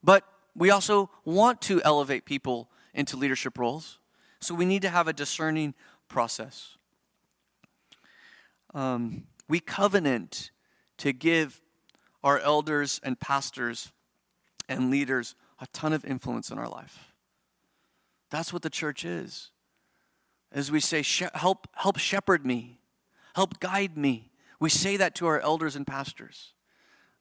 but 0.02 0.24
we 0.54 0.70
also 0.70 1.10
want 1.24 1.60
to 1.62 1.80
elevate 1.82 2.24
people 2.24 2.70
into 2.94 3.16
leadership 3.16 3.58
roles. 3.58 3.98
So 4.40 4.54
we 4.54 4.64
need 4.64 4.82
to 4.82 4.88
have 4.88 5.06
a 5.06 5.12
discerning 5.12 5.74
process. 6.08 6.76
Um, 8.74 9.24
we 9.48 9.60
covenant 9.60 10.50
to 10.98 11.12
give 11.12 11.60
our 12.24 12.38
elders 12.38 13.00
and 13.02 13.18
pastors 13.18 13.92
and 14.68 14.90
leaders 14.90 15.34
a 15.60 15.66
ton 15.72 15.92
of 15.92 16.04
influence 16.04 16.50
in 16.50 16.58
our 16.58 16.68
life. 16.68 17.12
That's 18.30 18.52
what 18.52 18.62
the 18.62 18.70
church 18.70 19.04
is. 19.04 19.50
As 20.52 20.70
we 20.70 20.80
say, 20.80 21.02
help, 21.34 21.68
help 21.74 21.98
shepherd 21.98 22.46
me, 22.46 22.80
help 23.34 23.60
guide 23.60 23.96
me. 23.96 24.30
We 24.60 24.70
say 24.70 24.96
that 24.96 25.14
to 25.16 25.26
our 25.26 25.40
elders 25.40 25.76
and 25.76 25.86
pastors. 25.86 26.52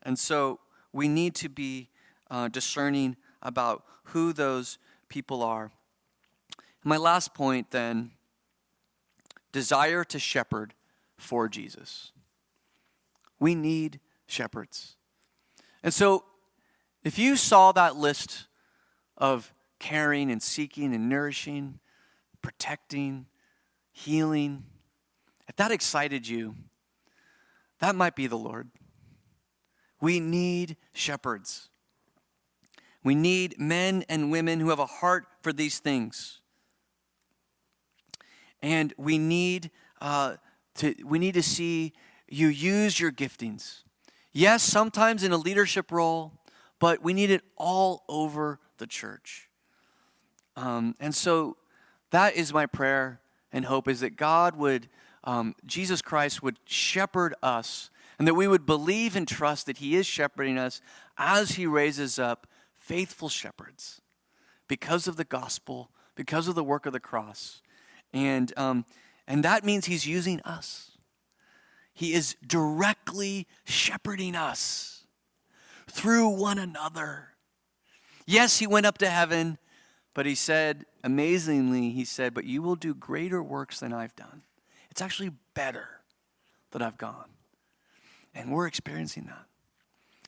And 0.03 0.17
so 0.17 0.59
we 0.93 1.07
need 1.07 1.35
to 1.35 1.49
be 1.49 1.89
uh, 2.31 2.47
discerning 2.47 3.15
about 3.41 3.83
who 4.05 4.33
those 4.33 4.77
people 5.09 5.43
are. 5.43 5.71
My 6.83 6.97
last 6.97 7.33
point 7.33 7.71
then 7.71 8.11
desire 9.51 10.03
to 10.05 10.19
shepherd 10.19 10.73
for 11.17 11.49
Jesus. 11.49 12.11
We 13.39 13.55
need 13.55 13.99
shepherds. 14.25 14.95
And 15.83 15.93
so 15.93 16.23
if 17.07 17.17
you 17.17 17.37
saw 17.37 17.71
that 17.71 17.95
list 17.95 18.47
of 19.17 19.53
caring 19.79 20.29
and 20.29 20.43
seeking 20.43 20.93
and 20.93 21.07
nourishing, 21.07 21.79
protecting, 22.41 23.27
healing, 23.93 24.65
if 25.47 25.55
that 25.55 25.71
excited 25.71 26.27
you, 26.27 26.53
that 27.79 27.95
might 27.95 28.13
be 28.13 28.27
the 28.27 28.37
Lord. 28.37 28.69
We 30.01 30.19
need 30.19 30.75
shepherds. 30.91 31.69
We 33.05 33.15
need 33.15 33.57
men 33.57 34.03
and 34.09 34.29
women 34.29 34.59
who 34.59 34.69
have 34.69 34.79
a 34.79 34.85
heart 34.85 35.27
for 35.41 35.53
these 35.53 35.79
things. 35.79 36.41
And 38.61 38.93
we 38.97 39.17
need, 39.17 39.71
uh, 40.01 40.35
to, 40.75 40.93
we 41.05 41.19
need 41.19 41.35
to 41.35 41.43
see 41.43 41.93
you 42.27 42.49
use 42.49 42.99
your 42.99 43.13
giftings. 43.13 43.83
Yes, 44.33 44.61
sometimes 44.61 45.23
in 45.23 45.31
a 45.31 45.37
leadership 45.37 45.89
role, 45.89 46.33
but 46.79 47.01
we 47.03 47.13
need 47.13 47.31
it 47.31 47.41
all 47.55 48.03
over 48.07 48.59
the 48.77 48.87
church. 48.87 49.49
Um, 50.55 50.95
and 50.99 51.13
so 51.13 51.57
that 52.11 52.35
is 52.35 52.53
my 52.53 52.65
prayer 52.65 53.21
and 53.51 53.65
hope 53.65 53.87
is 53.87 54.01
that 54.01 54.15
God 54.15 54.55
would, 54.55 54.89
um, 55.23 55.55
Jesus 55.65 56.01
Christ 56.01 56.41
would 56.43 56.57
shepherd 56.65 57.33
us 57.41 57.89
and 58.19 58.27
that 58.27 58.33
we 58.33 58.47
would 58.47 58.65
believe 58.65 59.15
and 59.15 59.27
trust 59.27 59.67
that 59.67 59.77
He 59.77 59.95
is 59.95 60.05
shepherding 60.05 60.57
us 60.57 60.81
as 61.17 61.51
He 61.51 61.67
raises 61.67 62.17
up 62.17 62.47
faithful 62.75 63.29
shepherds 63.29 64.01
because 64.67 65.07
of 65.07 65.17
the 65.17 65.23
gospel, 65.23 65.91
because 66.15 66.47
of 66.47 66.55
the 66.55 66.63
work 66.63 66.85
of 66.85 66.93
the 66.93 66.99
cross. 66.99 67.61
And, 68.13 68.51
um, 68.57 68.85
and 69.27 69.43
that 69.43 69.63
means 69.63 69.85
He's 69.85 70.07
using 70.07 70.41
us. 70.41 70.91
He 71.93 72.13
is 72.13 72.35
directly 72.45 73.47
shepherding 73.65 74.35
us 74.35 74.96
through 75.97 76.29
one 76.29 76.59
another. 76.59 77.29
Yes, 78.27 78.59
he 78.59 78.67
went 78.67 78.85
up 78.85 78.99
to 78.99 79.09
heaven, 79.09 79.57
but 80.13 80.27
he 80.27 80.35
said, 80.35 80.85
amazingly, 81.03 81.89
he 81.89 82.05
said, 82.05 82.35
But 82.35 82.43
you 82.43 82.61
will 82.61 82.75
do 82.75 82.93
greater 82.93 83.41
works 83.41 83.79
than 83.79 83.91
I've 83.91 84.15
done. 84.15 84.43
It's 84.91 85.01
actually 85.01 85.31
better 85.55 85.87
that 86.71 86.83
I've 86.83 86.99
gone. 86.99 87.29
And 88.35 88.51
we're 88.51 88.67
experiencing 88.67 89.25
that. 89.25 89.45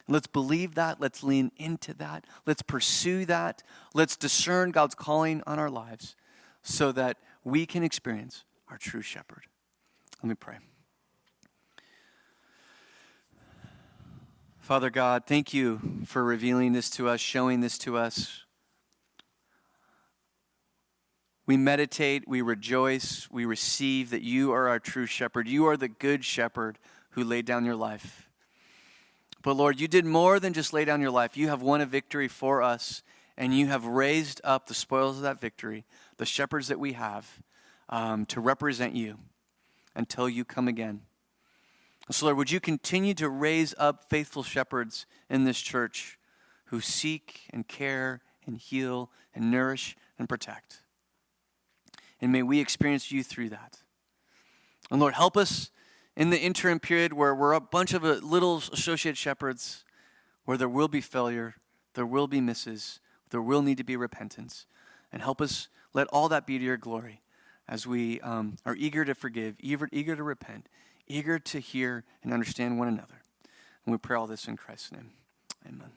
Let's 0.08 0.26
believe 0.26 0.74
that. 0.74 1.00
Let's 1.00 1.22
lean 1.22 1.52
into 1.58 1.94
that. 1.96 2.26
Let's 2.48 2.64
pursue 2.64 3.26
that. 3.26 3.62
Let's 3.94 4.18
discern 4.18 4.72
God's 4.72 4.96
calling 4.96 5.44
on 5.46 5.60
our 5.60 5.70
lives 5.70 6.16
so 6.64 6.92
that 6.94 7.18
we 7.44 7.68
can 7.68 7.84
experience 7.84 8.44
our 8.70 8.80
true 8.80 9.04
shepherd. 9.04 9.44
Let 10.24 10.30
me 10.30 10.36
pray. 10.36 10.58
Father 14.70 14.92
God, 14.92 15.24
thank 15.26 15.52
you 15.52 15.82
for 16.06 16.24
revealing 16.24 16.74
this 16.74 16.92
to 16.92 17.10
us, 17.10 17.20
showing 17.20 17.60
this 17.60 17.80
to 17.80 17.98
us. 17.98 18.44
We 21.48 21.58
meditate, 21.58 22.28
we 22.28 22.44
rejoice, 22.44 23.28
we 23.32 23.46
receive 23.46 24.12
that 24.12 24.22
you 24.22 24.52
are 24.52 24.68
our 24.68 24.78
true 24.78 25.08
shepherd. 25.08 25.48
You 25.48 25.66
are 25.66 25.76
the 25.76 25.88
good 25.88 26.24
shepherd 26.24 26.78
who 27.14 27.24
laid 27.24 27.48
down 27.48 27.66
your 27.66 27.76
life. 27.76 28.30
But 29.42 29.56
Lord, 29.56 29.80
you 29.80 29.88
did 29.88 30.06
more 30.06 30.40
than 30.40 30.54
just 30.54 30.72
lay 30.72 30.86
down 30.86 31.02
your 31.02 31.10
life. 31.10 31.36
You 31.36 31.48
have 31.48 31.64
won 31.64 31.82
a 31.82 31.88
victory 31.88 32.28
for 32.28 32.62
us, 32.62 33.02
and 33.40 33.58
you 33.58 33.66
have 33.66 33.86
raised 33.86 34.40
up 34.44 34.68
the 34.68 34.76
spoils 34.76 35.18
of 35.18 35.24
that 35.24 35.42
victory, 35.42 35.84
the 36.18 36.28
shepherds 36.28 36.68
that 36.68 36.80
we 36.80 36.94
have, 36.94 37.40
um, 37.90 38.28
to 38.28 38.40
represent 38.40 38.94
you 38.94 39.18
until 39.96 40.30
you 40.30 40.46
come 40.46 40.68
again. 40.68 41.02
So, 42.12 42.26
Lord, 42.26 42.38
would 42.38 42.52
you 42.52 42.60
continue 42.60 43.14
to 43.16 43.30
raise 43.30 43.76
up 43.78 44.10
faithful 44.10 44.42
shepherds 44.42 45.06
in 45.30 45.44
this 45.44 45.60
church 45.60 46.18
who 46.66 46.82
seek 46.82 47.42
and 47.52 47.68
care 47.68 48.22
and 48.48 48.58
heal 48.58 49.12
and 49.36 49.52
nourish 49.52 49.96
and 50.18 50.28
protect? 50.28 50.82
And 52.20 52.32
may 52.32 52.42
we 52.42 52.60
experience 52.60 53.12
you 53.12 53.22
through 53.24 53.50
that. 53.50 53.78
And 54.90 55.00
Lord, 55.00 55.14
help 55.14 55.38
us 55.38 55.70
in 56.18 56.32
the 56.32 56.40
interim 56.40 56.80
period 56.80 57.14
where 57.14 57.36
we're 57.36 57.54
a 57.54 57.62
bunch 57.62 57.94
of 57.94 58.04
little 58.04 58.58
associate 58.58 59.16
shepherds, 59.16 59.84
where 60.46 60.58
there 60.58 60.68
will 60.68 60.88
be 60.88 61.02
failure, 61.02 61.56
there 61.94 62.08
will 62.08 62.28
be 62.28 62.42
misses, 62.42 63.00
there 63.30 63.42
will 63.42 63.62
need 63.62 63.78
to 63.78 63.84
be 63.84 63.96
repentance. 63.96 64.66
And 65.12 65.22
help 65.22 65.40
us 65.42 65.70
let 65.94 66.08
all 66.08 66.28
that 66.30 66.48
be 66.48 66.58
to 66.58 66.66
your 66.66 66.78
glory 66.78 67.22
as 67.68 67.86
we 67.86 68.20
um, 68.22 68.58
are 68.66 68.76
eager 68.76 69.06
to 69.06 69.14
forgive, 69.14 69.56
eager, 69.60 69.88
eager 69.92 70.16
to 70.16 70.24
repent, 70.24 70.68
eager 71.10 71.40
to 71.40 71.60
hear 71.60 72.06
and 72.24 72.32
understand 72.32 72.80
one 72.80 72.88
another. 72.88 73.22
And 73.86 73.92
we 73.92 73.98
pray 73.98 74.16
all 74.16 74.28
this 74.28 74.48
in 74.48 74.56
Christ's 74.56 74.92
name. 74.92 75.12
Amen. 75.68 75.92